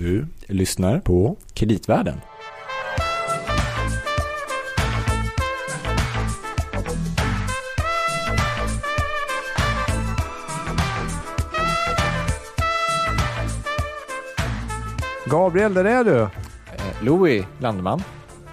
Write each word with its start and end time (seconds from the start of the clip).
Du 0.00 0.26
lyssnar 0.46 1.00
på 1.00 1.36
Kreditvärlden. 1.54 2.20
Gabriel, 15.30 15.74
där 15.74 15.84
är 15.84 16.04
du. 16.04 16.20
Eh, 16.20 16.28
Louis 17.02 17.44
Landeman, 17.58 18.02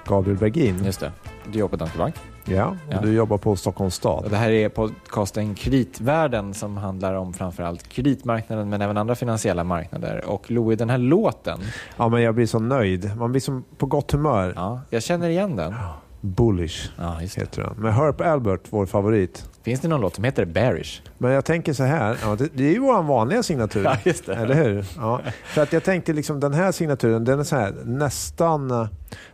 Gabriel 0.05 0.37
Bergin. 0.37 0.85
just 0.85 0.99
det. 0.99 1.11
Du 1.51 1.59
jobbar 1.59 1.69
på 1.69 1.75
Danske 1.75 1.97
Bank. 1.97 2.15
Ja, 2.49 2.65
och 2.87 2.93
Ja. 2.93 3.01
du 3.01 3.13
jobbar 3.13 3.37
på 3.37 3.55
Stockholms 3.55 3.93
Och 3.93 3.97
stad. 3.97 4.25
det 4.29 4.37
här 4.37 4.49
är 4.51 4.69
podcasten 4.69 5.55
Kreditvärlden 5.55 6.53
som 6.53 6.77
handlar 6.77 7.13
om 7.13 7.33
framförallt 7.33 7.87
kreditmarknaden 7.89 8.69
men 8.69 8.81
även 8.81 8.97
andra 8.97 9.15
finansiella 9.15 9.63
marknader. 9.63 10.23
Och 10.25 10.51
Louis, 10.51 10.79
den 10.79 10.89
här 10.89 10.97
låten, 10.97 11.59
Ja, 11.97 12.09
men 12.09 12.21
jag 12.21 12.35
blir 12.35 12.45
så 12.45 12.59
nöjd. 12.59 13.11
Man 13.17 13.31
blir 13.31 13.41
som 13.41 13.63
på 13.77 13.85
gott 13.85 14.11
humör. 14.11 14.53
ja, 14.55 14.81
jag 14.89 15.03
känner 15.03 15.29
igen 15.29 15.55
den. 15.55 15.73
Bullish 16.21 16.89
Ja, 16.97 17.11
heter 17.13 17.61
den. 17.63 17.73
Med 17.77 17.93
Herb 17.93 18.21
Albert, 18.21 18.61
vår 18.69 18.85
favorit. 18.85 19.49
Finns 19.63 19.79
det 19.79 19.87
någon 19.87 20.01
låt 20.01 20.15
som 20.15 20.23
heter 20.23 20.45
Bearish? 20.45 21.01
Men 21.17 21.31
jag 21.31 21.45
tänker 21.45 21.73
så 21.73 21.83
här, 21.83 22.17
ja, 22.23 22.35
det, 22.35 22.49
det 22.53 22.63
är 22.67 22.71
ju 22.73 22.79
vår 22.79 23.03
vanliga 23.03 23.43
signatur. 23.43 23.83
Ja, 23.83 23.97
just 24.03 24.25
det. 24.25 24.35
Eller 24.35 24.55
hur? 24.55 24.85
Ja. 24.97 25.21
För 25.45 25.61
att 25.63 25.73
jag 25.73 25.83
tänkte 25.83 26.13
liksom 26.13 26.39
den 26.39 26.53
här 26.53 26.71
signaturen, 26.71 27.23
den 27.25 27.39
är 27.39 27.43
så 27.43 27.55
här, 27.55 27.73
nästan, 27.85 28.87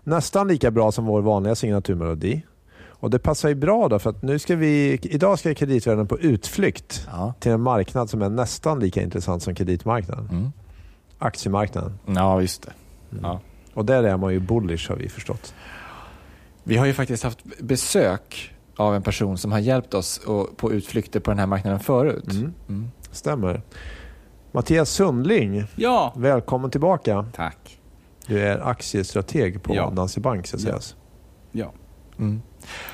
nästan 0.03 0.47
lika 0.47 0.71
bra 0.71 0.91
som 0.91 1.05
vår 1.05 1.21
vanliga 1.21 1.55
signaturmelodi. 1.55 2.41
Och 3.03 3.09
det 3.09 3.19
passar 3.19 3.49
ju 3.49 3.55
bra 3.55 3.87
då, 3.89 3.99
för 3.99 4.09
att 4.09 4.21
nu 4.21 4.39
ska 4.39 4.55
vi, 4.55 4.99
idag 5.01 5.39
ska 5.39 5.53
kreditvärlden 5.55 6.07
på 6.07 6.19
utflykt 6.19 7.07
Ja. 7.11 7.33
till 7.39 7.51
en 7.51 7.61
marknad 7.61 8.09
som 8.09 8.21
är 8.21 8.29
nästan 8.29 8.79
lika 8.79 9.01
intressant 9.01 9.43
som 9.43 9.55
kreditmarknaden. 9.55 10.27
Mm. 10.31 10.51
Aktiemarknaden. 11.17 11.99
Ja, 12.05 12.41
just 12.41 12.61
det. 12.63 12.71
Ja. 13.21 13.39
Och 13.73 13.85
där 13.85 14.03
är 14.03 14.17
man 14.17 14.33
ju 14.33 14.39
bullish 14.39 14.89
har 14.89 14.95
vi 14.95 15.09
förstått. 15.09 15.53
Vi 16.63 16.77
har 16.77 16.85
ju 16.85 16.93
faktiskt 16.93 17.23
haft 17.23 17.39
besök 17.59 18.53
av 18.75 18.95
en 18.95 19.01
person 19.01 19.37
som 19.37 19.51
har 19.51 19.59
hjälpt 19.59 19.93
oss 19.93 20.21
på 20.57 20.71
utflykter 20.73 21.19
på 21.19 21.31
den 21.31 21.39
här 21.39 21.47
marknaden 21.47 21.79
förut. 21.79 22.31
Mm. 22.31 22.53
Mm. 22.69 22.91
Stämmer. 23.11 23.61
Mattias 24.51 24.89
Sundling, 24.89 25.63
Ja, 25.75 26.13
välkommen 26.15 26.71
tillbaka. 26.71 27.25
tack. 27.35 27.79
Du 28.27 28.39
är 28.41 28.67
aktiestrateg 28.67 29.63
på 29.63 29.75
Ja. 29.75 29.89
Danske 29.89 30.19
Bank 30.19 30.47
ska 30.47 30.57
Ja. 30.57 30.61
sägas. 30.61 30.95
Ja. 31.51 31.71
Mm. 32.19 32.41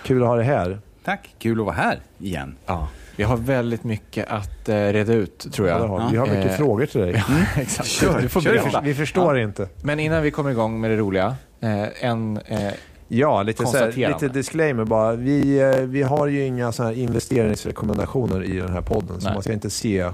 Kul 0.03 0.21
att 0.21 0.27
ha 0.27 0.35
dig 0.35 0.45
här. 0.45 0.79
Tack, 1.05 1.29
kul 1.39 1.59
att 1.59 1.65
vara 1.65 1.75
här 1.75 1.99
igen. 2.19 2.55
Ja. 2.65 2.87
Vi 3.15 3.23
har 3.23 3.37
väldigt 3.37 3.83
mycket 3.83 4.27
att 4.29 4.69
eh, 4.69 4.75
reda 4.75 5.13
ut, 5.13 5.47
tror 5.53 5.67
Ja, 5.67 5.79
jag. 5.79 5.87
har 5.87 6.11
vi. 6.11 6.17
har 6.17 6.27
mycket 6.27 6.45
Eh, 6.51 6.57
frågor 6.57 6.85
till 6.85 7.01
dig. 7.01 7.11
Ja, 7.55 7.61
exakt. 7.61 7.89
Kör, 7.89 8.21
du 8.21 8.29
får 8.29 8.41
kör. 8.41 8.51
berätta. 8.51 8.81
Vi 8.81 8.93
förstår 8.93 9.39
inte. 9.39 9.69
Men 9.81 9.99
innan 9.99 10.23
vi 10.23 10.31
kommer 10.31 10.51
igång 10.51 10.81
med 10.81 10.91
det 10.91 10.97
roliga, 10.97 11.35
eh, 11.59 12.05
en... 12.05 12.37
Eh, 12.45 12.71
Ja, 13.11 13.43
lite, 13.43 13.65
så 13.65 13.77
här, 13.77 13.91
lite 14.13 14.27
disclaimer 14.27 14.85
bara. 14.85 15.13
Vi, 15.15 15.59
eh, 15.59 15.69
vi 15.81 16.01
har 16.01 16.27
ju 16.27 16.45
inga 16.45 16.71
så 16.71 16.83
här 16.83 16.91
investeringsrekommendationer 16.91 18.43
i 18.43 18.57
den 18.59 18.73
här 18.73 18.81
podden. 18.81 19.21
Så 19.21 19.25
Nej. 19.27 19.33
man 19.33 19.43
ska 19.43 19.53
inte 19.53 19.69
se 19.69 20.09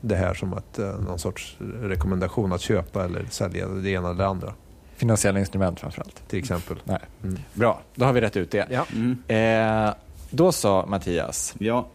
det 0.00 0.14
här 0.16 0.34
som 0.34 0.52
att, 0.52 0.78
eh, 0.78 0.86
någon 0.86 1.18
sorts 1.18 1.56
rekommendation 1.82 2.52
att 2.52 2.60
köpa 2.60 3.04
eller 3.04 3.24
sälja 3.30 3.66
det 3.66 3.90
ena 3.90 4.08
eller 4.10 4.18
det 4.18 4.26
andra. 4.26 4.52
Finansiella 4.98 5.38
instrument 5.40 5.80
framförallt. 5.80 6.28
Till 6.28 6.38
exempel. 6.38 6.76
Nej. 6.84 6.98
Mm. 7.24 7.38
Bra, 7.54 7.80
då 7.94 8.04
har 8.04 8.12
vi 8.12 8.20
rätt 8.20 8.36
ut 8.36 8.50
det. 8.50 8.66
Ja. 8.70 8.86
Mm. 8.94 9.88
Eh, 9.88 9.94
då 10.30 10.52
sa 10.52 10.86
Mattias, 10.88 11.54
Ja, 11.58 11.86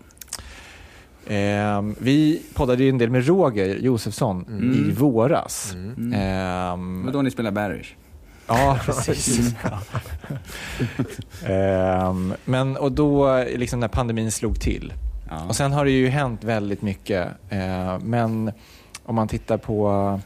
eh, 1.27 1.81
vi 1.99 2.41
poddade 2.53 2.83
ju 2.83 2.89
en 2.89 2.97
del 2.97 3.09
med 3.09 3.27
Roger 3.27 3.75
Josefsson 3.79 4.45
Mm. 4.49 4.73
i 4.73 4.91
våras. 4.91 5.71
Mm. 5.73 5.93
mm. 5.93 6.13
Ehm, 6.13 7.01
men 7.01 7.13
då 7.13 7.21
ni 7.21 7.31
spelar 7.31 7.51
Barish. 7.51 7.95
Ja, 8.47 8.79
precis. 8.85 9.55
Ehm, 11.45 12.33
men 12.45 12.77
och 12.77 12.91
då, 12.91 13.43
liksom 13.43 13.79
när 13.79 13.87
pandemin 13.87 14.31
slog 14.31 14.59
till. 14.59 14.93
Ja. 15.29 15.45
Och 15.47 15.55
sen 15.55 15.71
har 15.73 15.85
det 15.85 15.91
ju 15.91 16.07
hänt 16.07 16.43
väldigt 16.43 16.81
mycket. 16.81 17.27
Eh, 17.49 17.99
men 17.99 18.51
om 19.05 19.15
man 19.15 19.27
tittar 19.27 19.57
på 19.57 20.19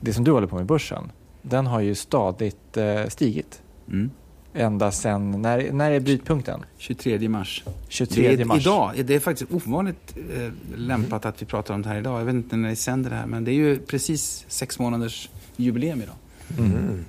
det 0.00 0.12
som 0.12 0.24
du 0.24 0.30
håller 0.30 0.46
på 0.46 0.56
med, 0.56 0.66
börsen. 0.66 1.12
Den 1.42 1.66
har 1.66 1.80
ju 1.80 1.94
stadigt 1.94 2.76
eh, 2.76 3.06
stigit. 3.08 3.62
Mm. 3.88 4.10
Ända 4.54 4.90
sen, 4.90 5.42
när, 5.42 5.72
när 5.72 5.90
är 5.90 6.00
brytpunkten? 6.00 6.64
23 6.78 7.28
mars. 7.28 7.64
23 7.88 8.36
det 8.36 8.42
är, 8.42 8.44
mars. 8.44 8.60
Idag, 8.60 8.92
det 9.04 9.14
är 9.14 9.20
faktiskt 9.20 9.52
ovanligt 9.52 10.14
eh, 10.36 10.52
lämpat 10.76 11.26
att 11.26 11.42
vi 11.42 11.46
pratar 11.46 11.74
om 11.74 11.82
det 11.82 11.88
här 11.88 11.96
idag. 11.98 12.20
Jag 12.20 12.24
vet 12.24 12.34
inte 12.34 12.56
när 12.56 12.68
ni 12.68 12.76
sänder 12.76 13.10
det 13.10 13.16
här, 13.16 13.26
men 13.26 13.44
det 13.44 13.50
är 13.50 13.54
ju 13.54 13.78
precis 13.78 14.44
sex 14.48 14.78
månaders 14.78 15.30
jubileum 15.56 16.02
idag. 16.02 16.14
Mm. 16.58 17.04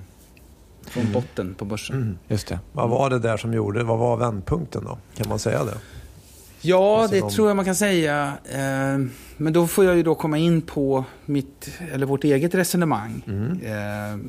Från 0.81 1.11
botten 1.11 1.55
på 1.55 1.65
börsen. 1.65 1.95
Mm. 1.95 2.17
Just 2.27 2.47
det. 2.47 2.59
Vad 2.71 2.89
var 2.89 3.09
det 3.09 3.19
där 3.19 3.37
som 3.37 3.53
gjorde, 3.53 3.83
vad 3.83 3.99
var 3.99 4.17
vändpunkten 4.17 4.83
då? 4.83 4.97
Kan 5.15 5.29
man 5.29 5.39
säga 5.39 5.63
det? 5.63 5.77
Ja, 6.61 7.01
Alltså 7.01 7.15
det 7.15 7.21
de- 7.21 7.29
tror 7.31 7.47
jag 7.47 7.55
man 7.55 7.65
kan 7.65 7.75
säga. 7.75 8.33
Eh, 8.51 9.05
men 9.39 9.53
då 9.53 9.67
får 9.67 9.85
jag 9.85 9.97
ju 9.97 10.03
då 10.03 10.15
komma 10.15 10.37
in 10.37 10.61
på 10.61 11.05
mitt, 11.25 11.71
eller 11.91 12.05
vårt 12.05 12.23
eget 12.23 12.55
resonemang. 12.55 13.21
Mm. 13.27 13.51
Eh, 13.61 14.19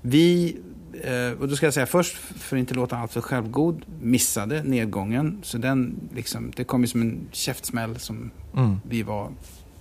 vi, 0.00 0.56
eh, 1.02 1.40
och 1.40 1.48
då 1.48 1.56
ska 1.56 1.66
jag 1.66 1.74
säga 1.74 1.86
först, 1.86 2.16
för 2.16 2.56
att 2.56 2.60
inte 2.60 2.74
låta 2.74 2.96
alltför 2.96 3.20
självgod, 3.20 3.84
missade 4.02 4.62
nedgången. 4.62 5.38
Så 5.42 5.58
den, 5.58 5.94
liksom, 6.14 6.52
det 6.56 6.64
kom 6.64 6.80
ju 6.80 6.86
som 6.86 7.00
en 7.02 7.20
käftsmäll 7.32 7.98
som 7.98 8.30
Mm. 8.56 8.80
vi 8.88 9.02
var 9.02 9.30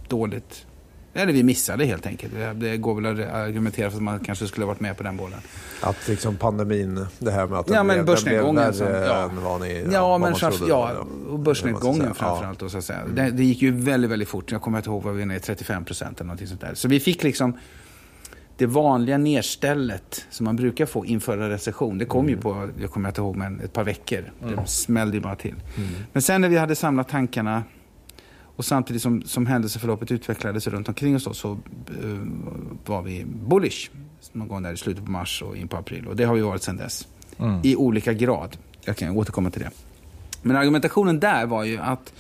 dåligt... 0.08 0.66
Eller 1.14 1.34
vi 1.34 1.44
missade 1.44 1.86
helt 1.86 2.06
enkelt. 2.06 2.34
Det, 2.56 2.78
går 2.78 3.02
väl 3.02 3.06
att 3.22 3.34
argumentera 3.34 3.90
för 3.90 3.98
att 3.98 4.04
man 4.04 4.20
kanske 4.20 4.48
skulle 4.48 4.66
ha 4.66 4.68
varit 4.68 4.80
med 4.80 4.98
på 4.98 5.04
den 5.04 5.18
bollen. 5.18 5.40
Att 5.82 6.08
liksom 6.08 6.36
pandemin, 6.36 7.06
det 7.20 7.32
här 7.32 7.48
med 7.48 7.60
att 7.60 7.66
den 7.66 7.76
Ja, 7.76 7.84
men 7.84 8.06
blev, 8.06 8.16
den 8.16 8.54
blev 8.56 8.72
som- 8.74 8.88
ja. 8.88 9.24
än 9.30 9.44
vad 9.44 9.62
ni 9.62 9.88
Ja, 9.92 10.08
vad 10.08 10.22
men 10.22 10.36
framför, 10.36 10.58
trodde. 10.58 10.72
ja, 10.72 11.06
och 11.30 11.40
börsnedgången 11.40 12.14
framförallt. 12.14 12.60
Då, 12.60 12.70
så 12.70 12.78
att 12.78 12.84
säga. 12.84 13.00
Mm. 13.00 13.16
Det, 13.16 13.30
det 13.32 13.44
gick 13.44 13.62
ju 13.62 13.72
väldigt, 13.72 14.12
väldigt 14.12 14.28
fort. 14.30 14.52
Jag 14.52 14.62
kommer 14.62 14.78
inte 14.78 14.90
ihåg 14.90 15.04
vad 15.04 15.14
vi 15.16 15.26
nere 15.26 15.40
35 15.40 15.86
procent 15.86 16.18
eller 16.20 16.28
någonting 16.28 16.48
sånt 16.48 16.62
där. 16.62 16.74
Så 16.74 16.88
vi 16.88 17.00
fick 17.00 17.24
liksom 17.24 17.58
det 18.58 18.66
vanliga 18.66 19.18
nerstället 19.18 20.26
som 20.30 20.44
man 20.44 20.56
brukar 20.56 20.86
få 20.86 21.06
inför 21.06 21.38
en 21.38 21.50
recession. 21.50 21.98
Det 21.98 22.06
kom 22.06 22.26
ju 22.26 22.32
Mm. 22.34 22.44
på, 22.44 22.70
jag 22.82 22.92
kommer 22.92 23.10
inte 23.10 23.22
ihåg, 23.22 23.36
men 23.36 23.60
ett 23.60 23.74
par 23.74 23.84
veckor. 23.84 24.32
Det 24.40 24.68
smällde 24.68 25.18
ju 25.18 25.22
bara 25.24 25.36
till. 25.36 25.56
Mm. 25.78 25.90
Men 26.14 26.22
sen 26.22 26.42
när 26.42 26.50
vi 26.50 26.58
hade 26.58 26.76
samlat 26.76 27.10
tankarna 27.10 27.64
och 28.62 28.66
samtidigt 28.66 29.02
som, 29.02 29.22
som 29.22 29.46
händelseförloppet 29.46 30.12
utvecklades 30.12 30.68
runt 30.68 30.88
omkring 30.88 31.16
oss 31.16 31.24
då, 31.24 31.34
så 31.34 31.52
eh, 31.52 32.20
var 32.86 33.02
vi 33.02 33.26
bullish 33.26 33.90
någon 34.32 34.48
gång 34.48 34.64
där 34.64 34.74
i 34.74 34.78
slutet 34.78 35.06
på 35.06 35.12
mars 35.12 35.42
och 35.42 35.58
in 35.58 35.68
på 35.68 35.78
april. 35.78 36.08
Och 36.08 36.16
det 36.16 36.24
har 36.24 36.36
vi 36.36 36.42
varit 36.42 36.64
sedan 36.64 36.78
dess 36.78 37.08
Mm. 37.40 37.60
i 37.64 37.76
olika 37.76 38.14
grad. 38.14 38.58
Jag 38.86 38.98
kan 38.98 39.18
återkomma 39.18 39.50
till 39.50 39.62
det. 39.62 39.70
Men 40.42 40.56
argumentationen 40.56 41.20
där 41.20 41.46
var 41.46 41.64
ju 41.64 41.78
att 41.78 42.14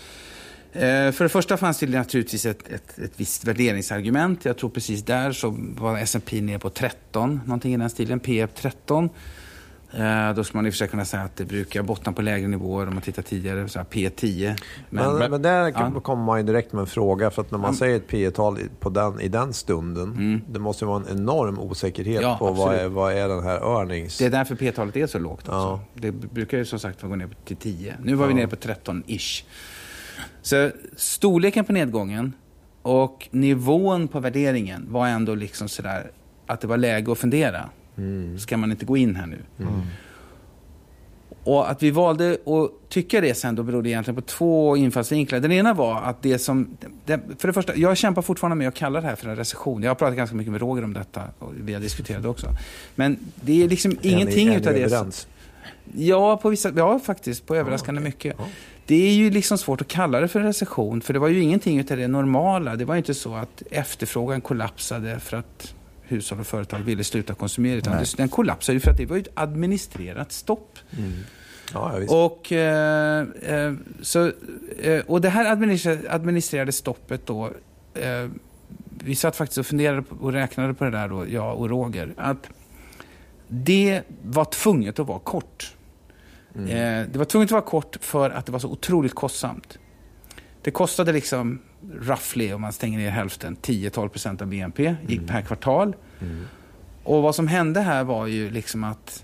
eh, 0.74 1.12
för 1.12 1.24
det 1.24 1.30
första 1.30 1.58
fanns 1.58 1.80
det 1.80 1.88
naturligtvis 1.88 2.46
ett, 2.46 2.68
ett, 2.68 3.00
ett 3.00 3.14
visst 3.16 3.46
värderingsargument. 3.46 4.46
Jag 4.46 4.58
tror 4.58 4.70
precis 4.70 5.04
där 5.04 5.32
så 5.32 5.56
var 5.58 5.98
S&P 5.98 6.42
ner 6.42 6.58
på 6.58 6.70
13, 6.70 7.42
någonting 7.46 7.74
i 7.74 7.78
den 7.78 7.90
stilen, 7.90 8.20
P 8.20 8.48
13. 8.48 9.10
Eh, 9.94 10.34
då 10.36 10.44
skulle 10.44 10.58
man 10.58 10.66
i 10.66 10.70
och 10.70 10.74
för 10.74 10.78
sig 10.78 10.88
kunna 10.88 11.06
säga 11.06 11.24
att 11.24 11.36
det 11.36 11.46
brukar 11.46 11.82
bottna 11.84 12.12
på 12.14 12.22
lägre 12.22 12.48
nivåer 12.48 12.88
om 12.88 12.94
man 12.94 13.02
tittar 13.02 13.22
tidigare, 13.24 13.68
så 13.70 13.80
här 13.80 13.86
P 13.86 14.10
10. 14.16 14.56
Men, 14.90 15.18
Men, 15.18 15.32
men, 15.32 15.42
där 15.42 15.74
ja. 15.76 16.00
kommer 16.02 16.24
man 16.24 16.38
ju 16.40 16.46
direkt 16.46 16.74
med 16.74 16.82
en 16.82 16.88
fråga. 16.88 17.30
För 17.32 17.42
att 17.42 17.52
när 17.52 17.58
man 17.60 17.72
Ja. 17.74 17.78
säger 17.80 17.96
ett 17.96 18.08
P 18.08 18.32
tal 18.32 18.60
i- 18.60 18.70
på 18.80 18.90
den, 18.90 19.20
i 19.22 19.28
den 19.28 19.54
stunden, 19.54 20.04
Mm. 20.12 20.42
det 20.50 20.60
måste 20.60 20.86
ju 20.86 20.90
vara 20.90 21.04
en 21.10 21.18
enorm 21.20 21.60
osäkerhet 21.60 22.22
Ja, 22.22 22.36
på 22.40 22.46
vad 22.52 22.54
absolut. 22.68 22.82
är, 22.82 22.88
vad 22.88 23.14
är 23.14 23.28
den 23.28 23.44
här 23.44 23.58
earnings... 23.80 24.18
det 24.18 24.26
är 24.26 24.30
därför 24.30 24.56
P-talet 24.56 24.96
är 24.98 25.08
så 25.08 25.20
lågt. 25.20 25.46
Ja. 25.48 25.80
Det 25.94 26.12
brukar 26.12 26.58
ju 26.58 26.66
som 26.66 26.80
sagt 26.80 27.02
gå 27.02 27.16
ner 27.16 27.30
till 27.46 27.58
10. 27.58 27.96
Nu 28.04 28.16
var 28.16 28.28
vi 28.28 28.34
nere 28.34 28.48
på 28.48 28.56
13-ish. 28.56 29.44
Så 30.42 30.70
storleken 30.98 31.66
på 31.66 31.74
nedgången 31.74 32.34
och 32.82 33.28
nivån 33.32 34.08
på 34.08 34.20
värderingen 34.20 34.88
var 34.90 35.08
ändå 35.08 35.36
liksom 35.36 35.70
sådär 35.70 36.12
att 36.48 36.62
det 36.62 36.68
var 36.68 36.78
läge 36.78 37.12
att 37.12 37.18
fundera. 37.18 37.70
Mm. 37.98 38.40
Ska 38.40 38.58
man 38.58 38.72
inte 38.72 38.86
gå 38.86 38.98
in 38.98 39.16
här 39.16 39.26
nu? 39.26 39.40
Mm. 39.60 39.82
Och 41.44 41.72
att 41.72 41.84
vi 41.84 41.92
valde 41.92 42.38
att 42.46 42.90
tycka 42.90 43.22
det 43.22 43.34
sen 43.34 43.56
då 43.56 43.64
berodde 43.64 43.90
egentligen 43.90 44.16
på 44.16 44.22
två 44.22 44.78
infallsvinklar. 44.78 45.40
Den 45.40 45.52
ena 45.52 45.74
var 45.74 46.02
att 46.02 46.22
det 46.22 46.40
som... 46.40 46.78
Det, 47.06 47.20
för 47.38 47.48
det 47.48 47.54
första, 47.54 47.76
jag 47.76 47.98
kämpar 47.98 48.22
fortfarande 48.22 48.56
med 48.56 48.68
att 48.68 48.76
kalla 48.76 49.02
det 49.02 49.08
här 49.08 49.16
för 49.16 49.30
en 49.30 49.36
recession. 49.36 49.84
Jag 49.84 49.90
har 49.90 49.96
pratat 49.96 50.18
ganska 50.18 50.36
mycket 50.36 50.52
med 50.52 50.62
Roger 50.62 50.84
om 50.84 50.94
detta 50.94 51.22
och 51.40 51.52
vi 51.56 51.74
har 51.74 51.82
diskuterat 51.82 52.24
det 52.24 52.30
också. 52.30 52.48
Men 52.96 53.18
det 53.36 53.64
är 53.64 53.70
liksom 53.70 53.98
ingenting 54.02 54.48
är 54.48 54.52
ni, 54.52 54.58
utav 54.58 54.74
är 54.74 54.78
ni 54.78 54.84
det... 54.84 54.90
som- 54.90 54.98
överens? 54.98 55.28
Ja, 55.96 56.38
på 56.38 56.50
vissa, 56.50 56.72
ja, 56.76 57.00
faktiskt. 57.00 57.46
På 57.46 57.56
överraskande 57.56 58.02
mycket. 58.02 58.36
Ja. 58.40 58.46
Det 58.86 59.08
är 59.10 59.14
ju 59.14 59.30
liksom 59.30 59.58
svårt 59.58 59.82
att 59.82 59.88
kalla 59.88 60.20
det 60.20 60.28
för 60.28 60.40
en 60.40 60.46
recession, 60.46 61.02
för 61.02 61.14
det 61.14 61.20
var 61.20 61.28
ju 61.28 61.42
ingenting 61.42 61.80
utav 61.80 61.98
det 61.98 62.08
normala. 62.08 62.76
Det 62.76 62.86
var 62.86 62.96
ju 62.96 62.98
inte 62.98 63.14
så 63.14 63.36
att 63.36 63.64
efterfrågan 63.72 64.42
kollapsade 64.42 65.20
för 65.20 65.38
att 65.38 65.76
hushåll 66.12 66.40
och 66.40 66.48
företag 66.48 66.80
ville 66.80 67.04
sluta 67.04 67.34
konsumera, 67.34 67.76
utan 67.76 67.96
Nej. 67.96 68.06
den 68.18 68.30
kollapsade 68.30 68.74
ju 68.74 68.80
för 68.80 68.92
att 68.92 68.98
det 68.98 69.06
var 69.06 69.18
ett 69.18 69.28
administrerat 69.34 70.32
stopp. 70.32 70.80
Mm. 70.98 71.14
Ja. 71.74 71.94
Och, 72.10 72.52
eh, 72.52 73.28
eh, 73.42 73.74
så, 74.02 74.32
eh, 74.80 75.02
och 75.08 75.22
det 75.22 75.30
här 75.30 75.46
administrerade 76.10 76.72
stoppet 76.72 77.26
då 77.26 77.46
eh, 77.94 78.30
vi 79.04 79.16
satt 79.16 79.36
faktiskt 79.36 79.58
och 79.58 79.66
funderade 79.66 80.02
på, 80.02 80.16
och 80.16 80.34
räknade 80.34 80.74
på 80.74 80.84
det 80.84 80.92
där, 80.92 81.10
då, 81.10 81.28
jag 81.28 81.58
och 81.58 81.70
Roger. 81.70 82.14
Att 82.18 82.50
det 83.48 84.02
var 84.24 84.46
tvunget 84.46 85.00
att 85.00 85.08
vara 85.08 85.20
kort. 85.20 85.76
Mm. 86.56 86.68
Eh, 86.68 87.08
det 87.12 87.20
var 87.20 87.26
tvunget 87.26 87.48
att 87.48 87.52
vara 87.52 87.62
kort 87.62 87.98
för 88.02 88.30
att 88.30 88.46
det 88.46 88.52
var 88.52 88.60
så 88.60 88.68
otroligt 88.68 89.16
kostsamt. 89.16 89.78
Det 90.62 90.72
kostade 90.72 91.12
liksom, 91.12 91.60
roughly, 92.02 92.54
om 92.54 92.62
man 92.62 92.74
stänger 92.74 93.00
ner 93.00 93.10
hälften, 93.10 93.58
10-12% 93.62 94.42
av 94.42 94.48
BNP, 94.48 94.96
gick 95.08 95.18
Mm. 95.20 95.28
per 95.30 95.42
kvartal. 95.42 95.96
Mm. 96.22 96.46
Och 97.04 97.22
vad 97.22 97.36
som 97.36 97.48
hände 97.48 97.82
här 97.82 98.04
var 98.04 98.28
ju 98.28 98.50
liksom 98.50 98.84
att 98.84 99.24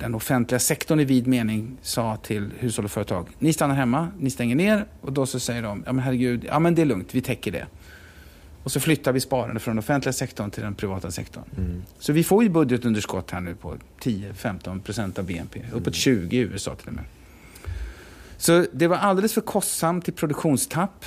den 0.00 0.14
offentliga 0.14 0.58
sektorn 0.58 1.00
i 1.00 1.04
vid 1.04 1.26
mening 1.26 1.76
sa 1.82 2.16
till 2.16 2.50
hushåll 2.58 2.84
och 2.84 2.90
företag, 2.90 3.28
ni 3.38 3.52
stannar 3.52 3.74
hemma, 3.74 4.08
ni 4.18 4.30
stänger 4.30 4.56
ner 4.56 4.86
och 5.00 5.12
då 5.12 5.26
så 5.26 5.40
säger 5.40 5.62
de, 5.62 5.82
ja 5.86 5.92
men 5.92 6.04
herregud, 6.04 6.44
ja 6.48 6.58
men 6.58 6.74
det 6.74 6.82
är 6.82 6.86
lugnt, 6.86 7.14
vi 7.14 7.20
täcker 7.20 7.52
det. 7.52 7.66
Och 8.64 8.72
så 8.72 8.80
flyttar 8.80 9.12
vi 9.12 9.20
sparande 9.20 9.60
från 9.60 9.74
den 9.74 9.78
offentliga 9.78 10.12
sektorn 10.12 10.50
till 10.50 10.62
den 10.62 10.74
privata 10.74 11.10
sektorn. 11.10 11.44
Mm. 11.58 11.82
Så 11.98 12.12
vi 12.12 12.24
får 12.24 12.42
ju 12.42 12.48
budgetunderskott 12.48 13.30
här 13.30 13.40
nu 13.40 13.54
på 13.54 13.76
10-15% 14.00 15.18
av 15.18 15.24
BNP, 15.24 15.62
uppåt 15.72 15.94
20 15.94 16.36
i 16.36 16.40
USA 16.40 16.74
till 16.74 16.88
och 16.88 16.94
med. 16.94 17.04
Så 18.36 18.66
det 18.72 18.86
var 18.86 18.96
alldeles 18.96 19.34
för 19.34 19.40
kostsamt 19.40 20.04
till 20.04 20.14
produktionstapp 20.14 21.04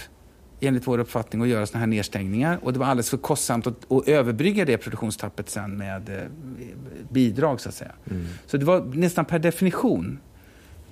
enligt 0.59 0.87
vår 0.87 0.97
uppfattning 0.97 1.41
att 1.41 1.47
göra 1.47 1.65
sådana 1.65 1.79
här 1.79 1.87
nedstängningar. 1.87 2.59
Och 2.61 2.73
det 2.73 2.79
var 2.79 2.85
alldeles 2.85 3.09
för 3.09 3.17
kostsamt 3.17 3.67
att, 3.67 3.91
att 3.91 4.07
överbrygga 4.07 4.65
det 4.65 4.77
produktionstappet 4.77 5.49
sen 5.49 5.77
med 5.77 6.09
eh, 6.09 6.23
bidrag 7.09 7.61
så 7.61 7.69
att 7.69 7.75
säga. 7.75 7.91
Mm. 8.11 8.25
Så 8.45 8.57
det 8.57 8.65
var 8.65 8.81
nästan 8.93 9.25
per 9.25 9.39
definition 9.39 10.19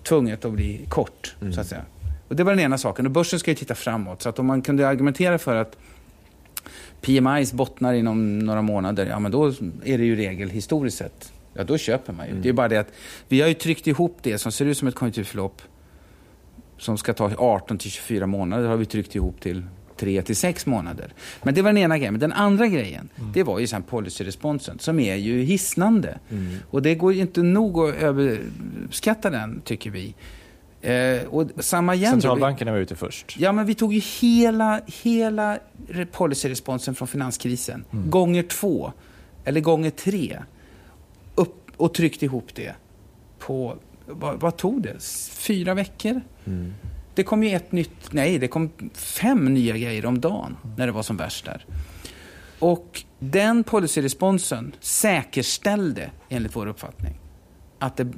tvunget 0.04 0.46
att 0.46 0.52
bli 0.52 0.86
kort. 0.90 1.36
Mm. 1.42 1.54
Så 1.54 1.62
att 1.62 1.68
säga. 1.68 1.82
Och 2.28 2.36
det 2.36 2.44
var 2.44 2.52
den 2.52 2.60
ena 2.60 2.78
saken. 2.78 3.06
Och 3.06 3.12
börsen 3.12 3.40
ska 3.40 3.52
ju 3.52 3.56
titta 3.56 3.76
framåt. 3.76 4.22
Så 4.22 4.30
att 4.30 4.40
om 4.40 4.46
man 4.46 4.62
kunde 4.62 4.88
argumentera 4.88 5.38
för 5.38 5.56
att 5.56 5.78
PMIs 7.02 7.54
bottnar 7.54 7.94
inom 7.94 8.40
några 8.40 8.62
månader, 8.62 9.06
ja 9.06 9.20
men 9.20 9.32
då 9.32 9.48
är 9.84 9.98
det 9.98 10.06
ju 10.06 10.16
regel 10.16 10.50
historiskt 10.50 10.98
sett. 10.98 11.34
Ja, 11.54 11.64
då 11.64 11.78
köper 11.78 12.14
man 12.14 12.26
ju. 12.26 12.32
Mm. 12.32 12.44
Det 12.44 12.50
är 12.50 12.54
bara 12.54 12.68
det 12.68 12.78
att 12.78 12.92
vi 13.28 13.42
har 13.42 13.48
ju 13.48 13.54
tryckt 13.54 13.88
ihop 13.88 14.18
det 14.22 14.38
som 14.38 14.52
ser 14.52 14.66
ut 14.66 14.78
som 14.78 14.88
ett 14.88 14.96
konjunkturförlopp 14.96 15.62
som 16.78 16.98
ska 16.98 17.14
ta 17.14 17.32
18 17.38 17.78
till 17.78 17.92
24 17.92 18.28
månader 18.28 18.68
har 18.68 18.78
vi 18.78 18.86
tryckt 18.86 19.16
ihop 19.16 19.42
till 19.42 19.64
3 19.98 20.22
till 20.22 20.36
6 20.36 20.66
månader. 20.66 21.14
Men 21.44 21.54
det 21.54 21.62
var 21.62 21.70
den 21.70 21.78
ena 21.78 21.98
grejen. 21.98 22.14
Men 22.14 22.20
den 22.20 22.34
andra 22.34 22.68
grejen, 22.68 23.10
det 23.34 23.44
var 23.44 23.60
ju 23.60 23.68
sen 23.68 23.84
policyresponsen 23.84 24.80
som 24.80 25.00
är 25.00 25.16
ju 25.16 25.42
hisnande. 25.42 26.20
Mm. 26.32 26.56
Och 26.70 26.82
det 26.82 26.96
går 26.96 27.14
ju 27.14 27.22
inte 27.22 27.42
nog 27.44 27.80
att 27.80 27.96
överskatta 27.96 29.30
den, 29.30 29.62
tycker 29.66 29.90
vi. 29.92 30.16
Eh, 30.82 31.24
och 31.28 31.50
samma 31.60 31.96
igen. 31.96 32.12
Centralbankerna 32.12 32.72
var 32.72 32.80
ute 32.80 32.96
först. 32.96 33.36
Ja, 33.40 33.52
men 33.52 33.66
vi 33.66 33.76
tog 33.76 33.94
ju 33.94 34.00
hela, 34.22 34.82
hela 35.04 35.58
re- 35.90 36.06
policyresponsen 36.12 36.96
från 36.96 37.08
finanskrisen, 37.08 37.86
Mm. 37.94 38.10
gånger 38.10 38.44
två, 38.44 38.94
eller 39.46 39.62
gånger 39.62 39.90
tre, 39.90 40.40
upp 41.36 41.72
och 41.78 41.94
tryckte 41.94 42.26
ihop 42.26 42.48
det 42.56 42.74
på, 43.40 43.76
vad, 44.06 44.40
vad 44.40 44.58
tog 44.58 44.82
det? 44.82 45.04
Fyra 45.32 45.74
veckor? 45.74 46.22
Mm. 46.46 46.74
Det 47.16 47.24
kom 47.24 47.44
ju 47.44 47.56
ett 47.56 47.72
nytt, 47.72 48.12
nej, 48.14 48.40
det 48.40 48.48
kom 48.48 48.70
fem 48.94 49.54
nya 49.54 49.78
grejer 49.78 50.06
om 50.06 50.22
dagen 50.22 50.58
när 50.78 50.86
det 50.86 50.94
var 50.94 51.04
som 51.04 51.18
värst 51.18 51.46
där. 51.46 51.66
Och 52.60 53.04
den 53.20 53.64
policyresponsen 53.64 54.76
säkerställde, 54.80 56.12
enligt 56.30 56.56
vår 56.56 56.68
uppfattning, 56.68 57.20
att 57.80 57.98
det 57.98 58.12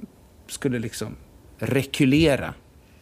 skulle 0.47 0.79
liksom 0.79 1.15
rekulera 1.57 2.53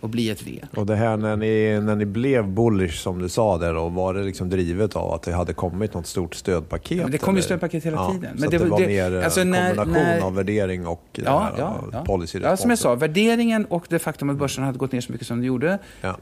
och 0.03 0.09
bli 0.09 0.29
ett 0.29 0.43
V. 0.47 0.59
Och 0.75 0.85
det 0.85 0.95
här 0.95 1.17
när 1.17 1.35
ni, 1.37 1.79
när 1.81 1.95
ni 1.95 2.05
blev 2.05 2.47
bullish 2.47 2.93
som 3.01 3.19
du 3.21 3.29
sa 3.29 3.57
där 3.57 3.73
då, 3.73 3.89
var 3.89 4.13
det 4.13 4.23
liksom 4.23 4.49
drivet 4.49 4.95
av 4.95 5.13
att 5.13 5.21
det 5.21 5.33
hade 5.33 5.53
kommit 5.53 5.93
något 5.93 6.07
stort 6.07 6.35
stödpaket? 6.35 6.97
Ja, 6.97 7.07
det 7.07 7.17
kom 7.17 7.35
ju 7.35 7.41
stödpaket 7.41 7.83
hela 7.85 8.11
tiden. 8.11 8.29
Så 8.33 8.39
Men 8.39 8.43
att 8.43 8.51
det 8.51 8.57
det, 8.57 8.65
var- 8.65 8.79
det- 8.79 8.87
mer 8.87 9.15
eh, 9.17 9.23
alltså 9.25 9.41
en 9.41 9.49
när- 9.49 9.75
kombination 9.75 10.03
när- 10.03 10.21
av 10.21 10.35
värdering 10.35 10.87
och 10.87 11.03
det 11.11 11.21
Ja, 11.25 11.39
här, 11.39 11.53
ja, 11.57 11.83
ja. 11.91 12.03
policyresponsen. 12.05 12.49
ja, 12.51 12.57
som 12.57 12.69
jag 12.69 12.79
sa, 12.79 12.95
värderingen 12.95 13.65
och 13.65 13.85
det 13.89 13.99
faktum 13.99 14.29
att 14.29 14.37
börsen 14.37 14.63
hade 14.63 14.77
gått 14.77 14.91
ner 14.91 15.01
så 15.01 15.11
mycket 15.11 15.27
som 15.27 15.39
det 15.41 15.45
gjorde. 15.47 15.79
Ja. 16.01 16.17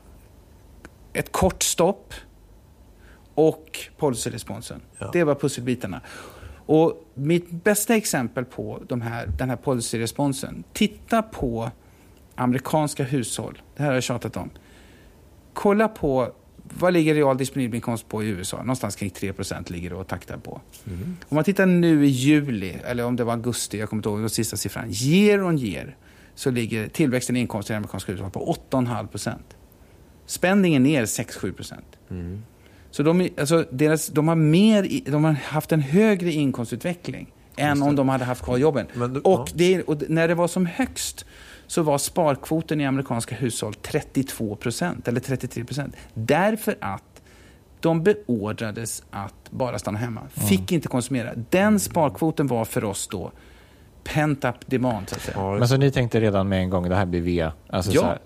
Ett 1.14 1.32
kort 1.32 1.64
stopp 1.64 2.14
och 3.36 3.80
policyresponsen. 3.98 4.82
Ja. 5.00 5.10
Det 5.14 5.24
var 5.24 5.36
pusselbitarna. 5.36 6.02
Och 6.66 7.04
mitt 7.14 7.50
bästa 7.52 7.96
exempel 7.96 8.46
på 8.46 8.80
de 8.88 9.02
här, 9.02 9.28
den 9.38 9.50
här 9.50 9.56
policyresponsen, 9.58 10.64
titta 10.74 11.22
på 11.22 11.72
amerikanska 12.42 13.04
hushåll. 13.04 13.62
Det 13.76 13.84
här 13.84 13.90
har 13.90 13.96
jag 13.96 14.04
tjatat 14.04 14.38
om. 14.38 14.50
Kolla 15.54 15.88
på 15.88 16.34
vad 16.80 16.94
ligger 16.94 17.16
real 17.16 17.38
disponibel 17.38 17.76
inkomst 17.76 18.10
på 18.10 18.24
i 18.24 18.28
USA? 18.28 18.58
Någonstans 18.58 18.96
kring 18.96 19.10
3% 19.10 19.72
ligger 19.72 19.90
det 19.90 19.96
och 19.96 20.08
taktar 20.08 20.38
på. 20.38 20.62
Mm. 20.88 21.18
Om 21.30 21.36
man 21.36 21.44
tittar 21.44 21.66
nu 21.66 22.06
i 22.06 22.10
juli, 22.10 22.76
eller 22.86 23.06
om 23.06 23.16
det 23.16 23.24
var 23.24 23.34
augusti, 23.34 23.80
jag 23.80 23.90
kommer 23.90 24.00
inte 24.00 24.10
ihåg 24.10 24.20
den 24.20 24.30
sista 24.30 24.58
siffran. 24.58 24.86
Year 24.90 25.44
on 25.44 25.60
year 25.60 25.96
så 26.36 26.52
ligger 26.52 26.88
tillväxten 26.88 27.36
i 27.36 27.40
inkomster 27.40 27.74
i 27.74 27.78
amerikanska 27.78 28.12
hushåll 28.12 28.30
på 28.30 28.58
8,5 28.72 29.08
procent. 29.08 29.58
Spendingen 30.26 30.84
ner 30.84 31.06
6-7 31.06 31.54
procent. 31.54 31.86
Mm. 32.10 32.44
Så 32.92 33.04
de, 33.04 33.30
alltså, 33.38 33.66
deras, 33.72 34.08
de, 34.08 34.28
har 34.28 34.36
mer, 34.36 35.12
de 35.12 35.24
har 35.24 35.32
haft 35.32 35.72
en 35.72 35.82
högre 35.82 36.32
inkomstutveckling 36.32 37.34
än 37.58 37.82
om 37.82 37.96
de 37.96 38.10
hade 38.10 38.26
haft 38.26 38.44
kvar 38.44 38.58
jobben. 38.58 38.88
Men 38.94 39.22
och, 39.22 39.50
det, 39.54 39.82
och 39.82 40.04
när 40.10 40.28
det 40.28 40.36
var 40.36 40.48
som 40.48 40.66
högst 40.66 41.26
så 41.72 41.82
var 41.82 41.98
sparkvoten 41.98 42.82
i 42.82 42.86
amerikanska 42.86 43.36
hushåll 43.36 43.74
32 43.74 44.56
procent, 44.56 45.08
eller 45.08 45.20
33 45.20 45.64
procent. 45.64 45.96
Därför 46.14 46.76
att 46.82 47.22
de 47.80 48.04
beordrades 48.04 49.04
att 49.12 49.34
bara 49.50 49.80
stanna 49.80 49.98
hemma. 50.00 50.22
Fick 50.34 50.72
inte 50.72 50.88
konsumera. 50.88 51.32
Den 51.50 51.80
sparkvoten 51.80 52.48
var 52.48 52.66
för 52.66 52.84
oss 52.84 53.08
då 53.08 53.32
pent-up 54.04 54.56
demand, 54.66 55.10
så 55.10 55.16
att 55.16 55.22
säga. 55.22 55.40
Men 55.60 55.68
så 55.68 55.78
ni 55.78 55.92
tänkte 55.92 56.20
redan 56.22 56.50
med 56.50 56.60
en 56.60 56.70
gång, 56.70 56.90
det 56.90 56.96
här 56.96 57.06
blir 57.06 57.22
V. 57.22 57.52
Alltså 57.70 57.92
Ja. 57.92 58.02
så, 58.02 58.06
här, 58.08 58.20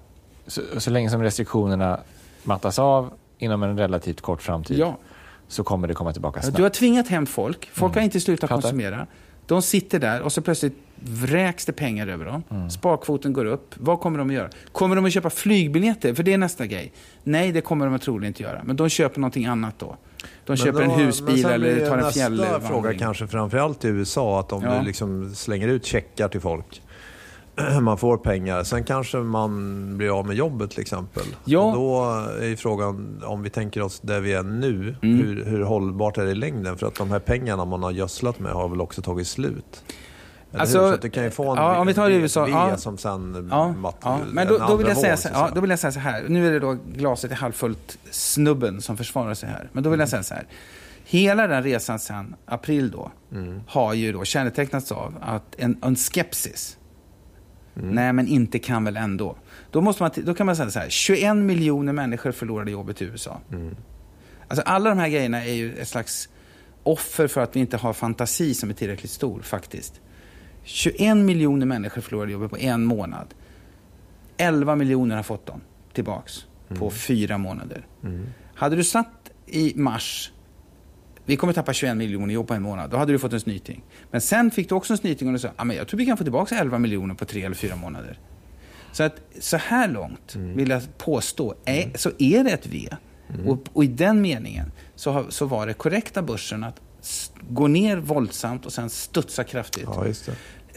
så, 0.48 0.80
så 0.80 0.90
länge 0.92 1.10
som 1.10 1.22
restriktionerna 1.24 2.00
mattas 2.44 2.80
av 2.80 3.14
inom 3.38 3.64
en 3.64 3.78
relativt 3.78 4.22
kort 4.22 4.42
framtid 4.42 4.78
Ja. 4.80 4.98
så 5.48 5.64
kommer 5.64 5.88
det 5.88 5.94
komma 5.94 6.14
tillbaka 6.14 6.42
snabbt. 6.42 6.58
Du 6.58 6.64
har 6.64 6.70
tvingat 6.70 7.08
hem 7.08 7.26
folk. 7.26 7.70
Folk 7.74 7.92
Mm. 7.92 8.02
har 8.02 8.04
inte 8.06 8.20
slutat 8.20 8.50
Fattar. 8.50 8.62
konsumera. 8.62 9.08
De 9.46 9.62
sitter 9.62 10.00
där 10.00 10.22
och 10.22 10.32
så 10.32 10.42
plötsligt 10.42 10.78
vräks 11.00 11.66
det 11.66 11.74
pengar 11.74 12.08
över 12.08 12.26
dem. 12.26 12.44
Mm. 12.52 12.70
Sparkvoten 12.70 13.34
går 13.34 13.46
upp. 13.46 13.74
Vad 13.78 14.00
kommer 14.00 14.18
de 14.20 14.28
att 14.30 14.34
göra? 14.36 14.50
Kommer 14.72 14.96
de 14.96 15.06
att 15.06 15.14
köpa 15.14 15.30
flygbiljetter? 15.30 16.14
För 16.14 16.24
det 16.24 16.34
är 16.34 16.38
nästa 16.38 16.66
grej. 16.66 16.92
Nej, 17.24 17.52
det 17.52 17.62
kommer 17.62 17.86
de 17.86 17.96
att 17.96 18.02
troligen 18.02 18.28
inte 18.28 18.44
göra. 18.44 18.62
Men 18.64 18.76
de 18.76 18.90
köper 18.90 19.20
någonting 19.20 19.46
annat 19.46 19.80
då. 19.80 19.86
De 19.86 20.28
Men 20.48 20.58
köper 20.58 20.82
en 20.82 20.90
då- 20.90 20.96
men 20.96 21.06
husbil 21.06 21.46
eller 21.46 21.80
tar 21.88 21.94
en 21.98 22.04
Nästa 22.04 22.12
fjällvandring. 22.12 22.70
fråga 22.70 22.94
kanske 22.94 23.28
framförallt 23.28 23.86
i 23.86 23.88
USA, 23.88 24.40
att 24.40 24.52
om 24.54 24.64
Ja. 24.64 24.80
du 24.80 24.86
liksom 24.86 25.36
slänger 25.36 25.68
ut 25.68 25.86
checkar 25.86 26.28
till 26.28 26.42
folk, 26.42 26.82
man 27.82 27.98
får 27.98 28.18
pengar, 28.18 28.64
sen 28.64 28.84
kanske 28.84 29.18
man 29.18 29.98
blir 29.98 30.20
av 30.20 30.28
med 30.28 30.36
jobbet 30.36 30.72
till 30.72 30.80
exempel. 30.82 31.24
Ja. 31.46 31.60
Och 31.60 31.74
då 31.76 32.04
är 32.46 32.56
frågan, 32.56 33.22
om 33.26 33.44
vi 33.44 33.50
tänker 33.50 33.82
oss 33.82 34.00
där 34.00 34.20
vi 34.20 34.34
är 34.34 34.44
nu, 34.44 34.96
Mm. 35.02 35.18
hur, 35.26 35.46
hur 35.46 35.62
hållbart 35.64 36.18
är 36.18 36.26
det 36.26 36.32
i 36.32 36.36
längden? 36.36 36.78
För 36.78 36.88
att 36.88 36.96
de 36.96 37.12
här 37.12 37.20
pengarna 37.20 37.66
man 37.66 37.84
har 37.84 37.92
gödslat 37.92 38.40
med 38.40 38.52
har 38.52 38.70
väl 38.70 38.82
också 38.82 39.02
tagit 39.02 39.28
slut? 39.28 39.84
Alltså? 40.60 40.92
Så 40.92 40.98
du 40.98 41.10
kan 41.10 41.24
ju 41.24 41.32
få 41.32 41.52
en 41.52 41.58
ja, 41.58 41.80
om 41.80 41.88
vi 41.88 41.94
tar 41.94 42.10
USA, 42.10 42.48
ja. 42.48 42.78
som 42.78 42.98
sen 42.98 43.48
Ja, 43.52 43.72
matt, 43.72 43.96
ja. 44.04 44.20
en 44.20 44.30
Men 44.30 44.48
då, 44.48 44.58
då, 44.58 44.76
vill 44.76 44.88
jag 44.88 44.98
säga 44.98 45.18
så, 45.18 45.30
ja, 45.34 45.50
då 45.56 45.62
vill 45.62 45.70
jag 45.70 45.80
säga 45.80 45.92
så 45.92 46.00
här. 46.00 46.24
Nu 46.28 46.48
är 46.48 46.52
det 46.52 46.60
då 46.60 46.78
glaset 46.96 47.32
är 47.32 47.36
halvfullt, 47.36 47.98
snubben 48.12 48.82
som 48.82 48.98
försvarar 48.98 49.34
sig 49.34 49.50
här. 49.50 49.70
Men 49.72 49.84
då 49.84 49.90
vill 49.90 50.00
jag 50.00 50.10
säga 50.10 50.24
så 50.24 50.34
här. 50.34 50.44
Hela 51.06 51.48
den 51.48 51.64
resan 51.64 52.00
sedan 52.00 52.36
april 52.46 52.92
då 52.92 53.12
Mm. 53.32 53.62
har 53.68 53.94
ju 53.94 54.14
då 54.14 54.26
kännetecknats 54.26 54.92
av 54.92 55.14
att 55.22 55.56
en, 55.58 55.78
en 55.84 55.96
skepsis. 55.96 56.78
Mm. 57.76 57.90
Nej, 57.90 58.14
men 58.14 58.28
inte 58.28 58.60
kan 58.60 58.84
väl 58.84 58.98
ändå. 58.98 59.36
Då, 59.72 59.82
måste 59.82 60.04
man, 60.04 60.12
då 60.16 60.34
kan 60.34 60.46
man 60.46 60.56
säga 60.56 60.70
så 60.70 60.80
här. 60.80 60.90
21 60.90 61.36
miljoner 61.36 61.94
människor 61.94 62.32
förlorade 62.32 62.72
jobbet 62.72 63.02
i 63.02 63.06
USA. 63.06 63.40
Mm. 63.52 63.76
Alltså 64.48 64.64
alla 64.66 64.90
de 64.90 65.00
här 65.00 65.10
grejerna 65.10 65.46
är 65.46 65.54
ju 65.54 65.76
ett 65.78 65.88
slags 65.88 66.30
offer 66.84 67.28
för 67.28 67.42
att 67.42 67.56
vi 67.56 67.60
inte 67.60 67.78
har 67.78 67.94
fantasi 67.94 68.54
som 68.54 68.70
är 68.70 68.74
tillräckligt 68.74 69.12
stor 69.12 69.42
faktiskt. 69.42 70.02
21 70.66 71.18
miljoner 71.18 71.66
människor 71.66 72.02
förlorade 72.02 72.32
jobbet 72.32 72.52
på 72.52 72.58
en 72.58 72.86
månad. 72.86 73.34
11 74.38 74.76
miljoner 74.76 75.16
har 75.16 75.24
fått 75.24 75.46
dem 75.46 75.62
tillbaks 75.94 76.46
på 76.68 76.92
fyra 76.92 77.38
månader. 77.38 77.86
Mm. 78.04 78.26
Hade 78.56 78.76
du 78.76 78.84
satt 78.84 79.32
i 79.48 79.74
mars, 79.76 80.32
vi 81.26 81.38
kommer 81.38 81.54
tappa 81.54 81.74
21 81.74 81.98
miljoner 81.98 82.34
jobb 82.34 82.48
på 82.48 82.54
en 82.54 82.62
månad, 82.62 82.90
då 82.90 82.98
hade 82.98 83.12
du 83.12 83.20
fått 83.20 83.34
en 83.34 83.40
snyting. 83.40 83.84
Men 84.12 84.22
sen 84.22 84.52
fick 84.52 84.70
du 84.70 84.76
också 84.76 84.94
en 84.94 84.98
snyting 84.98 85.28
och 85.28 85.34
du 85.34 85.40
sa, 85.40 85.50
ah, 85.56 85.64
men 85.64 85.78
jag 85.78 85.88
tror 85.88 85.98
vi 85.98 86.06
kan 86.06 86.18
få 86.18 86.24
tillbaka 86.24 86.56
11 86.56 86.80
miljoner 86.80 87.16
på 87.16 87.26
tre 87.26 87.44
eller 87.44 87.56
fyra 87.56 87.76
månader. 87.76 88.20
Så 88.92 89.04
att 89.04 89.22
så 89.40 89.58
här 89.58 89.88
långt, 89.88 90.36
vill 90.36 90.70
jag 90.70 90.98
påstå, 90.98 91.56
är, 91.66 91.92
så 91.96 92.12
är 92.20 92.44
det 92.44 92.50
ett 92.50 92.68
V. 92.68 92.90
Och, 93.46 93.64
och 93.74 93.84
i 93.84 93.88
den 93.88 94.22
meningen 94.22 94.72
så, 94.96 95.12
har, 95.12 95.26
så 95.30 95.46
var 95.46 95.68
det 95.68 95.74
korrekta 95.74 96.22
börsen 96.22 96.64
att 96.64 96.82
s- 97.06 97.32
gå 97.50 97.68
ner 97.68 97.98
våldsamt 97.98 98.66
och 98.66 98.74
sen 98.74 98.90
studsa 98.90 99.44
kraftigt. 99.44 99.84
Ja, 99.86 100.08
just 100.08 100.26
det. 100.26 100.34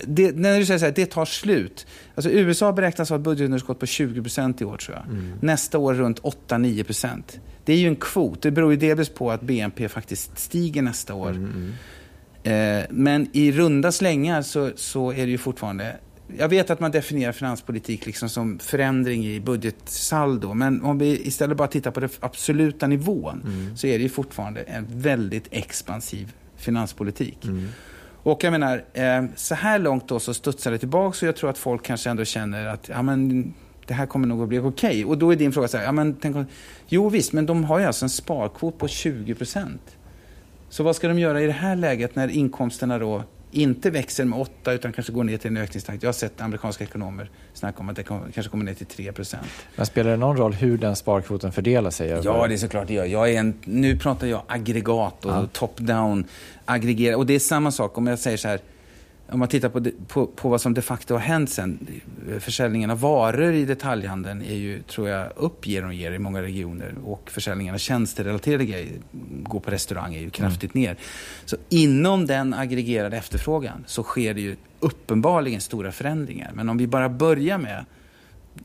det, 0.07 0.37
när 0.37 0.59
du 0.59 0.67
säger 0.67 0.79
så 0.79 0.85
här, 0.85 0.93
det 0.93 1.07
tar 1.07 1.25
slut. 1.25 1.87
Alltså 2.15 2.31
USA 2.31 2.73
beräknas 2.73 3.09
ha 3.11 3.17
ett 3.17 3.23
budgetunderskott 3.23 3.79
på 3.79 3.87
20 3.87 4.23
procent 4.23 4.61
i 4.61 4.65
år 4.65 4.77
tror 4.77 4.97
jag. 4.97 5.07
Mm. 5.15 5.33
Nästa 5.41 5.79
år 5.79 5.95
runt 5.95 6.21
8-9 6.23 6.85
procent. 6.85 7.41
Det 7.65 7.73
är 7.73 7.77
ju 7.77 7.89
en 7.89 7.97
kvot. 7.97 8.43
Det 8.43 8.51
beror 8.51 8.71
ju 8.71 8.77
delvis 8.79 9.09
på 9.09 9.31
att 9.31 9.41
BNP 9.43 9.89
faktiskt 9.89 10.39
stiger 10.39 10.83
nästa 10.83 11.15
år. 11.15 11.31
Mm. 11.31 11.45
mm. 11.45 11.73
Eh, 12.43 12.85
men 12.91 13.29
i 13.33 13.53
runda 13.53 13.93
slängar 13.93 14.43
så, 14.43 14.71
så 14.77 15.13
är 15.13 15.17
det 15.17 15.31
ju 15.31 15.39
fortfarande 15.39 15.97
jag 16.37 16.49
vet 16.49 16.71
att 16.71 16.81
man 16.81 16.91
definierar 16.91 17.33
finanspolitik 17.33 18.07
liksom 18.07 18.29
som 18.29 18.59
förändring 18.59 19.27
i 19.27 19.41
budgetsaldo. 19.41 20.55
Men 20.55 20.83
om 20.83 20.99
vi 20.99 21.27
istället 21.27 21.57
bara 21.57 21.69
tittar 21.69 21.91
på 21.91 22.01
den 22.01 22.11
absoluta 22.21 22.87
nivån 22.87 23.43
mm. 23.45 23.77
så 23.77 23.87
är 23.87 23.99
det 23.99 24.03
ju 24.03 24.09
fortfarande 24.09 24.61
en 24.61 24.87
väldigt 24.89 25.49
expansiv 25.51 26.33
finanspolitik. 26.57 27.45
Mm. 27.45 27.69
Och 28.23 28.45
jag 28.45 28.51
menar, 28.51 28.85
eh, 28.93 29.25
så 29.37 29.55
här 29.55 29.79
långt 29.79 30.09
då 30.09 30.21
så 30.21 30.35
studsar 30.35 30.71
det 30.71 30.79
tillbaka 30.79 31.27
och 31.27 31.29
jag 31.29 31.37
tror 31.37 31.51
att 31.51 31.59
folk 31.59 31.83
kanske 31.85 32.11
ändå 32.11 32.25
känner 32.25 32.67
att 32.67 32.89
ja, 32.89 33.03
men, 33.03 33.55
det 33.87 33.95
här 33.95 34.07
kommer 34.07 34.27
nog 34.27 34.43
att 34.43 34.49
bli 34.49 34.59
okej. 34.59 34.71
Okay. 34.71 35.05
Och 35.05 35.19
då 35.19 35.33
är 35.33 35.37
din 35.37 35.53
fråga 35.53 35.69
så 35.69 35.77
här, 35.77 35.85
ja, 35.85 35.93
men, 35.93 36.15
tänk, 36.15 36.49
jo 36.89 37.09
visst, 37.09 37.33
men 37.33 37.47
de 37.47 37.65
har 37.65 37.79
ju 37.79 37.85
alltså 37.85 38.05
en 38.05 38.11
sparkvot 38.11 38.79
på 38.79 38.89
20 38.89 39.35
procent. 39.35 39.97
Så 40.69 40.83
vad 40.83 40.97
ska 40.97 41.09
de 41.09 41.19
göra 41.19 41.43
i 41.43 41.47
det 41.47 41.53
här 41.53 41.77
läget 41.77 42.17
när 42.17 42.29
inkomsterna 42.29 42.99
då 42.99 43.25
inte 43.51 43.91
växer 43.91 44.25
med 44.25 44.39
8 44.39 44.73
utan 44.73 44.93
kanske 44.93 45.13
går 45.13 45.25
ner 45.25 45.37
till 45.37 45.51
en 45.51 45.57
ökningstakt. 45.57 46.03
Jag 46.03 46.09
har 46.09 46.13
sett 46.13 46.41
amerikanska 46.41 46.85
ekonomer 46.85 47.31
snacka 47.55 47.79
om 47.81 47.89
att 47.89 47.97
det 47.97 48.03
kanske 48.03 48.43
kommer 48.43 48.65
ner 48.65 48.75
till 48.75 48.87
3 48.87 49.13
Men 49.77 49.87
spelar 49.87 50.11
det 50.11 50.17
någon 50.17 50.37
roll 50.37 50.53
hur 50.53 50.79
den 50.79 50.97
sparkvoten 50.97 51.53
fördelar 51.53 51.91
sig? 51.91 52.09
Ja, 52.09 52.47
det 52.49 52.55
är 52.55 52.59
såklart 52.59 52.87
det 52.87 52.95
gör. 52.95 53.05
Jag 53.05 53.31
är 53.31 53.39
en, 53.39 53.55
nu 53.65 53.99
pratar 53.99 54.27
jag 54.27 54.43
aggregat 54.47 55.25
och 55.25 55.33
ja. 55.33 55.49
top-down. 55.53 56.25
Aggregera. 56.65 57.17
Och 57.17 57.27
det 57.27 57.35
är 57.35 57.39
samma 57.39 57.71
sak 57.71 57.99
om 57.99 58.07
jag 58.07 58.19
säger 58.19 58.37
så 58.37 58.49
här 58.49 58.61
om 59.29 59.39
man 59.39 59.49
tittar 59.49 59.69
på, 59.69 59.85
på, 60.09 60.27
på, 60.27 60.49
vad 60.49 60.61
som 60.61 60.75
de 60.75 60.83
facto 60.83 61.15
har 61.15 61.21
hänt 61.21 61.51
sen. 61.51 61.87
Försäljningen 62.41 62.91
av 62.91 63.01
varor 63.01 63.53
i 63.53 63.65
detaljhandeln 63.65 64.43
är 64.43 64.55
ju, 64.55 64.83
tror 64.83 65.09
jag, 65.09 65.33
upp 65.37 65.67
genom 65.67 65.93
ger 65.93 66.13
i 66.13 66.19
många 66.19 66.43
regioner. 66.43 66.95
Och 67.05 67.31
försäljningen 67.31 67.75
av 67.75 67.79
tjänsterelaterade 67.79 68.65
grejer, 68.65 68.89
gå 69.43 69.61
på 69.61 69.71
restaurang, 69.71 70.15
är 70.15 70.21
ju 70.21 70.31
kraftigt 70.31 70.75
mm. 70.75 70.85
ner. 70.85 70.97
Så 71.45 71.57
inom 71.69 72.27
den 72.27 72.55
aggregerade 72.55 73.17
efterfrågan 73.17 73.85
så 73.87 74.03
sker 74.03 74.35
det 74.35 74.41
ju 74.41 74.57
uppenbarligen 74.81 75.61
stora 75.61 75.93
förändringar. 75.93 76.51
Men 76.55 76.69
om 76.69 76.79
vi 76.79 76.87
bara 76.87 77.09
börjar 77.09 77.59
med 77.59 77.85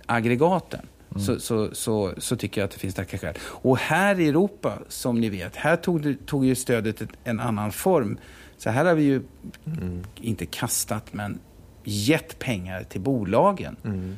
aggregaten 0.06 0.82
Mm. 1.16 1.26
Så, 1.26 1.40
så, 1.40 1.76
så, 1.76 2.14
så, 2.18 2.36
tycker 2.36 2.62
jag 2.62 2.66
att 2.66 2.72
det 2.72 2.80
finns 2.80 2.94
starka 2.94 3.18
skäl. 3.18 3.36
Och 3.42 3.78
här 3.78 4.20
i 4.20 4.28
Europa, 4.28 4.80
som 4.88 5.22
ni 5.22 5.30
vet, 5.30 5.56
här 5.56 5.76
tog, 5.76 6.16
tog 6.26 6.46
ju 6.46 6.56
stödet 6.56 7.02
en 7.24 7.40
annan 7.40 7.72
form. 7.72 8.18
Så 8.64 8.70
här 8.70 8.86
har 8.86 8.96
vi 8.96 9.04
ju, 9.04 9.22
mm. 9.66 10.04
inte 10.22 10.46
kastat, 10.46 11.14
men 11.14 11.40
gett 11.84 12.40
pengar 12.40 12.84
till 12.84 13.02
bolagen. 13.02 13.76
Mm. 13.86 14.18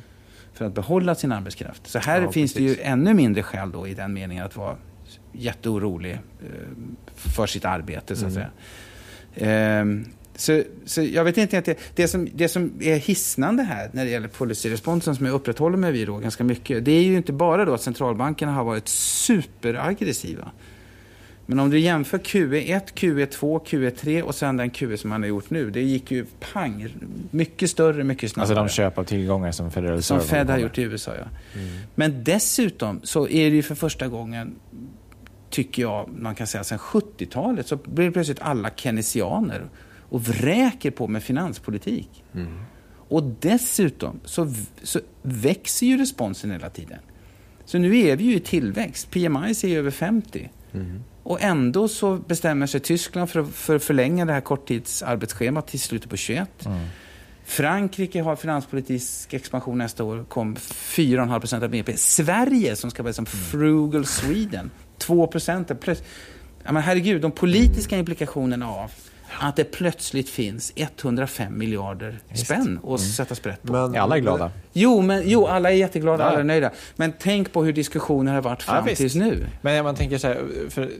för 0.54 0.64
att 0.64 0.74
behålla 0.74 1.14
sin 1.14 1.32
arbetskraft. 1.32 1.86
Så 1.86 1.98
här 1.98 2.22
ja, 2.22 2.32
finns 2.32 2.54
precis. 2.54 2.76
det 2.76 2.82
ju 2.82 2.88
ännu 2.88 3.14
mindre 3.14 3.42
skäl 3.42 3.70
då 3.70 3.86
i 3.88 3.94
den 3.94 4.12
meningen 4.12 4.44
att 4.44 4.56
vara 4.56 4.76
jätteorolig 5.32 6.12
eh, 6.12 6.18
för 7.14 7.46
sitt 7.46 7.64
arbete, 7.64 8.16
så 8.16 8.26
att 8.26 8.32
mm. 8.36 8.48
säga. 9.34 9.80
Eh, 9.80 9.84
så, 10.36 10.62
så 10.84 11.02
jag 11.02 11.24
vet 11.24 11.36
inte, 11.36 11.60
det, 11.60 11.78
det, 11.94 12.08
som, 12.08 12.28
det 12.34 12.48
som 12.48 12.72
är 12.80 12.96
hisnande 12.96 13.62
här 13.62 13.90
när 13.92 14.04
det 14.04 14.10
gäller 14.10 14.28
policyresponsen 14.28 15.16
som 15.16 15.26
jag 15.26 15.34
upprätthåller 15.34 15.76
mig 15.76 15.92
vid 15.92 16.08
då 16.08 16.16
ganska 16.16 16.44
mycket, 16.44 16.84
det 16.84 16.92
är 16.92 17.02
ju 17.02 17.16
inte 17.16 17.32
bara 17.32 17.64
då 17.64 17.74
att 17.74 17.82
centralbankerna 17.82 18.52
har 18.52 18.64
varit 18.64 18.88
superaggressiva. 18.88 20.50
Men 21.46 21.60
om 21.60 21.70
du 21.70 21.78
jämför 21.78 22.18
QE1, 22.18 22.80
QE2, 22.94 23.64
QE3 23.64 24.22
och 24.22 24.34
sen 24.34 24.56
den 24.56 24.70
QE 24.70 24.96
som 24.96 25.10
man 25.10 25.22
har 25.22 25.28
gjort 25.28 25.50
nu. 25.50 25.70
Det 25.70 25.82
gick 25.82 26.10
ju 26.10 26.26
pang. 26.52 26.88
Mycket 27.30 27.70
större, 27.70 28.04
mycket 28.04 28.30
snabbare. 28.32 28.60
Alltså 28.60 28.82
de 28.82 28.88
köp 28.88 28.98
av 28.98 29.04
tillgångar 29.04 29.52
som 29.52 29.70
Federal 29.70 29.96
Reserve 29.96 30.20
Som 30.20 30.28
Fed 30.28 30.50
har 30.50 30.58
gjort 30.58 30.78
i 30.78 30.82
USA, 30.82 31.14
ja. 31.14 31.24
Mm. 31.60 31.76
Men 31.94 32.24
dessutom 32.24 33.00
så 33.02 33.28
är 33.28 33.50
det 33.50 33.56
ju 33.56 33.62
för 33.62 33.74
första 33.74 34.08
gången, 34.08 34.54
tycker 35.50 35.82
jag, 35.82 36.08
man 36.18 36.34
kan 36.34 36.46
säga 36.46 36.64
sen 36.64 36.78
70-talet, 36.78 37.66
så 37.66 37.76
blir 37.76 38.10
plötsligt 38.10 38.40
alla 38.40 38.70
keynesianer 38.76 39.68
och 40.08 40.22
vräker 40.22 40.90
på 40.90 41.08
med 41.08 41.22
finanspolitik. 41.22 42.24
Mm. 42.34 42.58
Och 43.08 43.22
dessutom 43.22 44.20
så, 44.24 44.52
så 44.82 45.00
växer 45.22 45.86
ju 45.86 45.98
responsen 45.98 46.50
hela 46.50 46.70
tiden. 46.70 46.98
Så 47.64 47.78
nu 47.78 47.98
är 47.98 48.16
vi 48.16 48.24
ju 48.24 48.36
i 48.36 48.40
tillväxt. 48.40 49.10
PMI 49.10 49.50
är 49.50 49.78
över 49.78 49.90
50. 49.90 50.50
Mm. 50.72 51.02
Och 51.26 51.42
ändå 51.42 51.88
så 51.88 52.16
bestämmer 52.16 52.66
sig 52.66 52.80
Tyskland 52.80 53.30
för, 53.30 53.44
för 53.44 53.76
att 53.76 53.84
förlänga 53.84 54.24
det 54.24 54.32
här 54.32 54.40
korttidsarbetsschemat 54.40 55.66
till 55.66 55.80
slutet 55.80 56.10
på 56.10 56.16
21. 56.16 56.66
Mm. 56.66 56.78
Frankrike 57.44 58.22
har 58.22 58.36
finanspolitisk 58.36 59.34
expansion 59.34 59.78
nästa 59.78 60.04
år, 60.04 60.24
kom 60.24 60.56
4,5 60.56 61.40
procent 61.40 61.62
av 61.62 61.70
BNP. 61.70 61.96
Sverige, 61.96 62.76
som 62.76 62.90
ska 62.90 63.02
vara 63.02 63.12
som 63.12 63.26
frugal 63.26 64.06
Sweden, 64.06 64.70
2 64.98 65.26
procent. 65.26 65.70
Ja, 66.64 66.72
men 66.72 66.82
herregud, 66.82 67.22
de 67.22 67.30
politiska 67.30 67.98
implikationerna 67.98 68.70
av 68.70 68.90
att 69.40 69.56
det 69.56 69.64
plötsligt 69.64 70.28
finns 70.28 70.72
105 70.76 71.58
miljarder 71.58 72.18
spänn 72.34 72.78
att 72.78 72.84
mm. 72.84 72.98
sätta 72.98 73.34
sprätt 73.34 73.62
på. 73.62 73.72
Men, 73.72 73.96
alla 73.96 74.16
är 74.16 74.20
glada. 74.20 74.50
Jo, 74.72 75.00
men, 75.00 75.22
jo, 75.24 75.46
alla 75.46 75.70
är 75.70 75.74
jätteglada, 75.74 76.24
ja. 76.24 76.30
alla 76.30 76.40
är 76.40 76.44
nöjda. 76.44 76.70
Men 76.96 77.12
tänk 77.18 77.52
på 77.52 77.64
hur 77.64 77.72
diskussionen 77.72 78.34
har 78.34 78.42
varit 78.42 78.62
fram 78.62 78.88
ja, 78.88 78.94
tills 78.94 79.14
nu. 79.14 79.46
Men 79.60 79.84
man 79.84 79.94
tänker 79.94 80.18
så 80.18 80.26
här, 80.26 80.42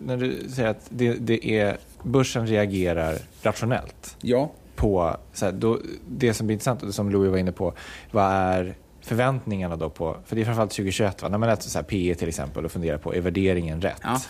när 0.07 0.16
du 0.16 0.37
säger 0.49 0.69
att 0.69 0.87
det, 0.88 1.12
det 1.12 1.59
är, 1.59 1.76
börsen 2.02 2.47
reagerar 2.47 3.19
rationellt. 3.43 4.16
Ja. 4.21 4.50
På, 4.76 5.16
så 5.33 5.45
här, 5.45 5.52
då, 5.52 5.78
det 6.09 6.35
som 6.35 6.47
blir 6.47 6.55
intressant, 6.55 6.83
och 6.83 6.95
som 6.95 7.11
Louis 7.11 7.31
var 7.31 7.38
inne 7.38 7.52
på, 7.52 7.75
vad 8.11 8.33
är 8.33 8.75
förväntningarna 9.00 9.76
då 9.76 9.90
på, 9.90 10.16
för 10.26 10.37
det 10.37 10.43
är 10.43 10.45
framförallt 10.45 10.71
2021, 10.71 11.23
va? 11.23 11.28
när 11.28 11.38
man 11.38 11.49
läser 11.49 11.71
så 11.71 11.78
här 11.78 11.85
PE 11.85 12.14
till 12.14 12.28
exempel 12.28 12.64
och 12.64 12.73
funderar 12.73 12.99
på, 12.99 13.14
är 13.14 13.21
värderingen 13.21 13.83
rätt? 13.83 14.00
Ja. 14.02 14.21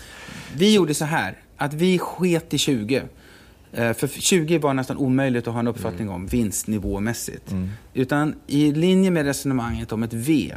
Vi 0.57 0.75
gjorde 0.75 0.95
så 0.95 1.05
här, 1.05 1.39
att 1.57 1.75
vi 1.75 1.99
sket 1.99 2.55
i 2.55 2.59
20 2.59 2.97
Eh, 2.97 3.03
för 3.77 4.09
20 4.21 4.59
var 4.59 4.75
nästan 4.75 4.97
omöjligt 4.97 5.49
att 5.49 5.53
ha 5.53 5.61
en 5.61 5.67
uppfattning 5.69 6.09
om 6.09 6.27
vinstnivåmässigt. 6.27 7.51
Mm. 7.51 7.71
Utan 7.95 8.35
i 8.47 8.73
linje 8.73 9.11
med 9.11 9.27
resonemanget 9.27 9.93
om 9.93 10.03
ett 10.03 10.13
V 10.13 10.55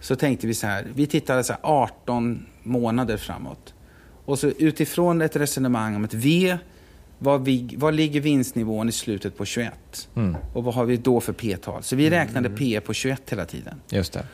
så 0.00 0.16
tänkte 0.16 0.46
vi 0.46 0.54
så 0.54 0.66
här, 0.66 0.86
vi 0.94 1.06
tittade 1.06 1.44
så 1.44 1.54
18 1.62 2.46
månader 2.62 3.16
framåt. 3.16 3.74
Och 4.24 4.38
så 4.38 4.46
utifrån 4.46 5.22
ett 5.22 5.36
resonemang 5.36 5.96
om 5.96 6.04
ett 6.04 6.14
V, 6.14 6.58
vad, 7.18 7.44
vi, 7.44 7.74
vad 7.76 7.94
ligger 7.94 8.20
vinstnivån 8.20 8.88
i 8.88 8.92
slutet 8.92 9.36
på 9.36 9.44
21? 9.44 10.08
Mm. 10.14 10.36
Och 10.54 10.64
vad 10.64 10.74
har 10.74 10.84
vi 10.84 10.96
då 10.96 11.20
för 11.20 11.32
P-tal? 11.32 11.82
Så 11.82 11.96
vi 11.96 12.10
räknade 12.10 12.46
mm. 12.46 12.58
P 12.58 12.80
på 12.80 12.92
21 12.92 13.22
hela 13.30 13.44
tiden. 13.44 13.80
Just 13.90 14.12
det. 14.12 14.26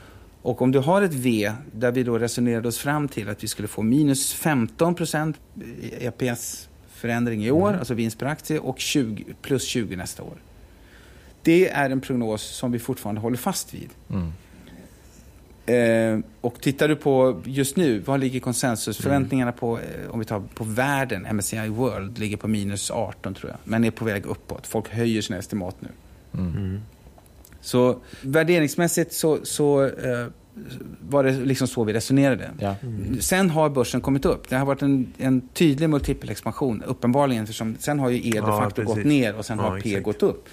Och 0.43 0.63
om 0.63 0.73
du 0.73 0.79
har 0.79 1.03
ett 1.03 1.15
V 1.15 1.53
där 1.73 1.93
vi 1.93 2.03
då 2.03 2.19
resonerade 2.19 2.69
oss 2.69 2.79
fram 2.79 3.09
till 3.09 3.29
att 3.29 3.45
vi 3.45 3.49
skulle 3.49 3.69
få 3.69 3.83
minus 3.83 4.35
15 4.35 4.95
procent 4.95 5.37
EPS 6.01 6.69
förändring 7.01 7.45
i 7.45 7.51
år, 7.51 7.69
mm. 7.69 7.79
alltså 7.79 7.95
vinst 7.95 8.19
per 8.19 8.27
aktie, 8.27 8.59
och 8.59 8.79
20, 8.79 9.25
plus 9.43 9.65
20 9.65 9.97
nästa 9.97 10.23
år. 10.23 10.37
Det 11.43 11.69
är 11.69 11.91
en 11.91 12.01
prognos 12.01 12.43
som 12.43 12.73
vi 12.73 12.79
fortfarande 12.79 13.21
håller 13.21 13.37
fast 13.37 13.75
vid. 13.75 13.91
Mm. 14.11 14.33
Eh, 15.67 16.25
och 16.41 16.61
tittar 16.61 16.89
du 16.89 16.97
på 16.97 17.43
just 17.45 17.77
nu, 17.77 17.99
vad 17.99 18.21
ligger 18.21 18.41
konsensusförväntningarna 18.41 19.53
på, 19.53 19.79
eh, 19.79 20.11
om 20.11 20.19
vi 20.19 20.25
tar 20.25 20.43
på 20.55 20.65
världen, 20.65 21.27
MSCI 21.37 21.69
World, 21.69 22.19
ligger 22.19 22.37
på 22.37 22.49
minus 22.49 22.91
18 22.91 23.35
tror 23.35 23.51
jag, 23.51 23.59
men 23.65 23.85
är 23.85 23.91
på 23.91 24.05
väg 24.05 24.27
uppåt. 24.27 24.67
Folk 24.67 24.89
höjer 24.89 25.23
sina 25.23 25.39
estimat 25.39 25.77
nu. 25.81 25.89
Mm. 26.35 26.57
mm. 26.57 26.81
Så 27.61 28.01
värderingsmässigt 28.23 29.13
så, 29.13 29.39
så 29.43 29.85
eh, 29.85 30.27
var 31.01 31.25
det 31.25 31.33
liksom 31.33 31.69
så 31.69 31.85
vi 31.85 31.93
resonerade. 31.93 32.51
Ja. 32.59 32.75
Mm. 32.83 33.21
Sen 33.21 33.51
har 33.51 33.71
börsen 33.71 34.01
kommit 34.01 34.25
upp. 34.25 34.49
Det 34.49 34.57
har 34.57 34.67
varit 34.67 34.83
en, 34.83 35.13
en 35.19 35.41
tydlig 35.41 35.91
multipelexpansion, 35.91 36.83
uppenbarligen. 36.83 37.47
För 37.47 37.79
sen 37.79 37.99
har 37.99 38.11
ju 38.11 38.17
E 38.17 38.33
de 38.41 38.59
facto 38.59 38.83
ja, 38.83 38.87
gått 38.87 39.05
ner 39.05 39.35
och 39.35 39.47
sen 39.47 39.59
ja, 39.59 39.65
har 39.65 39.81
P 39.81 39.89
exakt. 39.89 40.05
gått 40.05 40.23
upp. 40.23 40.49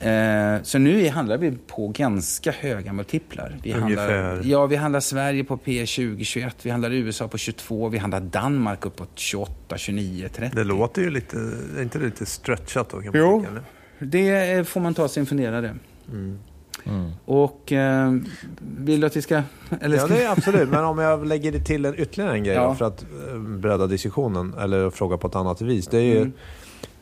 Eh, 0.00 0.62
så 0.62 0.78
nu 0.78 1.08
handlar 1.08 1.38
vi 1.38 1.52
på 1.66 1.88
ganska 1.88 2.50
höga 2.52 2.92
multiplar. 2.92 3.56
Vi 3.62 3.72
handlar, 3.72 4.40
ja, 4.44 4.66
vi 4.66 4.76
handlar 4.76 5.00
Sverige 5.00 5.44
på 5.44 5.56
P 5.56 5.86
20, 5.86 6.24
21, 6.24 6.56
vi 6.62 6.70
handlar 6.70 6.92
USA 6.92 7.28
på 7.28 7.38
22, 7.38 7.88
vi 7.88 7.98
handlar 7.98 8.20
Danmark 8.20 8.86
uppåt 8.86 9.10
28, 9.14 9.78
29, 9.78 10.28
30. 10.34 10.56
Det 10.56 10.64
låter 10.64 11.02
ju 11.02 11.10
lite, 11.10 11.36
är 11.76 11.82
inte 11.82 11.98
det 11.98 12.04
lite 12.04 12.26
stretchat 12.26 12.90
då? 12.90 12.96
Kan 12.96 13.12
man 13.12 13.20
jo, 13.20 13.44
tänka, 13.44 13.62
det 13.98 14.68
får 14.68 14.80
man 14.80 14.94
ta 14.94 15.08
sig 15.08 15.20
en 15.20 15.26
funderare. 15.26 15.76
Mm. 16.12 16.38
Mm. 16.84 17.10
Och 17.24 17.72
eh, 17.72 18.12
vill 18.60 19.00
du 19.00 19.06
att 19.06 19.16
vi 19.16 19.22
ska... 19.22 19.42
Eller 19.80 19.98
ska... 19.98 20.08
Ja, 20.08 20.14
det 20.14 20.24
är 20.24 20.32
absolut. 20.32 20.68
Men 20.68 20.84
om 20.84 20.98
jag 20.98 21.26
lägger 21.26 21.60
till 21.60 21.84
en, 21.84 21.94
ytterligare 21.98 22.32
en 22.32 22.44
grej 22.44 22.54
ja. 22.54 22.74
för 22.74 22.84
att 22.84 23.06
eh, 23.28 23.38
bredda 23.38 23.86
diskussionen 23.86 24.54
eller 24.54 24.90
fråga 24.90 25.16
på 25.16 25.26
ett 25.26 25.36
annat 25.36 25.60
vis. 25.60 25.86
Det 25.86 25.98
är 25.98 26.02
ju 26.02 26.16
mm. 26.16 26.32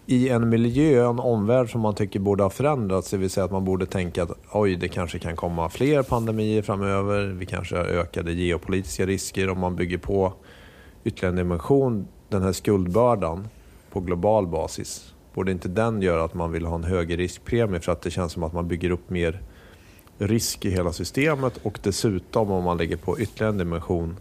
i 0.07 0.29
en 0.29 0.49
miljö, 0.49 1.11
en 1.11 1.19
omvärld 1.19 1.73
som 1.73 1.81
man 1.81 1.95
tycker 1.95 2.21
borde 2.21 2.43
ha 2.43 2.51
förändrats. 2.51 3.11
Det 3.11 3.17
vill 3.17 3.31
säga 3.31 3.45
att 3.45 3.53
man 3.53 3.65
borde 3.65 3.87
tänka 3.87 4.23
att 4.23 4.31
oj, 4.53 4.77
det 4.77 4.89
kanske 4.89 5.19
kan 5.19 5.37
komma 5.37 5.69
fler 5.69 6.03
pandemier 6.03 6.63
framöver. 6.63 7.27
Vi 7.27 7.47
kanske 7.47 7.77
har 7.77 7.85
ökade 7.85 8.33
geopolitiska 8.33 9.07
risker 9.07 9.49
om 9.49 9.61
man 9.61 9.77
bygger 9.77 9.99
på 9.99 10.33
ytterligare 11.05 11.33
en 11.33 11.37
dimension. 11.37 12.09
Den 12.29 12.43
här 12.43 12.53
skuldbördan 12.53 13.49
på 13.93 14.01
global 14.01 14.47
basis 14.47 15.13
Borde 15.37 15.53
inte 15.53 15.69
den 15.69 16.03
göra 16.03 16.25
att 16.25 16.35
man 16.35 16.53
vill 16.53 16.67
ha 16.67 16.75
en 16.75 16.85
högre 16.85 17.17
riskpremie 17.17 17.81
för 17.81 17.93
att 17.93 18.03
det 18.03 18.11
känns 18.11 18.33
som 18.33 18.43
att 18.43 18.53
man 18.53 18.69
bygger 18.69 18.91
upp 18.91 19.11
mer 19.11 19.43
risk 20.19 20.65
i 20.65 20.71
hela 20.71 20.93
systemet 20.93 21.59
och 21.63 21.79
dessutom 21.83 22.51
om 22.51 22.65
man 22.65 22.79
lägger 22.79 22.97
på 22.97 23.21
ytterligare 23.21 23.53
en 23.53 23.59
dimension 23.59 24.17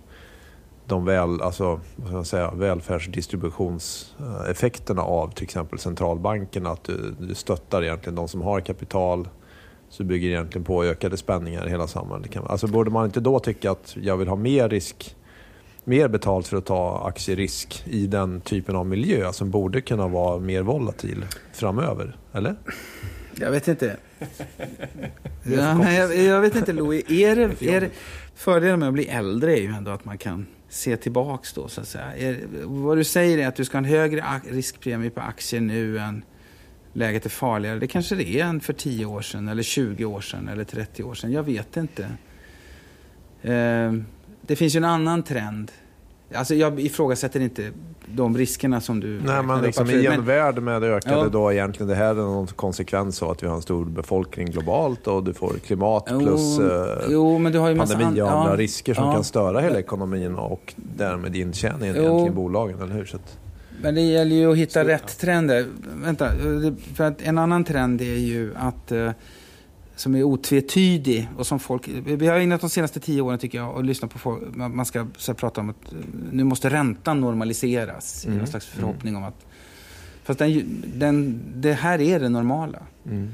de 0.87 1.05
väl, 1.05 1.41
alltså, 1.41 1.79
vad 1.95 2.07
ska 2.07 2.15
man 2.15 2.25
säga, 2.25 2.51
välfärdsdistributionseffekterna 2.51 5.01
av 5.01 5.33
till 5.33 5.43
exempel 5.43 5.79
centralbankerna. 5.79 6.69
Att 6.69 6.83
du, 6.83 7.15
du 7.19 7.35
stöttar 7.35 7.83
egentligen 7.83 8.15
de 8.15 8.27
som 8.27 8.41
har 8.41 8.59
kapital 8.59 9.27
så 9.89 10.03
bygger 10.03 10.29
egentligen 10.29 10.65
på 10.65 10.83
ökade 10.83 11.17
spänningar 11.17 11.67
i 11.67 11.69
hela 11.69 11.87
samhället. 11.87 12.37
Alltså 12.37 12.67
borde 12.67 12.91
man 12.91 13.05
inte 13.05 13.19
då 13.19 13.39
tycka 13.39 13.71
att 13.71 13.97
jag 14.01 14.17
vill 14.17 14.27
ha 14.27 14.35
mer 14.35 14.69
risk, 14.69 15.15
mer 15.83 16.07
betalt 16.07 16.47
för 16.47 16.57
att 16.57 16.65
ta 16.65 17.07
aktierisk 17.07 17.83
i 17.85 18.07
den 18.07 18.41
typen 18.41 18.75
av 18.75 18.85
miljö 18.85 19.33
som 19.33 19.51
borde 19.51 19.81
kunna 19.81 20.07
vara 20.07 20.39
mer 20.39 20.61
volatil 20.61 21.25
framöver? 21.53 22.17
Eller? 22.33 22.55
Jag 23.39 23.51
vet 23.51 23.67
inte. 23.67 23.97
ja, 25.43 25.77
men 25.77 25.95
jag, 25.95 26.17
jag, 26.17 26.41
vet 26.41 26.55
inte 26.55 26.73
Louis, 26.73 27.11
är 27.11 27.35
det, 27.35 27.61
är 27.61 27.81
det, 27.81 27.89
fördelen 28.35 28.79
med 28.79 28.87
att 28.87 28.93
bli 28.93 29.07
äldre 29.07 29.57
är 29.57 29.61
ju 29.61 29.67
ändå 29.67 29.91
att 29.91 30.05
man 30.05 30.17
kan 30.17 30.47
se 30.69 30.97
tillbaks 30.97 31.53
då 31.53 31.67
så 31.67 31.81
att 31.81 31.87
säga. 31.87 32.15
Är, 32.15 32.39
vad 32.63 32.97
du 32.97 33.03
säger 33.03 33.37
är 33.37 33.47
att 33.47 33.55
du 33.55 33.65
ska 33.65 33.77
ha 33.77 33.79
en 33.79 33.85
högre 33.85 34.23
riskpremie 34.49 35.09
på 35.09 35.21
aktier 35.21 35.61
nu 35.61 35.99
än 35.99 36.23
läget 36.93 37.25
är 37.25 37.29
farligare. 37.29 37.79
Det 37.79 37.87
kanske 37.87 38.15
det 38.15 38.39
är 38.39 38.45
än 38.45 38.59
för 38.59 38.73
10 38.73 39.05
år 39.05 39.21
sedan, 39.21 39.47
eller 39.47 39.63
20 39.63 40.05
år 40.05 40.21
sedan, 40.21 40.47
eller 40.47 40.63
30 40.63 41.03
år 41.03 41.13
sedan. 41.13 41.31
Jag 41.31 41.43
vet 41.43 41.77
inte. 41.77 42.03
Eh, 43.41 43.93
det 44.41 44.55
finns 44.55 44.75
ju 44.75 44.77
en 44.77 44.85
annan 44.85 45.23
trend. 45.23 45.71
Alltså 46.33 46.55
jag 46.55 46.79
ifrågasätter 46.79 47.39
inte 47.39 47.71
de 48.07 48.37
riskerna 48.37 48.81
som 48.81 48.99
du... 48.99 49.21
Nej, 49.25 49.43
men 49.43 49.61
liksom 49.61 49.89
i 49.89 50.05
en 50.05 50.25
värld 50.25 50.61
med 50.61 50.83
ökade 50.83 51.15
ja. 51.15 51.29
då 51.29 51.53
egentligen, 51.53 51.87
det 51.87 51.95
här 51.95 52.09
är 52.09 52.15
någon 52.15 52.47
konsekvens 52.47 53.23
av 53.23 53.31
att 53.31 53.43
vi 53.43 53.47
har 53.47 53.55
en 53.55 53.61
stor 53.61 53.85
befolkning 53.85 54.47
globalt 54.47 55.07
och 55.07 55.23
du 55.23 55.33
får 55.33 55.53
klimat 55.65 56.05
plus 56.05 56.57
jo, 56.59 56.65
eh, 56.65 57.05
jo, 57.09 57.37
men 57.37 57.51
du 57.51 57.59
har 57.59 57.69
ju 57.69 57.77
pandemi 57.77 58.21
och 58.21 58.31
andra 58.31 58.51
ja, 58.51 58.57
risker 58.57 58.93
som 58.93 59.05
ja. 59.05 59.13
kan 59.13 59.23
störa 59.23 59.59
hela 59.59 59.79
ekonomin 59.79 60.35
och 60.35 60.73
därmed 60.75 61.35
intjäningen 61.35 62.27
i 62.27 62.29
bolagen, 62.29 62.81
eller 62.81 62.93
hur? 62.93 63.05
Så 63.05 63.17
att... 63.17 63.37
Men 63.81 63.95
det 63.95 64.01
gäller 64.01 64.35
ju 64.35 64.51
att 64.51 64.57
hitta 64.57 64.83
Så, 64.83 64.87
rätt 64.87 65.19
trender. 65.19 65.65
Vänta, 66.03 66.29
för 66.95 67.03
att 67.03 67.21
en 67.21 67.37
annan 67.37 67.63
trend 67.63 68.01
är 68.01 68.05
ju 68.05 68.53
att 68.55 68.91
eh, 68.91 69.11
som 69.95 70.15
är 70.15 70.23
otvetydig 70.23 71.29
och 71.37 71.47
som 71.47 71.59
folk... 71.59 71.87
Vi 72.05 72.27
har 72.27 72.39
ägnat 72.39 72.61
de 72.61 72.69
senaste 72.69 72.99
tio 72.99 73.21
åren 73.21 73.39
tycker 73.39 73.57
jag 73.57 73.75
och 73.75 73.83
lyssnat 73.83 74.11
på 74.11 74.19
folk. 74.19 74.55
Man 74.55 74.85
ska 74.85 75.07
så 75.17 75.33
prata 75.33 75.61
om 75.61 75.69
att 75.69 75.93
eh, 75.93 75.99
nu 76.31 76.43
måste 76.43 76.69
räntan 76.69 77.21
normaliseras 77.21 78.25
mm. 78.25 78.35
i 78.35 78.39
någon 78.39 78.47
slags 78.47 78.65
förhoppning 78.65 79.13
mm. 79.13 79.23
om 79.23 79.29
att... 79.29 79.45
Fast 80.23 80.39
den, 80.39 80.83
den, 80.95 81.41
det 81.55 81.73
här 81.73 82.01
är 82.01 82.19
det 82.19 82.29
normala. 82.29 82.79
Mm. 83.05 83.29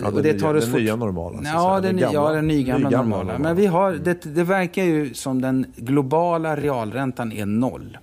Ja, 0.00 0.06
och 0.06 0.22
det 0.22 0.32
nya, 0.32 0.40
tar 0.40 0.54
oss 0.54 0.64
den 0.64 0.74
nya 0.74 0.96
normala? 0.96 1.40
Ja, 1.44 1.80
den, 1.80 1.96
gamla, 1.96 2.14
ja, 2.14 2.32
den 2.32 2.48
nygamla, 2.48 2.88
nygamla 2.88 3.16
normala. 3.16 3.32
normala. 3.32 3.38
Men 3.38 3.56
vi 3.56 3.66
har, 3.66 3.92
det, 3.92 4.34
det 4.34 4.44
verkar 4.44 4.84
ju 4.84 5.14
som 5.14 5.40
den 5.40 5.66
globala 5.76 6.56
realräntan 6.56 7.32
är 7.32 7.46
noll. 7.46 7.98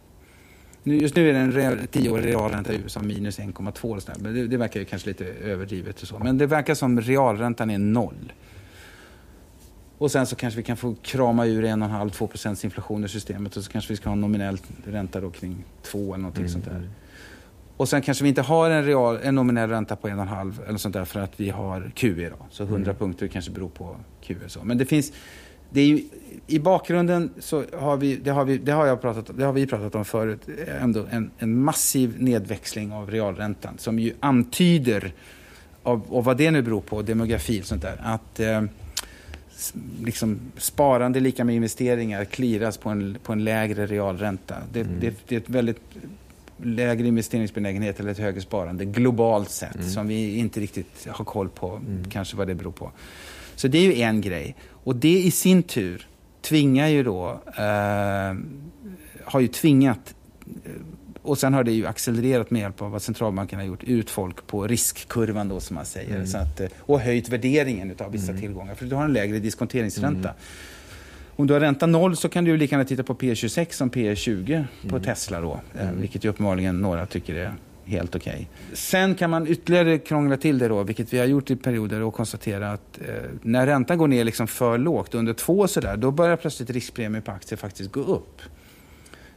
Just 0.83 1.15
nu 1.15 1.29
är 1.29 1.33
det 1.33 1.63
en 1.63 1.87
tioårig 1.87 2.25
realränta 2.25 2.73
i 2.73 2.77
USA 2.77 3.01
minus 3.01 3.39
1,2. 3.39 4.19
Men 4.19 4.33
det, 4.33 4.47
det, 4.47 4.57
verkar 4.57 4.79
ju 4.79 4.85
kanske 4.85 5.09
lite 5.09 5.25
överdrivet. 5.25 6.01
Och 6.01 6.07
så. 6.07 6.19
Men 6.19 6.37
det 6.37 6.45
verkar 6.45 6.75
som 6.75 7.01
realräntan 7.01 7.69
är 7.69 7.77
noll. 7.77 8.33
Och 9.97 10.11
sen 10.11 10.25
så 10.25 10.35
kanske 10.35 10.57
vi 10.57 10.63
kan 10.63 10.77
få 10.77 10.95
krama 11.01 11.45
ur 11.45 11.63
1,5-2 11.63 12.27
procents 12.27 12.65
inflation 12.65 13.05
i 13.05 13.07
systemet 13.07 13.57
och 13.57 13.63
så 13.63 13.71
kanske 13.71 13.93
vi 13.93 13.97
ska 13.97 14.09
ha 14.09 14.13
en 14.13 14.21
nominell 14.21 14.57
ränta 14.85 15.21
då 15.21 15.29
kring 15.29 15.63
2 15.81 15.99
eller 15.99 16.17
någonting 16.17 16.41
mm. 16.41 16.51
sånt 16.51 16.65
där. 16.65 16.89
Och 17.77 17.89
sen 17.89 18.01
kanske 18.01 18.23
vi 18.23 18.29
inte 18.29 18.41
har 18.41 18.69
en, 18.69 18.85
real, 18.85 19.19
en 19.23 19.35
nominell 19.35 19.69
ränta 19.69 19.95
på 19.95 20.07
1,5 20.07 20.67
eller 20.67 20.77
sånt 20.77 20.93
där 20.93 21.05
för 21.05 21.19
att 21.19 21.39
vi 21.39 21.49
har 21.49 21.91
QE 21.95 22.29
då. 22.29 22.45
Så 22.49 22.63
100 22.63 22.91
mm. 22.91 22.95
punkter 22.99 23.27
kanske 23.27 23.51
beror 23.51 23.69
på 23.69 23.95
QE. 24.21 24.35
Så. 24.47 24.63
Men 24.63 24.77
det 24.77 24.85
finns, 24.85 25.13
det 25.71 25.81
är 25.81 25.85
ju, 25.85 26.03
I 26.47 26.59
bakgrunden 26.59 27.29
så 27.39 27.63
har 27.79 27.97
vi, 27.97 28.15
det 28.15 28.31
har 28.31 28.45
vi, 28.45 28.57
det 28.57 28.71
har 28.71 28.85
jag 28.85 29.01
pratat, 29.01 29.37
det 29.37 29.43
har 29.43 29.53
vi 29.53 29.67
pratat 29.67 29.95
om 29.95 30.05
förut, 30.05 30.39
ändå 30.81 31.05
en, 31.11 31.31
en 31.37 31.63
massiv 31.63 32.15
nedväxling 32.17 32.93
av 32.93 33.11
realräntan 33.11 33.77
som 33.77 33.99
ju 33.99 34.13
antyder, 34.19 35.13
av, 35.83 36.01
och 36.09 36.25
vad 36.25 36.37
det 36.37 36.51
nu 36.51 36.61
beror 36.61 36.81
på, 36.81 37.01
demografi 37.01 37.61
och 37.61 37.65
sånt 37.65 37.81
där, 37.81 38.01
att 38.03 38.39
eh, 38.39 38.63
liksom, 40.03 40.39
sparande 40.57 41.19
lika 41.19 41.43
med 41.43 41.55
investeringar 41.55 42.25
clearas 42.25 42.77
på 42.77 42.89
en, 42.89 43.17
på 43.23 43.33
en 43.33 43.43
lägre 43.43 43.85
realränta. 43.85 44.55
Det, 44.73 44.81
mm. 44.81 44.99
det, 44.99 45.15
det 45.27 45.35
är 45.35 45.39
ett 45.39 45.49
väldigt 45.49 45.81
lägre 46.63 47.07
investeringsbenägenhet 47.07 47.99
eller 47.99 48.11
ett 48.11 48.17
högre 48.17 48.41
sparande 48.41 48.85
globalt 48.85 49.49
sett 49.49 49.75
mm. 49.75 49.89
som 49.89 50.07
vi 50.07 50.35
inte 50.35 50.59
riktigt 50.59 51.07
har 51.09 51.25
koll 51.25 51.49
på, 51.49 51.69
mm. 51.69 52.03
kanske 52.09 52.37
vad 52.37 52.47
det 52.47 52.55
beror 52.55 52.71
på. 52.71 52.91
Så 53.61 53.67
det 53.67 53.77
är 53.77 53.81
ju 53.81 54.01
en 54.01 54.21
grej. 54.21 54.55
Och 54.69 54.95
det 54.95 55.19
i 55.19 55.31
sin 55.31 55.63
tur 55.63 56.07
tvingar 56.41 56.87
ju 56.87 57.03
då, 57.03 57.41
eh, 57.57 58.35
har 59.23 59.39
ju 59.39 59.47
tvingat 59.47 60.15
eh, 60.65 60.71
och 61.21 61.37
sen 61.37 61.53
har 61.53 61.63
det 61.63 61.71
ju 61.71 61.85
accelererat 61.85 62.51
med 62.51 62.61
hjälp 62.61 62.81
av 62.81 62.91
vad 62.91 63.01
centralbanken 63.01 63.59
har 63.59 63.65
gjort, 63.65 63.83
ut 63.83 64.09
folk 64.09 64.47
på 64.47 64.67
riskkurvan 64.67 65.49
då 65.49 65.59
som 65.59 65.75
man 65.75 65.85
säger. 65.85 66.15
Mm. 66.15 66.27
Så 66.27 66.37
att, 66.37 66.59
eh, 66.59 66.67
och 66.79 66.99
höjt 66.99 67.29
värderingen 67.29 67.95
av 67.99 68.11
vissa 68.11 68.31
mm. 68.31 68.41
tillgångar, 68.41 68.75
för 68.75 68.85
du 68.85 68.95
har 68.95 69.03
en 69.03 69.13
lägre 69.13 69.39
diskonteringsränta. 69.39 70.29
Mm. 70.29 70.41
Om 71.35 71.47
du 71.47 71.53
har 71.53 71.59
ränta 71.59 71.85
noll 71.85 72.17
så 72.17 72.29
kan 72.29 72.45
du 72.45 72.57
lika 72.57 72.75
gärna 72.75 72.85
titta 72.85 73.03
på 73.03 73.15
P26 73.15 73.71
som 73.71 73.91
P20 73.91 74.65
på 74.81 74.95
mm. 74.95 75.03
Tesla 75.03 75.41
då, 75.41 75.59
eh, 75.75 75.87
mm. 75.87 76.01
vilket 76.01 76.25
ju 76.25 76.29
uppenbarligen 76.29 76.81
några 76.81 77.05
tycker 77.05 77.35
är 77.35 77.53
helt 77.91 78.15
okej. 78.15 78.33
Okay. 78.33 78.75
Sen 78.75 79.15
kan 79.15 79.29
man 79.29 79.47
ytterligare 79.47 79.97
krångla 79.97 80.37
till 80.37 80.57
det 80.57 80.67
då, 80.67 80.83
vilket 80.83 81.13
vi 81.13 81.19
har 81.19 81.25
gjort 81.25 81.51
i 81.51 81.55
perioder 81.55 82.01
och 82.01 82.13
konstatera 82.13 82.71
att 82.71 82.99
eh, 83.01 83.15
när 83.41 83.67
räntan 83.67 83.97
går 83.97 84.07
ner 84.07 84.23
liksom 84.23 84.47
för 84.47 84.77
lågt, 84.77 85.15
under 85.15 85.33
två 85.33 85.67
sådär, 85.67 85.97
då 85.97 86.11
börjar 86.11 86.37
plötsligt 86.37 86.69
riskpremien 86.69 87.23
på 87.23 87.31
aktier 87.31 87.57
faktiskt 87.57 87.91
gå 87.91 88.01
upp. 88.01 88.41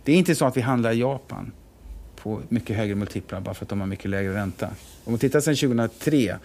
Det 0.05 0.13
är 0.13 0.17
inte 0.17 0.35
så 0.35 0.45
att 0.45 0.57
vi 0.57 0.61
handlar 0.61 0.93
i 0.93 1.01
Japan 1.01 1.53
på 2.17 2.41
mycket 2.49 2.77
högre 2.77 2.95
multiplar 2.95 3.41
bara 3.41 3.55
för 3.55 3.65
att 3.65 3.69
de 3.69 3.81
har 3.81 3.87
mycket 3.87 4.11
lägre 4.11 4.35
ränta. 4.35 4.67
Om 5.05 5.13
man 5.13 5.19
tittar 5.19 5.41
sedan 5.41 5.57
2003 5.57 6.37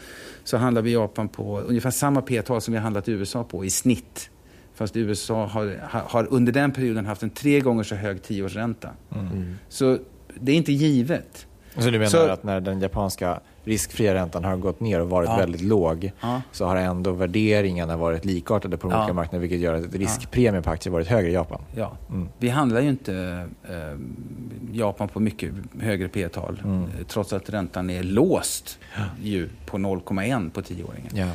så 0.43 0.57
handlar 0.57 0.81
vi 0.81 0.89
i 0.89 0.93
Japan 0.93 1.27
på 1.27 1.59
ungefär 1.59 1.91
samma 1.91 2.21
P-tal 2.21 2.61
som 2.61 2.71
vi 2.71 2.77
har 2.77 2.83
handlat 2.83 3.07
i 3.07 3.11
USA 3.11 3.43
på 3.43 3.65
i 3.65 3.69
snitt. 3.69 4.29
Fast 4.73 4.97
USA 4.97 5.45
har, 5.45 5.77
har 5.89 6.27
under 6.29 6.51
den 6.51 6.71
perioden 6.71 7.05
haft 7.05 7.23
en 7.23 7.29
tre 7.29 7.59
gånger 7.59 7.83
så 7.83 7.95
hög 7.95 8.23
tioårsränta. 8.23 8.89
Mm. 9.15 9.55
Så 9.69 9.97
det 10.39 10.51
är 10.51 10.55
inte 10.55 10.71
givet. 10.71 11.47
Så 11.81 11.89
du 11.89 11.99
menar 11.99 12.09
så, 12.09 12.29
att 12.29 12.43
när 12.43 12.61
den 12.61 12.79
japanska 12.79 13.39
riskfria 13.63 14.13
räntan 14.13 14.43
har 14.43 14.57
gått 14.57 14.79
ner 14.79 15.01
och 15.01 15.09
varit 15.09 15.29
ja. 15.29 15.37
väldigt 15.37 15.61
låg 15.61 16.11
ja. 16.21 16.41
så 16.51 16.65
har 16.65 16.75
ändå 16.75 17.11
värderingarna 17.11 17.97
varit 17.97 18.25
likartade 18.25 18.77
på 18.77 18.87
de 18.87 18.93
ja. 18.93 18.99
olika 18.99 19.13
marknaderna 19.13 19.41
vilket 19.41 19.59
gör 19.59 19.73
att 19.73 19.95
riskpremien 19.95 20.63
på 20.63 20.69
aktier 20.69 20.93
varit 20.93 21.07
högre 21.07 21.29
i 21.29 21.33
Japan? 21.33 21.61
Ja. 21.75 21.91
Mm. 22.09 22.29
Vi 22.37 22.49
handlar 22.49 22.81
ju 22.81 22.89
inte 22.89 23.47
eh, 23.69 23.97
Japan 24.71 25.07
på 25.07 25.19
mycket 25.19 25.51
högre 25.79 26.07
P-tal 26.07 26.61
mm. 26.63 26.89
trots 27.07 27.33
att 27.33 27.49
räntan 27.49 27.89
är 27.89 28.03
låst 28.03 28.79
ju 29.23 29.49
på 29.65 29.77
0,1 29.77 30.51
på 30.51 30.61
tioåringen. 30.61 31.31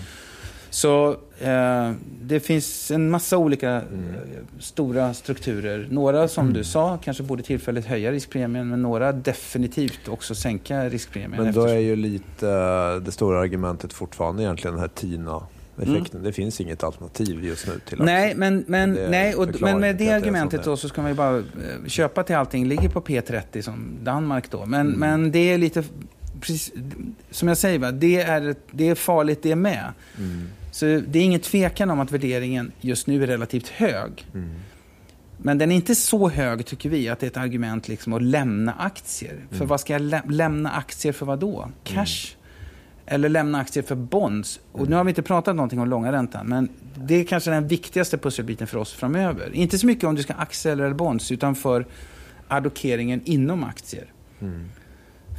Så 0.74 1.16
eh, 1.38 1.92
det 2.22 2.40
finns 2.40 2.90
en 2.90 3.10
massa 3.10 3.38
olika 3.38 3.70
mm. 3.70 4.14
stora 4.58 5.14
strukturer. 5.14 5.88
Några 5.90 6.28
som 6.28 6.44
mm. 6.44 6.54
du 6.54 6.64
sa 6.64 6.98
kanske 7.04 7.22
borde 7.22 7.42
tillfälligt 7.42 7.86
höja 7.86 8.12
riskpremien 8.12 8.68
men 8.68 8.82
några 8.82 9.12
definitivt 9.12 10.08
också 10.08 10.34
sänka 10.34 10.88
riskpremien. 10.88 11.44
Men 11.44 11.54
då 11.54 11.64
är 11.64 11.78
ju 11.78 11.96
lite 11.96 12.48
eh, 12.48 13.02
det 13.04 13.12
stora 13.12 13.40
argumentet 13.40 13.92
fortfarande 13.92 14.42
egentligen 14.42 14.74
den 14.74 14.80
här 14.80 14.88
TINA 14.88 15.42
effekten. 15.76 16.10
Mm. 16.12 16.22
Det 16.22 16.32
finns 16.32 16.60
inget 16.60 16.84
alternativ 16.84 17.44
just 17.44 17.66
nu 17.66 17.80
till 17.88 17.98
Nej, 18.02 18.34
men, 18.34 18.64
men, 18.66 18.92
nej, 18.92 19.34
och, 19.34 19.60
men 19.60 19.80
med 19.80 19.96
det 19.96 20.10
argumentet 20.10 20.64
då 20.64 20.76
så 20.76 20.88
ska 20.88 21.02
man 21.02 21.10
ju 21.10 21.16
bara 21.16 21.38
eh, 21.38 21.44
köpa 21.86 22.22
till 22.22 22.36
allting 22.36 22.68
ligger 22.68 22.88
på 22.88 23.00
P30 23.00 23.62
som 23.62 23.98
Danmark 24.02 24.50
då. 24.50 24.66
Men, 24.66 24.80
mm. 24.80 25.00
men 25.00 25.32
det 25.32 25.38
är 25.52 25.58
lite, 25.58 25.84
precis, 26.40 26.72
som 27.30 27.48
jag 27.48 27.58
säger, 27.58 27.78
va, 27.78 27.92
det, 27.92 28.20
är, 28.20 28.54
det 28.70 28.88
är 28.88 28.94
farligt 28.94 29.42
det 29.42 29.56
med. 29.56 29.92
Mm. 30.18 30.48
Så 30.74 30.84
det 30.84 31.18
är 31.18 31.22
ingen 31.22 31.40
tvekan 31.40 31.90
om 31.90 32.00
att 32.00 32.12
värderingen 32.12 32.72
just 32.80 33.06
nu 33.06 33.22
är 33.22 33.26
relativt 33.26 33.68
hög. 33.68 34.26
Mm. 34.34 34.50
Men 35.38 35.58
den 35.58 35.72
är 35.72 35.76
inte 35.76 35.94
så 35.94 36.28
hög, 36.28 36.66
tycker 36.66 36.88
vi, 36.90 37.08
att 37.08 37.20
det 37.20 37.26
är 37.26 37.30
ett 37.30 37.36
argument 37.36 37.88
liksom 37.88 38.12
att 38.12 38.22
lämna 38.22 38.72
aktier. 38.72 39.32
Mm. 39.32 39.48
För 39.50 39.64
vad 39.64 39.80
ska 39.80 39.92
jag 39.92 40.02
lä 40.02 40.22
lämna 40.28 40.70
aktier 40.70 41.12
för 41.12 41.26
vad 41.26 41.38
då? 41.38 41.68
Cash? 41.84 41.96
Mm. 41.96 42.04
Eller 43.06 43.28
lämna 43.28 43.58
aktier 43.58 43.82
för 43.82 43.94
bonds? 43.94 44.60
Och 44.72 44.88
nu 44.88 44.96
har 44.96 45.04
vi 45.04 45.10
inte 45.10 45.22
pratat 45.22 45.56
någonting 45.56 45.80
om 45.80 45.88
långa 45.88 46.12
räntan, 46.12 46.46
men 46.46 46.68
det 46.94 47.14
är 47.14 47.24
kanske 47.24 47.50
den 47.50 47.68
viktigaste 47.68 48.18
pusselbiten 48.18 48.66
för 48.66 48.78
oss 48.78 48.92
framöver. 48.92 49.50
Inte 49.54 49.78
så 49.78 49.86
mycket 49.86 50.04
om 50.04 50.14
du 50.14 50.22
ska 50.22 50.34
aktier 50.34 50.72
eller 50.72 50.94
bonds, 50.94 51.32
utan 51.32 51.54
för 51.54 51.86
allokeringen 52.48 53.20
inom 53.24 53.64
aktier. 53.64 54.12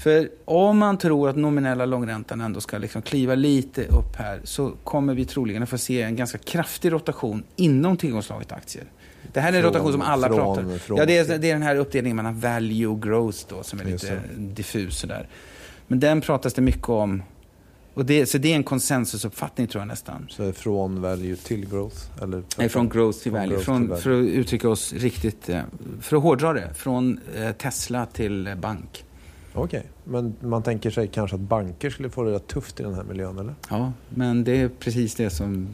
För 0.04 0.30
om 0.46 0.78
man 0.78 0.98
tror 0.98 1.30
att 1.30 1.36
nominella 1.36 1.86
långräntan 1.86 2.42
ändå 2.42 2.62
ska 2.62 2.78
liksom 2.78 3.02
kliva 3.02 3.36
lite 3.36 3.86
upp 3.86 4.16
här 4.16 4.42
så 4.44 4.72
kommer 4.84 5.14
vi 5.14 5.26
troligen 5.26 5.64
att 5.64 5.70
få 5.70 5.78
se 5.78 6.02
en 6.02 6.16
ganska 6.16 6.38
kraftig 6.38 6.92
rotation 6.92 7.44
inom 7.56 7.98
tillgångslaget 7.98 8.52
aktier. 8.52 8.86
Det 9.34 9.40
här 9.40 9.54
är 9.54 9.58
en 9.58 9.62
från, 9.62 9.74
rotation 9.74 9.92
som 9.92 10.02
alla 10.02 10.28
från, 10.28 10.38
pratar 10.38 10.62
om. 10.62 10.98
Ja, 10.98 11.06
det, 11.06 11.18
är, 11.18 11.38
det 11.38 11.50
är 11.50 11.54
den 11.54 11.62
här 11.62 11.76
uppdelningen 11.76 12.16
mellan 12.16 12.40
value 12.40 12.88
och 12.88 13.02
growth 13.02 13.40
då, 13.50 13.64
som 13.64 13.80
är 13.80 13.84
lite 13.84 14.20
diffus. 14.38 15.00
Sådär. 15.00 15.28
Men 15.88 16.00
den 16.00 16.22
pratas 16.22 16.54
det 16.54 16.62
mycket 16.62 16.90
om. 16.90 17.24
Och 17.94 18.06
det, 18.06 18.26
så 18.26 18.38
det 18.38 18.52
är 18.52 18.56
en 18.56 18.64
konsensusuppfattning 18.64 19.68
tror 19.68 19.82
jag 19.82 19.88
nästan. 19.88 20.28
Så 20.30 20.54
från 20.54 21.02
value 21.02 21.36
till 21.36 21.70
growth? 21.70 21.98
Eller? 22.24 22.44
Nej, 22.58 22.70
från 22.70 22.90
growth 22.90 23.20
till 23.20 23.32
value. 23.32 23.48
Growth 23.48 23.66
från, 23.66 23.82
till 23.82 23.90
value. 23.90 24.02
För 24.02 24.12
att 24.12 24.28
uttrycka 24.28 24.70
oss 24.70 24.94
riktigt, 24.94 25.50
eh, 25.50 25.62
för 26.02 26.18
att 26.18 26.24
hårdra 26.24 26.54
det, 26.54 26.74
från 26.74 27.20
eh, 27.36 27.52
Tesla 27.52 28.06
till 28.06 28.56
bank. 28.62 29.05
Okej, 29.56 29.80
okay. 29.80 29.82
men 30.04 30.36
man 30.40 30.64
tänker 30.64 30.90
sig 30.90 31.08
kanske 31.08 31.36
att 31.36 31.42
banker 31.42 31.90
skulle 31.90 32.10
få 32.10 32.24
det 32.24 32.32
rätt 32.32 32.48
tufft 32.48 32.80
i 32.80 32.84
den 32.84 32.94
här 32.94 33.04
miljön, 33.04 33.40
eller? 33.40 33.56
Ja, 33.70 33.94
men 34.10 34.44
det 34.44 34.62
är 34.62 34.70
precis 34.70 35.16
det 35.16 35.30
som 35.30 35.68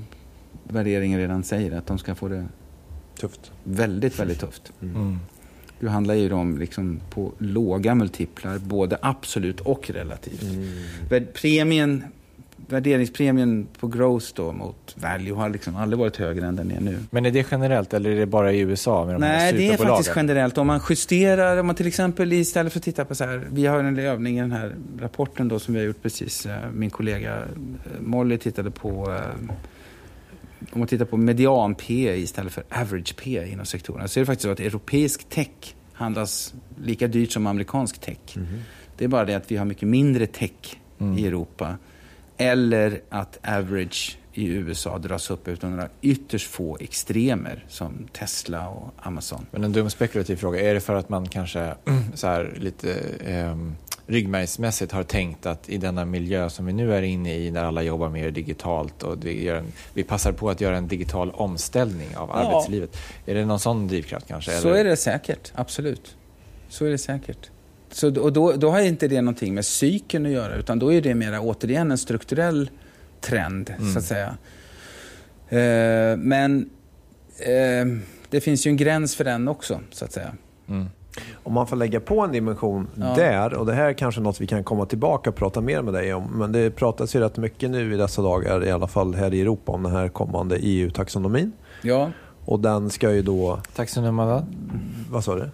värderingen 0.63 1.19
redan 1.19 1.43
säger, 1.43 1.77
att 1.77 1.87
de 1.87 1.97
ska 1.97 2.15
få 2.15 2.27
det 2.27 2.47
tufft. 3.19 3.51
väldigt, 3.63 4.19
väldigt 4.19 4.39
tufft. 4.39 4.73
Mm. 4.81 4.95
Mm. 4.95 5.19
Du 5.79 5.87
handlar 5.87 6.13
ju 6.13 6.33
om 6.33 6.57
liksom 6.57 6.99
på 7.09 7.31
låga 7.37 7.95
multiplar, 7.95 8.57
både 8.57 8.97
absolut 9.01 9.59
och 9.61 9.89
relativt. 9.89 10.43
Mm. 10.43 11.27
Premien 11.33 12.03
värderingspremien 12.67 13.67
på 13.79 13.87
growth 13.87 14.25
då 14.35 14.51
mot 14.51 14.95
value 14.95 15.33
har 15.33 15.49
liksom 15.49 15.75
aldrig 15.75 15.99
varit 15.99 16.17
högre 16.17 16.45
än 16.45 16.55
den 16.55 16.71
är 16.71 16.81
nu. 16.81 16.97
Men 17.09 17.25
är 17.25 17.31
det 17.31 17.47
generellt 17.51 17.93
eller 17.93 18.09
är 18.09 18.15
det 18.15 18.25
bara 18.25 18.51
i 18.51 18.59
USA 18.59 19.05
med 19.05 19.15
de 19.15 19.19
Nej, 19.19 19.39
här 19.39 19.53
det 19.53 19.67
är 19.67 19.77
faktiskt 19.77 20.11
generellt. 20.15 20.57
Om 20.57 20.67
man 20.67 20.81
justerar, 20.89 21.57
om 21.57 21.67
man 21.67 21.75
till 21.75 21.87
exempel 21.87 22.33
istället 22.33 22.73
för 22.73 22.79
att 22.79 22.83
titta 22.83 23.05
på 23.05 23.15
så 23.15 23.23
här, 23.23 23.47
vi 23.51 23.65
har 23.65 23.79
en 23.79 23.99
övning 23.99 24.37
i 24.37 24.41
den 24.41 24.51
här 24.51 24.75
rapporten 24.99 25.47
då 25.47 25.59
som 25.59 25.73
vi 25.73 25.79
har 25.79 25.87
gjort 25.87 26.01
precis, 26.01 26.45
eh, 26.45 26.71
min 26.73 26.89
kollega 26.89 27.37
eh, 27.37 27.43
Molly 27.99 28.37
tittade 28.37 28.71
på 28.71 29.11
eh, 29.11 29.55
om 30.71 30.79
man 30.79 30.87
tittar 30.87 31.05
på 31.05 31.17
median 31.17 31.75
P 31.75 32.15
istället 32.17 32.53
för 32.53 32.63
average 32.69 33.15
P 33.15 33.47
inom 33.51 33.65
sektorerna 33.65 34.07
så 34.07 34.19
är 34.19 34.21
det 34.21 34.25
faktiskt 34.25 34.43
så 34.43 34.51
att 34.51 34.59
europeisk 34.59 35.29
tech 35.29 35.75
handlas 35.93 36.53
lika 36.83 37.07
dyrt 37.07 37.31
som 37.31 37.47
amerikansk 37.47 38.01
tech. 38.01 38.35
Mm. 38.35 38.47
Det 38.97 39.03
är 39.03 39.09
bara 39.09 39.25
det 39.25 39.33
att 39.35 39.51
vi 39.51 39.57
har 39.57 39.65
mycket 39.65 39.87
mindre 39.87 40.27
tech 40.27 40.77
mm. 40.99 41.17
i 41.17 41.27
Europa 41.27 41.77
eller 42.41 43.01
att 43.09 43.39
average 43.43 44.17
i 44.33 44.47
USA 44.47 44.97
dras 44.97 45.31
upp 45.31 45.47
utan 45.47 45.71
några 45.71 45.89
ytterst 46.01 46.47
få 46.47 46.77
extremer 46.79 47.65
som 47.67 48.07
Tesla 48.13 48.69
och 48.69 48.93
Amazon. 48.97 49.45
Men 49.51 49.63
en 49.63 49.71
dum 49.71 49.89
spekulativ 49.89 50.35
fråga, 50.35 50.61
är 50.69 50.73
det 50.73 50.79
för 50.79 50.95
att 50.95 51.09
man 51.09 51.27
kanske 51.27 51.73
så 52.13 52.27
här, 52.27 52.53
lite 52.57 52.95
eh, 53.25 53.55
ryggmärgsmässigt 54.07 54.91
har 54.91 55.03
tänkt 55.03 55.45
att 55.45 55.69
i 55.69 55.77
denna 55.77 56.05
miljö 56.05 56.49
som 56.49 56.65
vi 56.65 56.73
nu 56.73 56.93
är 56.93 57.01
inne 57.01 57.35
i 57.35 57.51
när 57.51 57.63
alla 57.63 57.81
jobbar 57.81 58.09
mer 58.09 58.31
digitalt 58.31 59.03
och 59.03 59.25
vi, 59.25 59.43
gör 59.43 59.55
en, 59.55 59.71
vi 59.93 60.03
passar 60.03 60.31
på 60.31 60.49
att 60.49 60.61
göra 60.61 60.77
en 60.77 60.87
digital 60.87 61.31
omställning 61.31 62.17
av 62.17 62.29
ja. 62.29 62.35
arbetslivet. 62.35 62.97
Är 63.25 63.35
det 63.35 63.45
någon 63.45 63.59
sån 63.59 63.87
drivkraft 63.87 64.27
kanske? 64.27 64.51
Så 64.51 64.67
eller? 64.67 64.79
är 64.79 64.83
det 64.83 64.97
säkert, 64.97 65.51
absolut. 65.55 66.15
Så 66.69 66.85
är 66.85 66.89
det 66.89 66.97
säkert. 66.97 67.49
Så, 67.91 68.21
och 68.21 68.33
då, 68.33 68.51
då 68.51 68.69
har 68.69 68.79
inte 68.79 69.07
det 69.07 69.21
någonting 69.21 69.53
med 69.53 69.63
psyken 69.63 70.25
att 70.25 70.31
göra 70.31 70.55
utan 70.55 70.79
då 70.79 70.93
är 70.93 71.01
det 71.01 71.15
mer 71.15 71.39
återigen 71.41 71.91
en 71.91 71.97
strukturell 71.97 72.69
trend 73.21 73.73
mm. 73.77 73.93
så 73.93 73.99
att 73.99 74.05
säga. 74.05 74.37
Eh, 75.49 76.17
men 76.17 76.69
eh, 77.39 77.85
det 78.29 78.41
finns 78.41 78.67
ju 78.67 78.69
en 78.69 78.77
gräns 78.77 79.15
för 79.15 79.23
den 79.23 79.47
också 79.47 79.79
så 79.91 80.05
att 80.05 80.11
säga. 80.11 80.31
Mm. 80.69 80.87
Om 81.43 81.53
man 81.53 81.67
får 81.67 81.75
lägga 81.75 81.99
på 81.99 82.21
en 82.21 82.31
dimension 82.31 82.87
ja. 82.95 83.13
där, 83.15 83.53
och 83.53 83.65
det 83.65 83.73
här 83.73 83.89
är 83.89 83.93
kanske 83.93 84.21
något 84.21 84.41
vi 84.41 84.47
kan 84.47 84.63
komma 84.63 84.85
tillbaka 84.85 85.29
och 85.29 85.35
prata 85.35 85.61
mer 85.61 85.81
med 85.81 85.93
dig 85.93 86.13
om, 86.13 86.23
men 86.23 86.51
det 86.51 86.71
pratas 86.71 87.15
ju 87.15 87.19
rätt 87.19 87.37
mycket 87.37 87.69
nu 87.69 87.93
i 87.93 87.97
dessa 87.97 88.21
dagar, 88.21 88.65
i 88.65 88.71
alla 88.71 88.87
fall 88.87 89.15
här 89.15 89.33
i 89.33 89.41
Europa, 89.41 89.71
om 89.71 89.83
den 89.83 89.91
här 89.91 90.07
kommande 90.07 90.57
EU-taxonomin. 90.57 91.51
Ja. 91.81 92.11
Och 92.51 92.59
den 92.59 92.89
ska 92.89 93.11
ju 93.11 93.21
då... 93.21 93.59
Taxonomi 93.75 94.25
vad? 94.25 94.45
Vad 95.09 95.23
sa 95.23 95.35
du? 95.35 95.41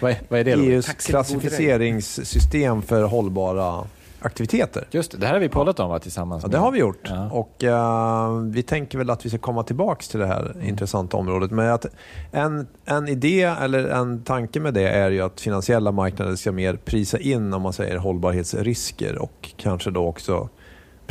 vad, 0.00 0.10
är, 0.10 0.18
vad 0.28 0.40
är 0.40 0.44
det? 0.44 0.52
EUs 0.52 0.86
klassificeringssystem 0.86 2.82
för 2.82 3.02
hållbara 3.02 3.84
aktiviteter. 4.20 4.86
Just 4.90 5.10
det, 5.10 5.18
det 5.18 5.26
här 5.26 5.32
har 5.32 5.40
vi 5.40 5.48
poddat 5.48 5.80
om 5.80 5.90
va, 5.90 5.98
tillsammans. 5.98 6.42
Ja, 6.42 6.48
det 6.48 6.58
har 6.58 6.70
vi 6.70 6.78
gjort. 6.78 7.10
Ja. 7.10 7.30
Och 7.30 7.62
uh, 7.62 8.52
Vi 8.52 8.62
tänker 8.62 8.98
väl 8.98 9.10
att 9.10 9.26
vi 9.26 9.28
ska 9.28 9.38
komma 9.38 9.62
tillbaka 9.62 10.02
till 10.10 10.20
det 10.20 10.26
här 10.26 10.50
mm. 10.50 10.68
intressanta 10.68 11.16
området. 11.16 11.50
Men 11.50 11.70
att 11.70 11.86
en, 12.32 12.66
en 12.84 13.08
idé 13.08 13.42
eller 13.42 13.84
en 13.84 14.22
tanke 14.22 14.60
med 14.60 14.74
det 14.74 14.88
är 14.88 15.10
ju 15.10 15.20
att 15.20 15.40
finansiella 15.40 15.92
marknader 15.92 16.36
ska 16.36 16.52
mer 16.52 16.76
prisa 16.76 17.18
in 17.18 17.54
om 17.54 17.62
man 17.62 17.72
säger 17.72 17.96
hållbarhetsrisker 17.96 19.18
och 19.18 19.52
kanske 19.56 19.90
då 19.90 20.06
också 20.06 20.48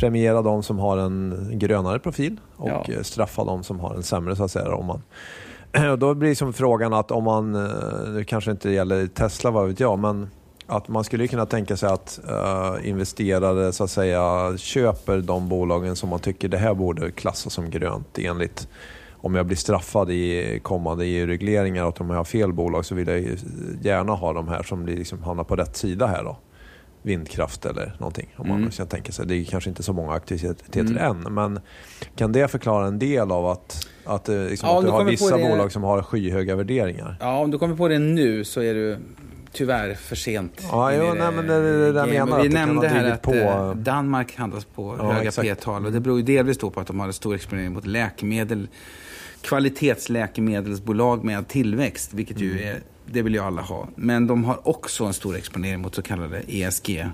premiera 0.04 0.42
de 0.42 0.64
som 0.64 0.80
har 0.80 0.98
en 0.98 1.50
grönare 1.52 2.00
profil 2.00 2.40
och 2.56 2.90
ja. 2.90 3.04
straffa 3.04 3.44
de 3.44 3.64
som 3.64 3.80
har 3.80 3.96
en 3.96 4.04
sämre 4.04 4.36
så 4.36 4.44
att 4.44 4.52
säga. 4.52 4.76
Om 4.76 4.86
man, 4.86 5.02
då 6.00 6.14
blir 6.14 6.30
liksom 6.30 6.54
frågan 6.54 6.94
att 6.94 7.12
om 7.12 7.24
man, 7.24 7.56
eh, 7.56 8.10
nu 8.10 8.24
kanske 8.24 8.52
inte 8.52 8.70
gäller 8.70 9.08
Tesla 9.08 9.52
vad 9.52 9.68
vet 9.68 9.80
jag, 9.80 10.00
men 10.00 10.30
att 10.68 10.88
man 10.88 11.04
skulle 11.04 11.28
kunna 11.28 11.46
tänka 11.46 11.78
sig 11.78 11.90
att 11.90 12.20
uh, 12.30 12.90
investerare 12.90 13.72
så 13.72 13.84
att 13.84 13.90
säga 13.90 14.54
köper 14.58 15.18
de 15.18 15.50
bolagen 15.50 15.96
som 15.96 16.10
man 16.10 16.20
tycker 16.20 16.48
det 16.48 16.58
här 16.58 16.74
borde 16.74 17.12
klassas 17.12 17.54
som 17.54 17.70
grönt 17.70 18.20
enligt 18.20 18.68
om 19.12 19.36
jag 19.36 19.46
blir 19.46 19.58
straffad 19.58 20.12
i 20.12 20.60
kommande 20.64 21.06
EU-regleringar 21.06 21.86
och 21.86 22.02
om 22.02 22.10
jag 22.10 22.18
har 22.18 22.24
fel 22.24 22.54
bolag 22.54 22.86
så 22.86 22.96
vill 22.96 23.08
jag 23.08 23.24
gärna 23.82 24.14
ha 24.14 24.34
de 24.34 24.48
här 24.48 24.64
som 24.64 24.86
liksom 24.86 25.24
hamnar 25.24 25.44
på 25.44 25.56
rätt 25.56 25.76
sida 25.76 26.08
här 26.08 26.24
då. 26.24 26.38
Vindkraft 27.04 27.66
eller 27.66 27.96
någonting. 28.00 28.28
Om 28.36 28.48
man 28.48 28.58
mm. 28.58 28.72
kan 28.72 28.88
tänka 28.88 29.12
sig. 29.12 29.28
Det 29.28 29.36
är 29.36 29.46
kanske 29.46 29.70
inte 29.70 29.84
så 29.84 29.94
många 29.94 30.14
aktiviteter 30.14 30.80
mm. 30.80 30.98
än 30.98 31.34
men 31.34 31.60
kan 32.16 32.32
det 32.32 32.48
förklara 32.48 32.88
en 32.88 33.00
del 33.00 33.32
av 33.32 33.46
att, 33.46 33.88
att, 34.06 34.30
eh, 34.30 34.36
liksom, 34.36 34.70
ja, 34.70 34.80
att 34.80 34.86
du 34.86 34.92
har 34.92 35.04
vissa 35.04 35.38
det... 35.38 35.44
bolag 35.44 35.72
som 35.72 35.84
har 35.84 36.04
skyhöga 36.04 36.56
värderingar? 36.56 37.18
Ja, 37.20 37.38
om 37.38 37.52
du 37.52 37.60
kommer 37.60 37.76
på 37.76 37.88
det 37.88 38.00
nu 38.00 38.44
så 38.44 38.62
är 38.62 38.74
du 38.74 38.98
tyvärr 39.54 39.94
för 39.94 40.16
sent. 40.16 40.68
Ja, 40.72 40.94
jo, 40.94 41.14
nej, 41.14 41.32
men 41.32 41.48
det, 41.48 41.62
det, 41.62 41.92
det 41.92 42.06
menar 42.06 42.42
Vi 42.42 42.50
nämnde 42.50 42.88
här 42.88 43.12
att 43.12 43.22
på... 43.22 43.34
Eh, 43.34 43.76
Danmark 43.76 44.36
handlas 44.36 44.66
på 44.66 44.96
ja, 45.00 45.12
höga 45.12 45.32
P-tal 45.32 45.86
och 45.86 45.92
det 45.92 46.00
beror 46.00 46.18
ju 46.18 46.24
delvis 46.24 46.58
på 46.58 46.74
att 46.76 46.88
de 46.88 47.00
har 47.00 47.08
en 47.08 47.14
stor 47.14 47.36
exponering 47.36 47.74
mot 47.74 47.86
läkemedel, 47.86 48.68
kvalitetsläkemedelsbolag 49.42 51.24
med 51.24 51.48
tillväxt, 51.48 52.14
vilket 52.14 52.40
ju 52.40 52.52
mm. 52.52 52.68
är, 52.68 52.82
det 53.06 53.22
vill 53.22 53.34
ju 53.34 53.40
alla 53.40 53.62
ha. 53.62 53.88
Men 53.96 54.28
de 54.28 54.44
har 54.44 54.68
också 54.68 55.06
en 55.06 55.14
stor 55.14 55.36
exponering 55.36 55.82
mot 55.82 55.96
så 55.96 56.02
kallade 56.02 56.42
ESG. 56.48 57.06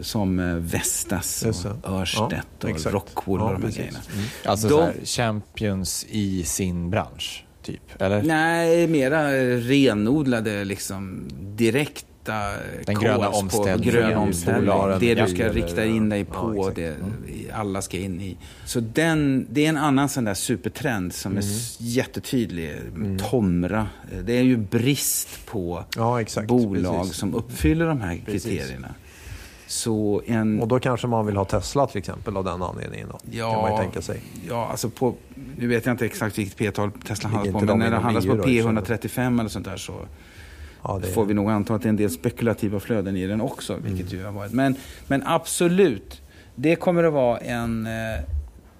Som 0.00 0.38
eh, 0.38 0.54
Vestas 0.54 1.44
och 1.82 1.90
Örstedt 1.90 2.46
ja, 2.60 2.70
och 2.70 2.92
Rockwool 2.92 3.40
och 3.40 3.52
de 3.52 3.62
här 3.62 3.70
grejerna. 3.70 3.98
Mm. 4.14 4.26
Alltså 4.44 4.68
de, 4.68 4.92
champions 5.04 6.06
i 6.08 6.44
sin 6.44 6.90
bransch? 6.90 7.46
typ? 7.66 8.02
Eller? 8.02 8.22
Nej, 8.22 8.86
mera 8.86 9.30
renodlade 9.58 10.64
liksom 10.64 11.28
direkt 11.56 12.06
den 12.84 12.94
gröna 12.94 13.28
omställningen. 13.28 13.94
Grön 13.94 14.16
omställning. 14.16 14.98
Det 15.00 15.14
du 15.14 15.28
ska 15.28 15.48
rikta 15.48 15.84
in 15.84 16.08
dig 16.08 16.24
på, 16.24 16.54
ja, 16.56 16.72
det 16.74 16.86
mm. 16.86 17.12
alla 17.54 17.82
ska 17.82 17.98
in 17.98 18.20
i. 18.20 18.36
Så 18.64 18.80
den, 18.80 19.46
det 19.50 19.64
är 19.64 19.68
en 19.68 19.76
annan 19.76 20.08
sån 20.08 20.24
där 20.24 20.34
supertrend 20.34 21.14
som 21.14 21.32
mm. 21.32 21.44
är 21.44 21.46
jättetydlig. 21.78 22.70
Mm. 22.70 23.18
Tomra. 23.18 23.86
Det 24.24 24.38
är 24.38 24.42
ju 24.42 24.56
brist 24.56 25.46
på 25.46 25.84
ja, 25.96 26.20
exakt, 26.20 26.48
bolag 26.48 27.00
precis. 27.00 27.16
som 27.16 27.34
uppfyller 27.34 27.86
de 27.86 28.00
här 28.00 28.20
precis. 28.24 28.44
kriterierna. 28.44 28.94
Så 29.66 30.22
en... 30.26 30.60
Och 30.60 30.68
då 30.68 30.80
kanske 30.80 31.06
man 31.06 31.26
vill 31.26 31.36
ha 31.36 31.44
Tesla 31.44 31.86
till 31.86 31.98
exempel 31.98 32.36
av 32.36 32.44
den 32.44 32.62
anledningen? 32.62 33.08
Då, 33.08 33.18
ja, 33.30 33.52
kan 33.52 33.62
man 33.62 33.72
ju 33.72 33.78
tänka 33.78 34.02
sig. 34.02 34.20
Ja, 34.48 34.66
alltså 34.70 34.90
på, 34.90 35.14
nu 35.56 35.66
vet 35.66 35.86
jag 35.86 35.92
inte 35.92 36.06
exakt 36.06 36.38
vilket 36.38 36.56
P-tal 36.56 36.90
Tesla 36.90 37.28
handlas 37.28 37.52
på, 37.52 37.64
men 37.64 37.78
när 37.78 37.90
det 37.90 37.96
handlas 37.96 38.26
på 38.26 38.32
P135 38.32 39.40
eller 39.40 39.48
sånt 39.48 39.64
där 39.64 39.76
så 39.76 39.92
ja, 40.88 40.98
det... 41.02 41.08
får 41.08 41.24
vi 41.24 41.34
nog 41.34 41.50
anta 41.50 41.74
att 41.74 41.82
det 41.82 41.86
är 41.86 41.90
en 41.90 41.96
del 41.96 42.10
spekulativa 42.10 42.80
flöden 42.80 43.16
i 43.16 43.26
den 43.26 43.40
också. 43.40 43.76
Vilket 43.76 44.06
mm. 44.06 44.18
ju 44.18 44.24
har 44.24 44.32
varit. 44.32 44.52
Men, 44.52 44.74
men 45.06 45.22
absolut, 45.26 46.22
det 46.54 46.76
kommer 46.76 47.04
att 47.04 47.12
vara 47.12 47.38
en 47.38 47.86
eh, 47.86 47.92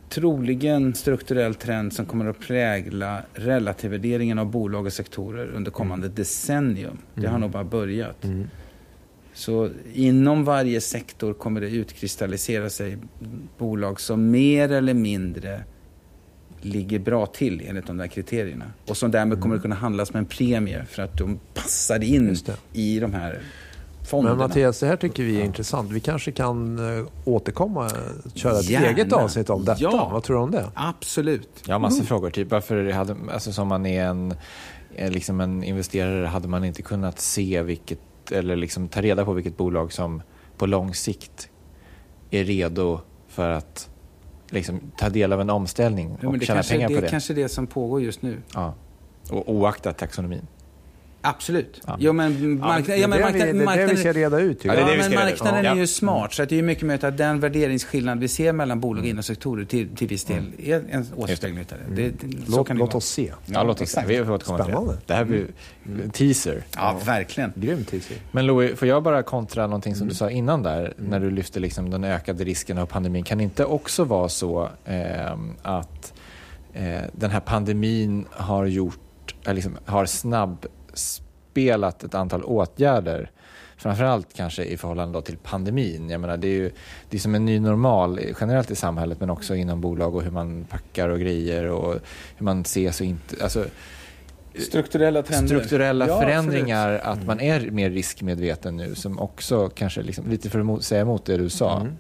troligen 0.09 0.95
strukturell 0.95 1.55
trend 1.55 1.93
som 1.93 2.07
kommer 2.07 2.27
att 2.27 2.41
prägla 2.41 3.23
relativvärderingen 3.35 4.39
av 4.39 4.51
bolag 4.51 4.87
och 4.87 4.93
sektorer 4.93 5.47
under 5.47 5.71
kommande 5.71 6.07
mm. 6.07 6.15
decennium. 6.15 6.99
Det 7.15 7.21
har 7.21 7.29
mm. 7.29 7.41
nog 7.41 7.51
bara 7.51 7.65
börjat. 7.65 8.25
Mm. 8.25 8.49
Så 9.33 9.71
inom 9.95 10.45
varje 10.45 10.81
sektor 10.81 11.33
kommer 11.33 11.61
det 11.61 11.69
utkristallisera 11.69 12.71
sig 12.71 12.99
bolag 13.59 14.01
som 14.01 14.31
mer 14.31 14.73
eller 14.73 14.95
mindre 14.95 15.65
ligger 16.61 16.99
bra 16.99 17.27
till 17.27 17.63
enligt 17.67 17.87
de 17.87 17.97
där 17.97 18.07
kriterierna. 18.07 18.65
Och 18.89 18.97
som 18.97 19.11
därmed 19.11 19.41
kommer 19.41 19.57
att 19.57 19.63
kunna 19.63 19.75
handlas 19.75 20.13
med 20.13 20.21
en 20.21 20.27
premie 20.27 20.85
för 20.85 21.03
att 21.03 21.19
de 21.19 21.39
passar 21.55 22.03
in 22.03 22.37
i 22.73 23.01
de 23.01 23.15
här 23.15 23.41
fonderna. 24.09 24.37
Men 24.37 24.49
Mattias, 24.49 24.81
det 24.81 24.87
här 24.87 24.97
tycker 24.97 25.23
vi 25.23 25.41
är 25.41 25.45
intressant. 25.45 25.93
Vi 25.93 26.01
kanske 26.01 26.33
kan 26.33 26.79
uh, 26.79 27.07
återkomma 27.25 27.85
och 27.85 27.91
köra 28.35 28.59
ett 28.59 28.71
Gärna. 28.71 28.87
eget 28.87 29.13
avsnitt 29.13 29.51
om 29.51 29.65
detta. 29.65 29.83
Ja, 29.83 30.09
Vad 30.13 30.23
tror 30.23 30.37
du 30.37 30.43
om 30.43 30.51
det? 30.51 30.71
Absolut. 30.75 31.49
Jag 31.67 31.75
har 31.75 31.81
massor 31.81 31.97
mm. 31.97 32.07
frågor. 32.07 32.31
Typ 32.31 32.51
varför 32.51 32.91
hade, 32.91 33.17
alltså 33.33 33.53
som 33.53 33.69
man 33.69 33.87
är 33.87 34.05
en, 34.05 34.35
liksom 34.97 35.41
en 35.41 35.65
investerare, 35.65 36.27
hade 36.27 36.49
man 36.49 36.65
inte 36.65 36.83
kunnat 36.83 37.21
se 37.21 37.63
vilket 37.63 37.99
eller 38.33 38.57
liksom 38.57 38.89
ta 38.89 39.03
reda 39.03 39.25
på 39.25 39.33
vilket 39.33 39.57
bolag 39.57 39.93
som 39.93 40.23
på 40.57 40.67
lång 40.67 40.95
sikt 40.95 41.49
är 42.31 42.45
redo 42.45 43.01
för 43.29 43.51
att 43.51 43.91
liksom, 44.51 44.81
ta 44.97 45.09
del 45.09 45.33
av 45.33 45.41
en 45.41 45.51
omställning 45.51 46.13
och 46.13 46.37
ja, 46.37 46.41
tjäna 46.41 46.63
pengar 46.63 46.89
på 46.89 46.95
det. 46.95 47.01
Det 47.01 47.07
är 47.07 47.11
kanske 47.11 47.35
det 47.35 47.49
som 47.49 47.67
pågår 47.67 48.03
just 48.03 48.23
nu. 48.23 48.43
Ja. 48.55 48.75
Och 49.31 49.53
oaktat 49.53 49.99
taxonomin. 49.99 50.47
Absolut. 51.29 51.81
Ja. 51.87 51.97
Jo, 51.99 52.13
men 52.13 52.59
marknaden, 52.59 53.01
ja, 53.01 53.09
men 53.09 53.19
det, 53.19 53.25
är 53.25 53.31
marknaden, 53.33 53.47
det, 53.47 53.53
vi, 53.53 53.65
det 53.77 53.83
är 53.83 53.87
det 53.87 53.93
vi 53.95 53.97
ska 54.01 54.13
reda 54.13 54.41
ut. 54.41 54.65
Ja, 54.65 54.73
det 54.73 54.81
är 54.81 54.85
det 54.87 54.91
vi 54.91 54.97
men 54.97 55.05
ska 55.05 55.13
reda 55.15 55.25
marknaden 55.25 55.65
Ja. 55.65 55.71
är 55.71 55.77
ju 55.77 55.87
smart, 55.87 56.33
så 56.33 56.43
att 56.43 56.49
det 56.49 56.59
är 56.59 56.63
mycket 56.63 56.87
möjligt 56.87 57.05
att 57.05 57.17
den 57.17 57.41
värderingsskillnad 57.41 58.19
vi 58.21 58.29
ser 58.29 58.53
mellan 58.53 58.81
bolag 58.81 58.99
Mm. 58.99 59.11
inom 59.11 59.23
sektorer 59.23 59.65
till, 59.65 59.97
till 59.97 60.09
viss 60.09 60.25
del 60.25 60.45
är 60.63 60.83
en 60.91 61.07
återspegling 61.17 61.59
av 61.61 61.67
det. 61.95 62.03
det, 62.03 62.13
Låt, 62.49 62.67
kan 62.67 62.77
det 62.77 62.81
låt 62.81 62.89
vara. 62.89 62.97
oss 62.99 63.07
se. 63.09 63.33
Ja, 63.47 63.63
låt 63.63 63.77
oss 63.77 63.83
exakt. 63.83 64.09
Vi 64.09 64.25
får 64.25 64.31
återkomma 64.33 64.65
till 64.65 64.75
det. 64.75 64.99
Det 65.07 65.15
här 65.15 65.25
blir 65.25 65.47
teaser. 66.13 66.63
Ja, 66.77 67.01
verkligen. 67.07 67.53
Grym 67.57 67.85
teaser. 67.85 68.17
Men 68.33 68.47
Louis, 68.47 68.79
får 68.79 68.89
jag 68.89 69.03
bara 69.03 69.23
kontra 69.23 69.67
någonting 69.67 69.95
som 69.95 70.07
du 70.07 70.11
Mm. 70.13 70.17
sa 70.17 70.31
innan 70.31 70.63
där, 70.63 70.95
när 70.97 71.21
du 71.21 71.31
lyfte 71.31 71.61
liksom 71.61 71.91
den 71.91 72.05
ökade 72.05 72.45
risken 72.45 72.79
av 72.79 72.87
pandemin. 72.87 73.25
Kan 73.25 73.39
det 73.39 73.45
inte 73.45 73.65
också 73.65 74.05
vara 74.05 74.29
så 74.29 74.69
ehm, 74.85 75.53
att 75.63 76.13
eh, 76.75 77.01
den 77.13 77.31
här 77.31 77.41
pandemin 77.41 78.25
har 78.31 78.67
gjort, 78.67 79.35
eh, 79.47 79.55
liksom, 79.55 79.77
har 79.85 80.07
snabbspelat 80.97 82.05
ett 82.05 82.15
antal 82.15 82.45
åtgärder 82.45 83.31
Framförallt 83.79 84.35
kanske 84.35 84.65
i 84.65 84.77
förhållande 84.77 85.23
till 85.23 85.37
pandemin. 85.37 86.11
Jag 86.11 86.21
menar, 86.21 86.37
det 86.37 86.49
är 86.49 86.53
ju 86.53 86.71
det 87.11 87.17
är 87.17 87.21
som 87.21 87.35
en 87.35 87.45
ny 87.45 87.61
normal 87.61 88.21
generellt 88.41 88.71
i 88.71 88.75
samhället 88.75 89.21
men 89.21 89.31
också 89.31 89.55
inom 89.55 89.81
bolag 89.81 90.15
och 90.15 90.23
hur 90.23 90.31
man 90.31 90.65
packar 90.65 91.09
och 91.09 91.21
grejer 91.21 91.67
och 91.67 91.93
hur 92.37 92.45
man 92.45 92.61
ses 92.61 93.01
och 93.01 93.07
inte... 93.07 93.37
Alltså, 93.43 93.65
Strukturella 94.55 95.23
trender. 95.23 95.47
strukturella 95.47 96.09
Ja, 96.09 96.21
förändringar, 96.21 96.99
att 96.99 97.27
man 97.27 97.41
är 97.41 97.71
mer 97.71 97.91
riskmedveten 97.91 98.77
nu 98.77 98.95
som 98.95 99.19
också 99.19 99.69
kanske, 99.69 100.03
liksom, 100.03 100.31
lite 100.31 100.51
för 100.51 100.75
att 100.75 100.85
säga 100.85 101.01
emot 101.01 101.25
det 101.25 101.37
du 101.37 101.49
sa. 101.49 101.81
Mm. 101.81 101.97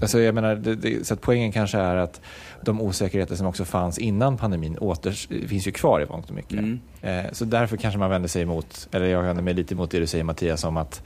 Alltså 0.00 0.20
jag 0.20 0.34
menar, 0.34 0.54
det, 0.54 0.74
det, 0.74 1.06
så 1.06 1.14
att 1.14 1.20
poängen 1.20 1.52
kanske 1.52 1.78
är 1.78 1.96
att 1.96 2.20
de 2.62 2.80
osäkerheter 2.80 3.36
som 3.36 3.46
också 3.46 3.64
fanns 3.64 3.98
innan 3.98 4.36
pandemin 4.36 4.78
åter, 4.78 5.46
finns 5.46 5.66
ju 5.66 5.72
kvar 5.72 6.00
i 6.00 6.06
mångt 6.06 6.28
och 6.28 6.34
mycket. 6.34 6.58
Mm. 6.58 6.80
Eh, 7.02 7.24
så 7.32 7.44
därför 7.44 7.76
kanske 7.76 7.98
man 7.98 8.10
vänder 8.10 8.28
sig 8.28 8.42
emot, 8.42 8.88
eller 8.92 9.06
jag 9.06 9.22
vänder 9.22 9.42
mig 9.42 9.54
lite 9.54 9.74
emot 9.74 9.90
det 9.90 9.98
du 9.98 10.06
säger 10.06 10.24
Mattias 10.24 10.64
om 10.64 10.76
att 10.76 11.02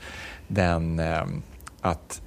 den, 0.48 0.98
eh, 0.98 1.24
att 1.80 2.22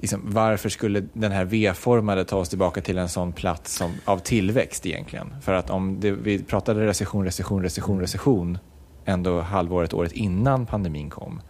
liksom, 0.00 0.20
varför 0.24 0.68
skulle 0.68 1.02
den 1.12 1.32
här 1.32 1.44
V-formade 1.44 2.24
ta 2.24 2.36
oss 2.36 2.48
tillbaka 2.48 2.80
till 2.80 2.98
en 2.98 3.08
sån 3.08 3.32
plats 3.32 3.76
som, 3.76 3.92
av 4.04 4.18
tillväxt 4.18 4.86
egentligen? 4.86 5.34
För 5.42 5.52
att 5.52 5.70
om 5.70 6.00
det, 6.00 6.10
vi 6.10 6.42
pratade 6.42 6.86
recession, 6.86 7.24
recession, 7.24 7.62
recession, 7.62 8.00
recession 8.00 8.58
ändå 9.04 9.40
halvåret, 9.40 9.94
året 9.94 10.12
innan 10.12 10.66
pandemin 10.66 11.10
kom. 11.10 11.40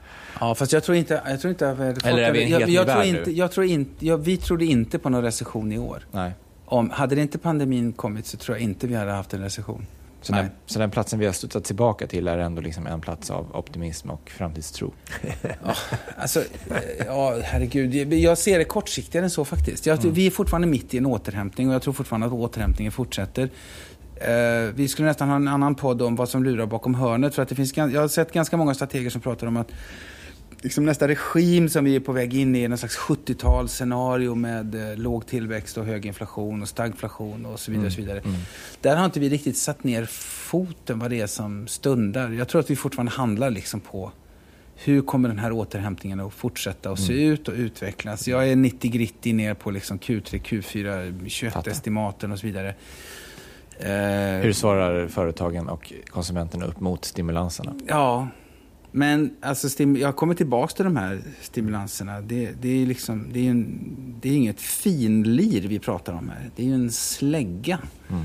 Ja, 0.40 0.54
fast 0.54 0.72
jag 0.72 0.84
tror 0.84 0.96
inte... 0.96 1.22
Jag 1.28 1.40
tror 1.40 1.50
inte 1.50 1.66
Eller 2.04 2.22
är 2.22 2.32
vi 2.32 2.42
en 2.44 2.50
jag, 2.50 2.58
helt 2.60 2.72
jag, 2.72 2.86
ny 2.86 2.92
tror 2.92 3.04
inte, 3.04 3.30
jag 3.32 3.52
tror 3.52 3.66
inte, 3.66 4.06
jag, 4.06 4.18
Vi 4.18 4.36
trodde 4.36 4.64
inte 4.64 4.98
på 4.98 5.08
någon 5.10 5.22
recession 5.22 5.72
i 5.72 5.78
år. 5.78 6.06
Nej. 6.12 6.32
Om, 6.64 6.90
hade 6.90 7.14
det 7.14 7.22
inte 7.22 7.38
pandemin 7.38 7.92
kommit 7.92 8.26
så 8.26 8.36
tror 8.36 8.56
jag 8.56 8.62
inte 8.64 8.86
vi 8.86 8.94
hade 8.94 9.10
haft 9.10 9.34
en 9.34 9.40
recession. 9.40 9.86
Så 10.22 10.32
den, 10.32 10.46
så 10.66 10.78
den 10.78 10.90
platsen 10.90 11.18
vi 11.18 11.26
har 11.26 11.32
studsat 11.32 11.64
tillbaka 11.64 12.06
till 12.06 12.28
är 12.28 12.38
ändå 12.38 12.62
liksom 12.62 12.86
en 12.86 13.00
plats 13.00 13.30
av 13.30 13.56
optimism 13.56 14.10
och 14.10 14.30
framtidstro. 14.30 14.92
Alltså, 16.16 16.40
eh, 16.40 17.06
ja, 17.06 17.36
herregud. 17.44 17.94
Jag- 17.94 18.12
Jag 18.14 18.38
ser 18.38 18.58
det 18.58 18.64
kortsiktigare 18.64 19.24
än 19.26 19.30
så 19.30 19.44
faktiskt. 19.44 19.86
Jag, 19.86 19.98
Mm. 19.98 20.12
Vi 20.14 20.26
är 20.26 20.30
fortfarande 20.30 20.68
mitt 20.68 20.94
i 20.94 20.98
en 20.98 21.06
återhämtning 21.06 21.68
och 21.68 21.74
jag 21.74 21.82
tror 21.82 21.94
fortfarande 21.94 22.26
att 22.26 22.32
återhämtningen 22.32 22.92
fortsätter. 22.92 23.42
Eh, 24.16 24.74
vi 24.74 24.88
skulle 24.88 25.08
nästan 25.08 25.28
ha 25.28 25.36
en 25.36 25.48
annan 25.48 25.74
podd 25.74 26.02
om 26.02 26.16
vad 26.16 26.28
som 26.28 26.44
lurar 26.44 26.66
bakom 26.66 26.94
hörnet. 26.94 27.34
För 27.34 27.42
att 27.42 27.48
det 27.48 27.54
finns, 27.54 27.76
jag 27.76 28.00
har 28.00 28.08
sett 28.08 28.32
ganska 28.32 28.56
många 28.56 28.74
strateger 28.74 29.10
som 29.10 29.20
pratar 29.20 29.46
om 29.46 29.56
att 29.56 29.68
liksom 30.62 30.84
nästa 30.84 31.08
regim 31.08 31.68
som 31.68 31.84
vi 31.84 31.96
är 31.96 32.00
på 32.00 32.12
väg 32.12 32.34
in 32.34 32.56
i 32.56 32.62
är 32.62 32.68
någon 32.68 32.78
slags 32.78 32.98
70-talsscenario 32.98 34.34
med 34.34 34.90
eh, 34.92 34.96
låg 34.98 35.26
tillväxt 35.26 35.76
och 35.78 35.84
hög 35.84 36.06
inflation 36.06 36.62
och 36.62 36.68
stagflation 36.68 37.46
och 37.46 37.60
så 37.60 37.70
vidare. 37.70 37.86
Och 37.86 37.92
så 37.92 38.00
vidare. 38.00 38.18
Mm. 38.18 38.36
Där 38.80 38.96
har 38.96 39.04
inte 39.04 39.20
vi 39.20 39.28
riktigt 39.28 39.56
satt 39.56 39.84
ner 39.84 40.04
foten 40.50 40.98
vad 40.98 41.10
det 41.10 41.20
är 41.20 41.26
som 41.26 41.66
stundar. 41.68 42.30
Jag 42.30 42.48
tror 42.48 42.60
att 42.60 42.70
vi 42.70 42.76
fortfarande 42.76 43.12
handlar 43.12 43.50
liksom 43.50 43.80
på 43.80 44.12
hur 44.76 45.02
kommer 45.02 45.28
den 45.28 45.38
här 45.38 45.52
återhämtningen 45.52 46.20
att 46.20 46.32
fortsätta 46.32 46.90
att 46.90 47.00
se 47.00 47.12
Mm. 47.12 47.32
ut 47.32 47.48
och 47.48 47.54
utvecklas. 47.54 48.28
Jag 48.28 48.48
är 48.48 48.56
90 48.56 48.90
gritty 48.90 49.32
ner 49.32 49.54
på 49.54 49.70
liksom 49.70 49.98
Q3, 49.98 50.40
Q4, 50.42 51.28
21 51.28 51.52
Fattar. 51.52 51.70
estimaten 51.70 52.32
och 52.32 52.38
så 52.38 52.46
vidare. 52.46 52.74
Eh, 53.78 54.42
Hur 54.42 54.52
svarar 54.52 55.08
företagen 55.08 55.68
och 55.68 55.92
konsumenterna 56.10 56.66
upp 56.66 56.80
mot 56.80 57.04
stimulanserna? 57.04 57.74
Ja, 57.86 58.28
men 58.92 59.30
alltså, 59.40 59.82
jag 59.82 60.16
kommer 60.16 60.34
tillbaka 60.34 60.74
till 60.74 60.84
de 60.84 60.96
här 60.96 61.20
stimulanserna. 61.40 62.20
Det, 62.20 62.50
det 62.62 62.82
är 62.82 62.86
liksom, 62.86 63.26
det 63.32 63.46
är, 63.46 63.50
en, 63.50 63.78
det 64.20 64.28
är 64.28 64.36
inget 64.36 64.60
finlir 64.60 65.60
vi 65.68 65.78
pratar 65.78 66.12
om 66.12 66.28
här. 66.28 66.50
Det 66.56 66.62
är 66.62 66.66
ju 66.66 66.74
en 66.74 66.90
slägga 66.90 67.78
Mm. 68.08 68.22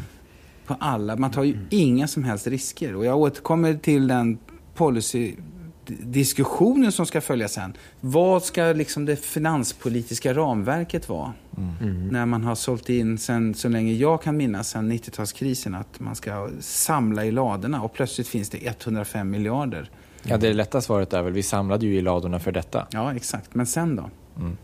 på 0.65 0.75
alla. 0.79 1.15
Man 1.15 1.31
tar 1.31 1.43
ju 1.43 1.57
inga 1.69 2.07
som 2.07 2.23
helst 2.23 2.47
risker. 2.47 2.95
Och 2.95 3.05
jag 3.05 3.17
återkommer 3.17 3.73
till 3.73 4.07
den 4.07 4.37
policy-diskussionen 4.75 6.91
som 6.91 7.05
ska 7.05 7.21
följa 7.21 7.47
sen. 7.47 7.73
Vad 8.01 8.43
ska 8.43 8.63
liksom 8.63 9.05
det 9.05 9.15
finanspolitiska 9.15 10.33
ramverket 10.33 11.09
vara? 11.09 11.33
Mm. 11.81 12.07
När 12.07 12.25
man 12.25 12.43
har 12.43 12.55
sålt 12.55 12.89
in, 12.89 13.17
sen, 13.17 13.53
så 13.53 13.69
länge 13.69 13.93
jag 13.93 14.21
kan 14.21 14.37
minnas, 14.37 14.69
sen 14.69 14.91
90-talskrisen, 14.91 15.79
att 15.79 15.99
man 15.99 16.15
ska 16.15 16.49
samla 16.59 17.25
i 17.25 17.31
ladorna 17.31 17.81
och 17.81 17.93
plötsligt 17.93 18.27
finns 18.27 18.49
det 18.49 18.67
105 18.67 19.29
miljarder. 19.29 19.89
Ja, 20.27 20.37
det 20.37 20.53
lätta 20.53 20.81
svaret 20.81 21.13
är 21.13 21.21
väl, 21.21 21.33
vi 21.33 21.43
samlade 21.43 21.85
ju 21.85 21.95
i 21.95 22.01
ladorna 22.01 22.39
för 22.39 22.51
detta. 22.51 22.87
Ja, 22.91 23.13
exakt. 23.15 23.55
Men 23.55 23.65
sen 23.65 23.95
då? 23.95 24.09
Mm. 24.39 24.57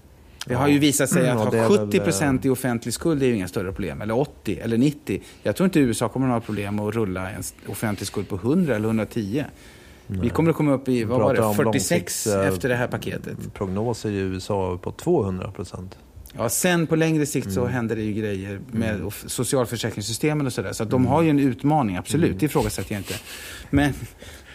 Det 0.45 0.53
har 0.53 0.67
ju 0.67 0.79
visat 0.79 1.09
sig 1.09 1.29
att 1.29 1.51
det 1.51 1.57
är 1.59 1.63
ha 1.67 1.69
väl, 1.75 1.87
70 1.87 1.99
procent 1.99 2.45
i 2.45 2.49
offentlig 2.49 2.93
skuld 2.93 3.23
är 3.23 3.27
ju 3.27 3.35
inga 3.35 3.47
större 3.47 3.71
problem. 3.71 4.01
Eller 4.01 4.17
80 4.19 4.59
eller 4.59 4.77
90. 4.77 5.21
Jag 5.43 5.55
tror 5.55 5.65
inte 5.65 5.79
USA 5.79 6.09
kommer 6.09 6.27
att 6.27 6.33
ha 6.33 6.39
problem 6.41 6.79
att 6.79 6.95
rulla 6.95 7.29
en 7.31 7.43
offentlig 7.67 8.07
skuld 8.07 8.29
på 8.29 8.35
100 8.35 8.75
eller 8.75 8.87
110. 8.87 9.43
Vi 10.07 10.29
kommer 10.29 10.49
att 10.49 10.55
komma 10.57 10.71
upp 10.73 10.89
i, 10.89 11.03
vad 11.03 11.19
var 11.21 11.33
det, 11.33 11.41
om 11.41 11.55
46 11.55 12.25
långsikts- 12.27 12.47
efter 12.47 12.69
det 12.69 12.75
här 12.75 12.87
paketet. 12.87 13.53
Prognoser 13.53 14.09
i 14.09 14.15
USA 14.17 14.79
på 14.81 14.91
200 14.91 15.51
procent. 15.51 15.97
Ja, 16.37 16.49
sen 16.49 16.87
på 16.87 16.95
längre 16.95 17.25
sikt 17.25 17.51
så 17.53 17.65
händer 17.65 17.95
det 17.95 18.01
ju 18.01 18.13
grejer 18.13 18.59
med 18.71 19.01
off- 19.03 19.23
socialförsäkringssystemen 19.27 20.45
och 20.47 20.53
sådär. 20.53 20.73
Så 20.73 20.83
att 20.83 20.89
de 20.89 21.05
har 21.05 21.21
ju 21.21 21.29
en 21.29 21.39
utmaning, 21.39 21.95
absolut. 21.97 22.39
Det 22.39 22.45
ifrågasätter 22.45 22.93
jag 22.93 22.99
inte. 22.99 23.13
Men, 23.69 23.93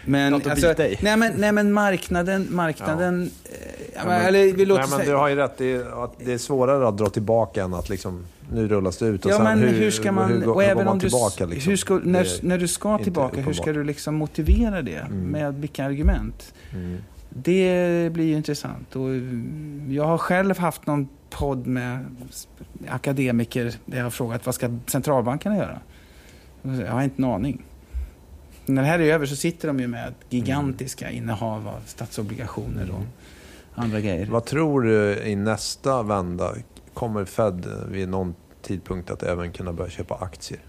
men, 0.06 0.34
alltså, 0.34 0.74
nej, 0.78 1.16
men, 1.16 1.32
nej 1.36 1.52
men 1.52 1.72
marknaden, 1.72 2.46
marknaden... 2.50 3.22
eh, 3.44 3.50
Ja. 3.96 4.02
men- 4.06 4.22
eller 4.26 4.52
vi 4.52 4.64
låter 4.66 4.82
Nej, 4.88 4.98
men 4.98 5.06
du 5.06 5.14
har 5.14 5.28
ju 5.28 5.36
rätt. 5.36 5.58
Det 5.58 5.72
är, 5.72 6.04
att 6.04 6.14
det 6.24 6.32
är 6.32 6.38
svårare 6.38 6.88
att 6.88 6.98
dra 6.98 7.08
tillbaka 7.08 7.64
än 7.64 7.74
att 7.74 7.88
liksom, 7.88 8.24
nu 8.52 8.68
rullas 8.68 8.96
det 8.96 9.06
ut. 9.06 9.24
Och 9.24 9.30
Ja, 9.30 9.36
sen 9.36 9.44
men 9.44 9.58
hur, 9.58 9.90
ska 9.90 10.12
man... 10.12 10.28
hur, 10.30 10.48
och 10.48 10.62
hur 10.62 10.68
även 10.70 10.76
går 10.76 10.84
man 10.84 10.92
om 10.92 10.98
du, 10.98 11.08
tillbaka? 11.08 11.46
Liksom? 11.46 11.70
hur 11.70 11.76
ska, 11.76 12.00
när, 12.04 12.20
är 12.20 12.28
när 12.46 12.58
du 12.58 12.68
ska 12.68 12.98
tillbaka, 12.98 13.40
hur 13.40 13.52
ska 13.52 13.72
du 13.72 13.84
liksom 13.84 14.14
motivera 14.14 14.82
det? 14.82 15.08
Med 15.10 15.54
vilka 15.54 15.84
argument? 15.84 16.54
Mm. 16.72 16.96
Det 17.30 18.12
blir 18.12 18.24
ju 18.24 18.36
intressant. 18.36 18.96
Och 18.96 19.08
mm, 19.08 19.86
jag 19.90 20.04
har 20.04 20.18
själv 20.18 20.58
haft 20.58 20.86
någon 20.86 21.08
podd 21.30 21.66
med 21.66 22.04
akademiker 22.88 23.74
där 23.86 23.96
jag 23.96 24.04
har 24.04 24.10
frågat 24.10 24.46
vad 24.46 24.54
ska 24.54 24.78
centralbankerna 24.86 25.56
göra? 25.56 25.80
Jag 26.62 26.92
har 26.92 27.02
inte 27.02 27.22
en 27.22 27.24
aning. 27.28 27.62
När 28.66 28.82
det 28.82 28.88
här 28.88 28.98
är 28.98 29.12
över 29.12 29.26
så 29.26 29.36
sitter 29.36 29.68
de 29.68 29.80
ju 29.80 29.86
med 29.86 30.14
gigantiska 30.30 31.10
innehav 31.10 31.68
av 31.68 31.80
statsobligationer 31.86 32.90
och 32.90 33.04
andra 33.74 34.00
grejer. 34.00 34.26
Vad 34.26 34.44
tror 34.44 34.82
du 34.82 35.16
i 35.24 35.36
nästa 35.36 36.02
vända? 36.02 36.54
Kommer 36.94 37.24
Fed 37.24 37.66
vid 37.90 38.08
någon 38.08 38.34
tidpunkt 38.62 39.10
att 39.10 39.22
även 39.22 39.52
kunna 39.52 39.72
börja 39.72 39.90
köpa 39.90 40.14
aktier? 40.14 40.60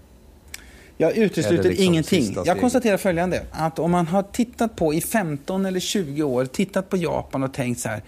Jag 1.00 1.16
utesluter 1.16 1.68
liksom 1.68 1.84
ingenting. 1.84 2.36
Jag 2.44 2.60
konstaterar 2.60 2.96
följande. 2.96 3.42
Att 3.50 3.78
om 3.78 3.90
man 3.90 4.06
har 4.06 4.22
tittat 4.22 4.76
på 4.76 4.94
i 4.94 5.00
15 5.00 5.66
eller 5.66 5.80
20 5.80 6.22
år, 6.22 6.44
tittat 6.44 6.90
på 6.90 6.96
Japan 6.96 7.42
och 7.42 7.54
tänkt 7.54 7.80
så 7.80 7.88
här. 7.88 8.02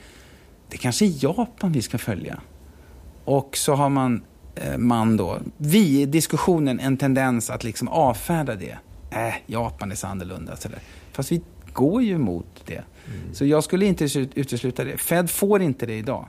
Det 0.68 0.76
kanske 0.76 1.04
är 1.04 1.24
Japan 1.24 1.72
vi 1.72 1.82
ska 1.82 1.98
följa. 1.98 2.40
Och 3.24 3.56
så 3.56 3.74
har 3.74 3.88
man, 3.88 4.22
eh, 4.54 4.78
man 4.78 5.16
då, 5.16 5.38
vi 5.56 6.00
i 6.00 6.06
diskussionen 6.06 6.80
en 6.80 6.96
tendens 6.96 7.50
att 7.50 7.64
liksom 7.64 7.88
avfärda 7.88 8.54
det. 8.54 8.78
Äh, 9.10 9.34
Japan 9.46 9.90
är 9.90 9.94
så 9.94 10.06
annorlunda. 10.06 10.56
Så 10.56 10.68
där. 10.68 10.78
Fast 11.12 11.32
vi 11.32 11.42
går 11.72 12.02
ju 12.02 12.18
mot 12.18 12.46
det. 12.66 12.74
Mm. 12.74 13.34
Så 13.34 13.44
jag 13.44 13.64
skulle 13.64 13.86
inte 13.86 14.04
utesluta 14.34 14.84
det. 14.84 14.98
Fed 14.98 15.30
får 15.30 15.62
inte 15.62 15.86
det 15.86 15.98
idag. 15.98 16.26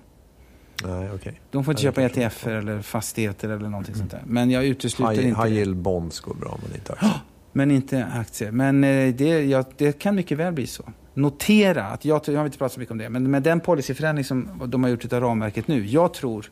Nej, 0.85 1.09
okej. 1.15 1.41
De 1.51 1.63
får 1.63 1.71
inte 1.71 1.81
köpa 1.83 2.01
förstår. 2.01 2.21
ETFer 2.21 2.51
eller 2.51 2.81
fastigheter 2.81 3.49
eller 3.49 3.69
någonting 3.69 3.95
sånt 3.95 4.11
där. 4.11 4.23
Men 4.25 4.51
jag 4.51 4.65
utesluter 4.65 5.13
High, 5.13 5.27
inte 5.27 5.41
high 5.41 5.49
det. 5.53 5.59
yield 5.59 5.77
bonds 5.77 6.19
går 6.19 6.33
bra, 6.33 6.59
men 6.63 6.75
inte 6.75 6.93
aktier. 6.93 7.11
Men 7.53 7.71
inte 7.71 8.05
aktier. 8.05 8.51
Men 8.51 8.83
eh, 8.83 9.13
det, 9.15 9.43
ja, 9.45 9.63
det 9.77 9.99
kan 9.99 10.15
mycket 10.15 10.37
väl 10.37 10.53
bli 10.53 10.67
så. 10.67 10.83
Notera 11.13 11.85
att 11.85 12.05
jag, 12.05 12.21
jag 12.25 12.37
har 12.37 12.45
inte 12.45 12.57
pratat 12.57 12.73
så 12.73 12.79
mycket 12.79 12.91
om 12.91 12.97
det, 12.97 13.09
men 13.09 13.31
med 13.31 13.43
den 13.43 13.59
policyförändring 13.59 14.25
som 14.25 14.49
de 14.65 14.83
har 14.83 14.89
gjort 14.89 15.13
av 15.13 15.21
ramverket 15.21 15.67
nu. 15.67 15.85
Jag 15.87 16.13
tror, 16.13 16.45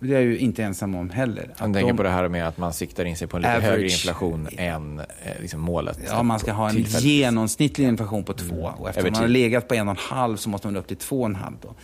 det 0.00 0.08
är 0.08 0.12
jag 0.12 0.22
ju 0.22 0.38
inte 0.38 0.64
ensam 0.64 0.94
om 0.94 1.10
heller. 1.10 1.50
Han 1.56 1.72
tänker 1.72 1.88
de, 1.92 1.96
på 1.96 2.02
det 2.02 2.08
här 2.10 2.28
med 2.28 2.48
att 2.48 2.58
man 2.58 2.72
siktar 2.72 3.04
in 3.04 3.16
sig 3.16 3.28
på 3.28 3.36
en 3.36 3.42
lite 3.42 3.52
Average. 3.56 3.70
högre 3.70 3.84
inflation 3.88 4.48
än 4.56 4.98
eh, 4.98 5.04
liksom 5.40 5.60
målet. 5.60 5.98
Ja, 6.06 6.22
man 6.22 6.38
ska 6.38 6.52
ha 6.52 6.70
en 6.70 6.82
genomsnittlig 6.82 7.88
inflation 7.88 8.24
på 8.24 8.32
två. 8.32 8.72
Och 8.78 8.88
eftersom 8.88 9.12
man 9.12 9.20
har 9.22 9.28
legat 9.28 9.68
på 9.68 9.74
en 9.74 9.88
och 9.88 9.94
en 9.94 10.00
halv 10.00 10.36
så 10.36 10.48
måste 10.48 10.66
man 10.66 10.76
upp 10.76 10.86
till 10.86 10.96
två 10.96 11.20
och 11.20 11.26
en 11.26 11.34
halv. 11.34 11.54
Då. 11.62 11.74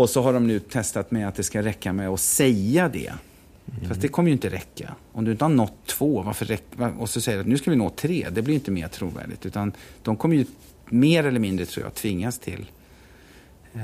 Och 0.00 0.10
så 0.10 0.22
har 0.22 0.32
de 0.32 0.46
nu 0.46 0.58
testat 0.58 1.10
med 1.10 1.28
att 1.28 1.34
det 1.34 1.42
ska 1.42 1.62
räcka 1.62 1.92
med 1.92 2.08
att 2.08 2.20
säga 2.20 2.88
det. 2.88 3.12
Fast 3.88 4.00
det 4.00 4.08
kommer 4.08 4.28
ju 4.28 4.32
inte 4.32 4.48
räcka. 4.48 4.94
Om 5.12 5.24
du 5.24 5.30
inte 5.32 5.44
har 5.44 5.48
nått 5.50 5.86
två, 5.86 6.22
varför 6.22 6.44
räck, 6.46 6.62
va- 6.76 6.92
och 6.98 7.10
så 7.10 7.20
säger 7.20 7.38
du 7.38 7.42
att 7.42 7.48
nu 7.48 7.58
ska 7.58 7.70
vi 7.70 7.76
nå 7.76 7.90
tre, 7.90 8.26
det 8.32 8.42
blir 8.42 8.54
inte 8.54 8.70
mer 8.70 8.88
trovärdigt. 8.88 9.46
Utan 9.46 9.72
de 10.02 10.16
kommer 10.16 10.36
ju 10.36 10.44
mer 10.88 11.24
eller 11.24 11.40
mindre, 11.40 11.66
tror 11.66 11.86
jag, 11.86 11.94
tvingas 11.94 12.38
till 12.38 12.66
eh, 13.74 13.80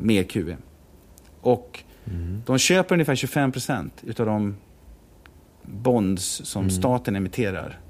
mer 0.00 0.22
QE. 0.22 0.56
Och 1.40 1.80
de 2.46 2.58
köper 2.58 2.94
ungefär 2.94 3.14
25 3.14 3.52
procent 3.52 4.02
utav 4.06 4.26
de 4.26 4.56
bonds 5.62 6.40
som 6.44 6.70
staten 6.70 7.16
emitterar. 7.16 7.80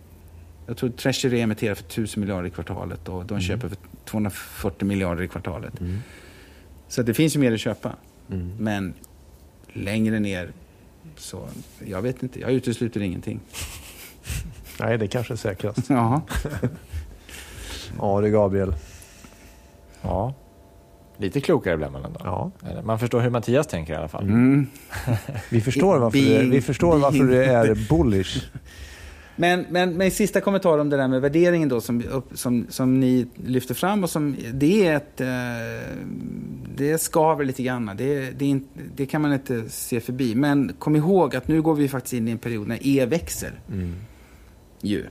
Jag 0.67 0.77
tror 0.77 0.91
Treasury 0.91 1.41
emitterar 1.41 1.75
för 1.75 1.85
1000 1.85 2.21
miljarder 2.21 2.49
i 2.49 2.51
kvartalet 2.51 3.09
och 3.09 3.27
de 3.27 3.41
köper 3.41 3.69
för 3.69 3.77
240 4.05 4.89
miljarder 4.89 5.23
i 5.23 5.29
kvartalet. 5.29 5.73
Så 6.89 7.03
det 7.03 7.15
finns 7.15 7.37
ju 7.37 7.41
mer 7.41 7.53
att 7.53 7.61
köpa. 7.61 7.93
Men 8.59 8.95
längre 9.73 10.21
ner 10.21 10.53
så, 11.17 11.49
jag 11.87 12.03
vet 12.03 12.23
inte, 12.23 12.41
jag 12.41 12.53
utesluter 12.53 13.01
ingenting. 13.03 13.41
Nej, 14.81 14.99
det 14.99 15.07
kanske 15.07 15.35
är 15.35 15.37
säkrast. 15.37 15.91
Jaha. 15.91 16.23
Ja 17.99 18.21
du 18.21 18.31
Gabriel. 18.31 18.75
Ja. 20.03 20.35
Lite 21.23 21.41
klokare 21.41 21.77
blir 21.77 21.89
man 21.91 22.05
ändå. 22.05 22.21
Ja. 22.25 22.51
Man 22.85 22.99
förstår 22.99 23.21
hur 23.21 23.31
Mattias 23.31 23.67
tänker 23.67 23.93
i 23.93 23.97
alla 23.97 24.09
fall. 24.09 24.25
Mm. 24.25 24.67
Vi 25.51 25.61
förstår 25.61 25.99
varför, 25.99 26.19
du, 26.19 26.25
Being- 26.25 26.51
vi 26.51 26.61
förstår 26.61 26.99
varför 26.99 27.25
du 27.25 27.45
är 27.45 27.89
bullish. 27.89 28.45
Men, 29.37 29.67
men, 29.71 29.97
men 29.97 30.11
sista 30.11 30.41
kommentar 30.41 30.79
om 30.79 30.89
det 30.91 30.97
där 30.97 31.09
med 31.09 31.21
värderingen 31.21 31.69
då 31.69 31.81
som, 31.81 32.03
som, 32.35 32.67
som 32.69 33.01
ni 33.01 33.27
lyfter 33.45 33.75
fram 33.75 34.05
och 34.05 34.11
som 34.11 34.37
det 34.53 34.87
är 34.87 34.97
ett, 34.97 35.21
eh, 35.21 35.27
det 36.77 36.99
skaver 37.01 37.45
lite 37.45 37.63
grann. 37.63 37.91
Det, 37.97 38.31
det, 38.31 38.61
det 38.97 39.07
kan 39.07 39.23
man 39.23 39.33
inte 39.33 39.69
se 39.69 40.01
förbi. 40.01 40.35
Men 40.35 40.73
kom 40.79 40.97
ihåg 40.97 41.37
att 41.37 41.49
nu 41.49 41.63
går 41.63 41.75
vi 41.75 41.89
faktiskt 41.89 42.13
in 42.13 42.29
i 42.29 42.31
en 42.31 42.39
period 42.39 42.69
när 42.69 42.79
E 42.87 43.07
växer. 43.07 43.61
Ju. 44.81 45.07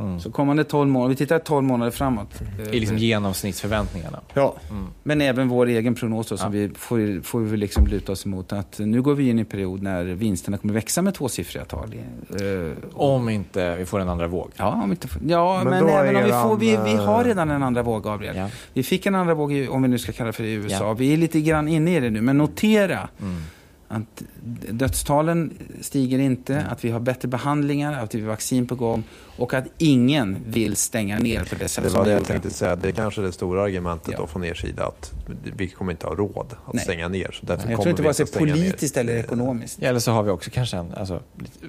Mm. 0.00 0.20
Så 0.20 0.30
kommande 0.32 0.64
12 0.64 0.90
månader, 0.90 1.08
vi 1.10 1.16
tittar 1.16 1.38
12 1.38 1.64
månader 1.66 1.90
framåt. 1.90 2.42
I 2.72 2.80
liksom 2.80 2.98
genomsnittsförväntningarna. 2.98 4.20
Ja. 4.34 4.54
Mm. 4.70 4.86
Men 5.02 5.20
även 5.20 5.48
vår 5.48 5.66
egen 5.66 5.94
prognos 5.94 6.28
då, 6.28 6.36
som 6.36 6.46
Ja. 6.54 6.58
vi 6.68 6.70
får, 6.74 7.22
får 7.22 7.40
vi 7.40 7.56
liksom 7.56 7.86
luta 7.86 8.12
oss 8.12 8.26
emot. 8.26 8.52
Att 8.52 8.78
nu 8.78 9.02
går 9.02 9.14
vi 9.14 9.28
in 9.28 9.38
i 9.38 9.40
en 9.40 9.46
period 9.46 9.82
när 9.82 10.04
vinsterna 10.04 10.58
kommer 10.58 10.74
växa 10.74 11.02
med 11.02 11.14
tvåsiffriga 11.14 11.64
tal. 11.64 11.94
Eh, 12.30 12.72
Om 12.92 13.28
inte 13.28 13.76
vi 13.76 13.86
får 13.86 14.00
en 14.00 14.08
andra 14.08 14.26
våg. 14.26 14.50
Ja, 14.56 14.72
om 14.72 14.84
vi 14.84 14.90
inte 14.90 15.08
ja 15.28 15.60
Men 15.64 15.84
men, 15.84 15.88
även 15.94 16.16
om 16.16 16.24
vi 16.24 16.30
får... 16.30 16.56
Vi, 16.56 16.70
vi 16.92 16.96
har 16.96 17.20
eh, 17.20 17.24
redan 17.26 17.50
en 17.50 17.62
andra 17.62 17.82
våg, 17.82 18.02
Gabriel. 18.02 18.36
Ja. 18.36 18.48
Vi 18.72 18.82
fick 18.82 19.06
en 19.06 19.14
andra 19.14 19.34
våg, 19.34 19.66
om 19.70 19.82
vi 19.82 19.88
nu 19.88 19.98
ska 19.98 20.12
kalla 20.12 20.26
det 20.26 20.32
för 20.32 20.44
i 20.44 20.52
USA. 20.52 20.76
Ja. 20.84 20.92
Vi 20.92 21.12
är 21.12 21.16
lite 21.16 21.40
grann 21.40 21.68
inne 21.68 21.96
i 21.96 22.00
det 22.00 22.10
nu. 22.10 22.20
Men 22.20 22.38
notera 22.38 23.08
Mm. 23.22 23.42
Att 23.92 24.22
dödstalen 24.70 25.52
stiger 25.80 26.18
inte, 26.18 26.62
att 26.70 26.84
vi 26.84 26.90
har 26.90 27.00
bättre 27.00 27.28
behandlingar, 27.28 27.92
att 28.02 28.14
vi 28.14 28.20
har 28.20 28.28
vaccin 28.28 28.66
på 28.66 28.74
gång 28.74 29.02
och 29.38 29.54
att 29.54 29.64
ingen 29.78 30.36
vill 30.46 30.76
stänga 30.76 31.18
ner 31.18 31.44
på 31.44 31.54
det 31.54 31.68
sättet 31.68 31.90
Det 31.90 31.96
som 31.96 32.04
det 32.04 32.10
jag 32.12 32.24
tänkte 32.24 32.50
säga. 32.50 32.76
Det 32.76 32.88
är 32.88 32.92
kanske 32.92 33.20
det 33.20 33.32
stora 33.32 33.62
argumentet 33.62 34.08
Ja. 34.12 34.18
då 34.18 34.26
från 34.26 34.44
er 34.44 34.54
sida. 34.54 34.86
Att 34.86 35.12
vi 35.56 35.68
kommer 35.68 35.92
inte 35.92 36.06
ha 36.06 36.14
råd 36.14 36.46
att 36.66 36.74
Nej. 36.74 36.84
stänga 36.84 37.08
ner. 37.08 37.30
Så 37.32 37.46
därför 37.46 37.68
Jag 37.70 37.76
kommer 37.76 37.76
tror 37.82 37.90
inte 37.90 38.02
vare 38.02 38.14
sig 38.14 38.22
att 38.22 38.28
stänga 38.28 38.46
ner. 38.46 38.52
politiskt 38.52 38.96
eller 38.96 39.16
ekonomiskt. 39.16 39.78
Ja, 39.82 39.88
eller 39.88 40.00
så 40.00 40.10
har 40.12 40.22
vi 40.22 40.30
också 40.30 40.50
kanske 40.50 40.76
en, 40.76 40.94
alltså, 40.94 41.22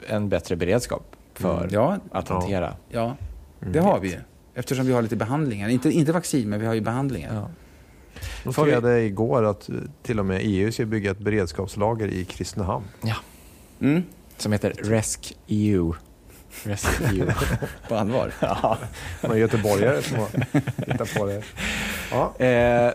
en 0.07 0.29
bättre 0.29 0.55
beredskap 0.55 1.15
för 1.33 1.57
Mm. 1.57 1.69
Ja, 1.73 1.97
att 2.11 2.27
hantera. 2.29 2.73
ja, 2.89 3.15
det 3.59 3.79
har 3.79 3.99
vi 3.99 4.07
ju. 4.09 4.17
Eftersom 4.55 4.85
vi 4.85 4.93
har 4.93 5.01
lite 5.01 5.15
behandlingar. 5.15 5.69
Inte, 5.69 5.89
inte 5.91 6.11
vaccin, 6.11 6.49
men 6.49 6.59
vi 6.59 6.65
har 6.65 6.73
ju 6.73 6.81
behandlingar. 6.81 7.45
Ja. 8.43 8.51
noterade 8.57 9.01
igår 9.01 9.43
att 9.45 9.69
eh, 9.69 9.75
till 10.03 10.19
och 10.19 10.25
med 10.25 10.39
EU 10.43 10.71
ska 10.71 10.85
bygga 10.85 11.11
ett 11.11 11.19
beredskapslager 11.19 12.07
i 12.07 12.25
Kristinehamn. 12.25 12.85
Mm, 13.81 14.03
Som 14.37 14.51
heter 14.51 14.73
RESC-EU. 14.77 15.93
RESC-EU. 16.63 17.25
på 17.89 17.95
allvar. 17.95 18.33
ja. 18.39 18.77
Några 19.21 19.37
göteborgare 19.37 20.01
som 20.01 20.17
har 20.17 20.27
hittat 20.87 21.13
på 21.13 21.25
det. 21.25 21.43
Ja. 22.11 22.45
eh, 22.45 22.93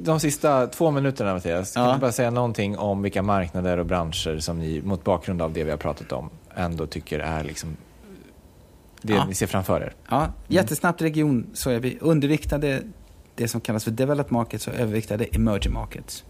de 0.00 0.20
sista 0.20 0.66
två 0.66 0.90
minuterna, 0.90 1.34
Mattias, 1.34 1.74
kan 1.74 1.84
Ja. 1.84 1.92
du 1.94 2.00
bara 2.00 2.12
säga 2.12 2.30
någonting 2.30 2.78
om 2.78 3.02
vilka 3.02 3.22
marknader 3.22 3.78
och 3.78 3.86
branscher 3.86 4.38
som 4.38 4.58
ni, 4.58 4.82
mot 4.82 5.04
bakgrund 5.04 5.42
av 5.42 5.52
det 5.52 5.64
vi 5.64 5.70
har 5.70 5.78
pratat 5.78 6.12
om, 6.12 6.30
ändå 6.54 6.86
tycker 6.86 7.18
är 7.18 7.44
liksom 7.44 7.76
det 9.02 9.12
Ja. 9.12 9.26
ni 9.26 9.34
ser 9.34 9.46
framför 9.46 9.80
er? 9.80 9.94
Ja, 10.10 10.26
jättesnabbt 10.48 11.02
region 11.02 11.46
så 11.54 11.70
är 11.70 11.80
vi 11.80 11.98
underviktade 12.00 12.82
det 13.34 13.48
som 13.48 13.60
kallas 13.60 13.84
för 13.84 13.90
developed 13.90 14.32
markets 14.32 14.68
och 14.68 14.74
överviktade 14.74 15.24
emerging 15.24 15.72
markets. 15.72 16.24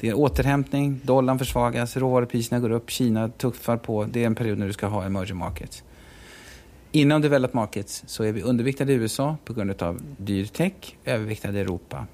Det 0.00 0.08
är 0.08 0.14
återhämtning, 0.14 1.00
dollarn 1.02 1.38
försvagas, 1.38 1.96
råvarupriserna 1.96 2.60
går 2.60 2.70
upp, 2.70 2.90
Kina 2.90 3.28
tuffar 3.28 3.76
på. 3.76 4.04
Det 4.04 4.22
är 4.22 4.26
en 4.26 4.34
period 4.34 4.58
när 4.58 4.66
du 4.66 4.72
ska 4.72 4.86
ha 4.86 5.04
emerging 5.04 5.36
markets. 5.36 5.84
Inom 6.92 7.22
developed 7.22 7.54
markets 7.54 8.04
så 8.06 8.24
är 8.24 8.32
vi 8.32 8.42
underviktade 8.42 8.92
i 8.92 8.94
USA 8.94 9.36
på 9.44 9.52
grund 9.52 9.82
av 9.82 10.00
dyr 10.16 10.46
tech, 10.46 10.96
överviktade 11.04 11.58
i 11.58 11.60
Europa 11.60 12.06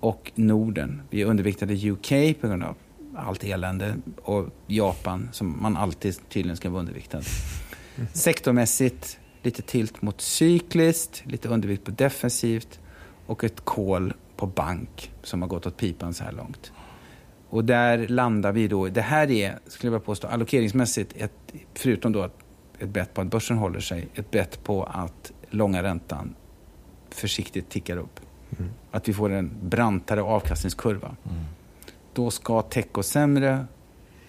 och 0.00 0.32
Norden. 0.34 1.02
Vi 1.10 1.22
är 1.22 1.26
underviktade 1.26 1.74
i 1.74 1.90
UK 1.90 2.40
på 2.40 2.46
grund 2.46 2.64
av 2.64 2.76
allt 3.14 3.44
elände 3.44 3.96
och 4.22 4.46
Japan 4.66 5.28
som 5.32 5.62
man 5.62 5.76
alltid 5.76 6.28
tydligen 6.28 6.56
ska 6.56 6.70
vara 6.70 6.80
underviktad. 6.80 7.22
Sektormässigt 8.12 9.18
lite 9.42 9.62
tilt 9.62 10.02
mot 10.02 10.20
cykliskt, 10.20 11.22
lite 11.26 11.48
undervikt 11.48 11.84
på 11.84 11.90
defensivt 11.90 12.80
och 13.26 13.44
ett 13.44 13.64
kol 13.64 14.12
på 14.36 14.46
bank 14.46 15.12
som 15.22 15.42
har 15.42 15.48
gått 15.48 15.66
åt 15.66 15.76
pipan 15.76 16.14
så 16.14 16.24
här 16.24 16.32
långt. 16.32 16.72
Och 17.48 17.64
där 17.64 18.08
landar 18.08 18.52
vi 18.52 18.68
då, 18.68 18.88
det 18.88 19.00
här 19.00 19.30
är, 19.30 19.58
skulle 19.66 19.92
jag 19.92 20.04
påstå, 20.04 20.26
allokeringsmässigt, 20.28 21.12
ett, 21.16 21.32
förutom 21.74 22.12
då 22.12 22.22
att 22.22 22.34
ett 22.78 22.88
bett 22.88 23.14
på 23.14 23.20
att 23.20 23.26
börsen 23.26 23.56
håller 23.58 23.80
sig, 23.80 24.08
ett 24.14 24.30
bett 24.30 24.64
på 24.64 24.84
att 24.84 25.32
långa 25.50 25.82
räntan 25.82 26.34
försiktigt 27.10 27.68
tickar 27.68 27.96
upp. 27.96 28.20
Att 28.90 29.08
vi 29.08 29.12
får 29.12 29.32
en 29.32 29.50
brantare 29.62 30.22
avkastningskurva. 30.22 31.16
Då 32.12 32.30
ska 32.30 32.62
tech 32.62 32.86
gå 32.92 33.02
sämre 33.02 33.66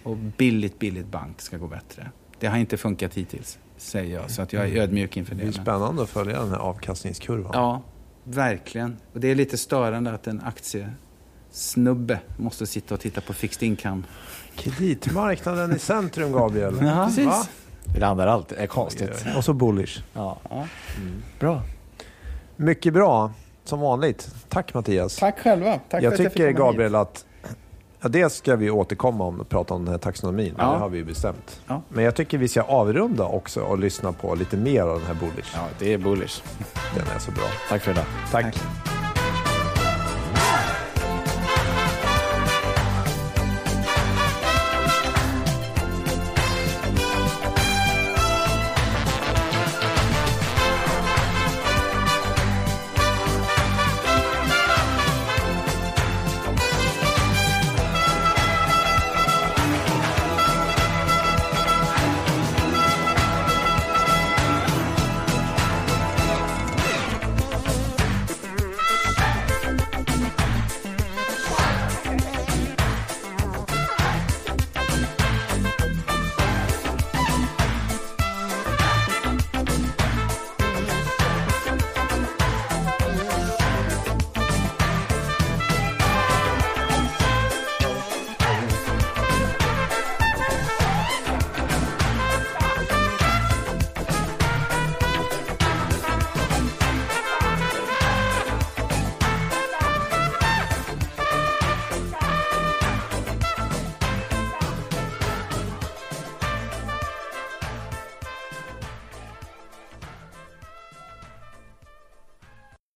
och 0.03 0.17
billigt, 0.17 0.79
billigt 0.79 1.07
bank 1.07 1.41
ska 1.41 1.57
gå 1.57 1.67
bättre. 1.67 2.11
Det 2.39 2.47
har 2.47 2.57
inte 2.57 2.77
funkat 2.77 3.13
hittills, 3.13 3.59
säger 3.77 4.15
jag. 4.19 4.31
Så 4.31 4.41
att 4.41 4.53
jag 4.53 4.67
är 4.67 4.81
ödmjuk 4.81 5.17
inför 5.17 5.35
Det 5.35 5.39
det. 5.39 5.43
men- 5.45 5.53
spännande 5.53 6.03
att 6.03 6.09
följa 6.09 6.39
den 6.39 6.49
här 6.49 6.57
avkastningskurvan. 6.57 7.51
Ja, 7.53 7.81
verkligen. 8.29 8.97
Och 9.13 9.19
det 9.19 9.27
är 9.27 9.35
lite 9.35 9.57
störande 9.57 10.11
att 10.11 10.27
en 10.27 10.41
aktiesnubbe 10.45 12.19
måste 12.37 12.65
sitta 12.65 12.93
och 12.93 12.99
titta 12.99 13.21
på 13.21 13.33
fixed 13.33 13.63
income. 13.63 14.03
Kreditmarknaden 14.55 15.75
i 15.75 15.79
centrum, 15.79 16.31
Gabriel. 16.31 16.75
Ja, 16.81 17.05
precis. 17.05 17.25
Va? 17.25 17.47
Det 17.93 17.99
landar 17.99 18.27
alltid, 18.27 18.57
är 18.57 18.67
konstigt. 18.67 19.25
Och 19.37 19.43
så 19.45 19.53
bullish. 19.53 20.03
Ja. 20.13 20.37
Ja. 20.49 20.67
Bra. 21.39 21.61
Mycket 22.55 22.93
bra, 22.93 23.31
som 23.63 23.79
vanligt. 23.79 24.29
Tack 24.49 24.73
Mattias. 24.73 25.15
Tack 25.15 25.39
själva. 25.39 25.73
Tack 25.73 25.81
jag 25.81 25.89
för 25.89 25.97
att 25.97 26.03
jag 26.03 26.17
tycker 26.17 26.47
fick 26.47 26.57
komma 26.57 26.71
Gabriel 26.71 26.95
att 26.95 27.25
ja, 28.01 28.09
det 28.09 28.29
ska 28.29 28.55
vi 28.55 28.69
återkomma 28.69 29.23
om 29.23 29.39
och 29.39 29.49
prata 29.49 29.73
om 29.73 29.85
den 29.85 29.91
här 29.91 29.99
taxonomin. 29.99 30.55
Ja. 30.57 30.71
Det 30.71 30.77
har 30.77 30.89
vi 30.89 30.97
ju 30.97 31.05
bestämt. 31.05 31.61
Ja. 31.67 31.81
Men 31.89 32.03
jag 32.03 32.15
tycker 32.15 32.37
vi 32.37 32.47
ska 32.47 32.61
avrunda 32.61 33.25
också 33.25 33.61
och 33.61 33.79
lyssna 33.79 34.11
på 34.11 34.35
lite 34.35 34.57
mer 34.57 34.81
av 34.81 34.99
den 34.99 35.07
här 35.07 35.15
bullish. 35.15 35.51
Ja, 35.55 35.67
det 35.79 35.93
är 35.93 35.97
bullish. 35.97 36.43
Den 36.95 37.07
är 37.15 37.19
så 37.19 37.31
bra. 37.31 37.45
Tack 37.69 37.81
för 37.81 37.91
idag. 37.91 38.05
Tack. 38.31 38.43
Tack. 38.43 38.96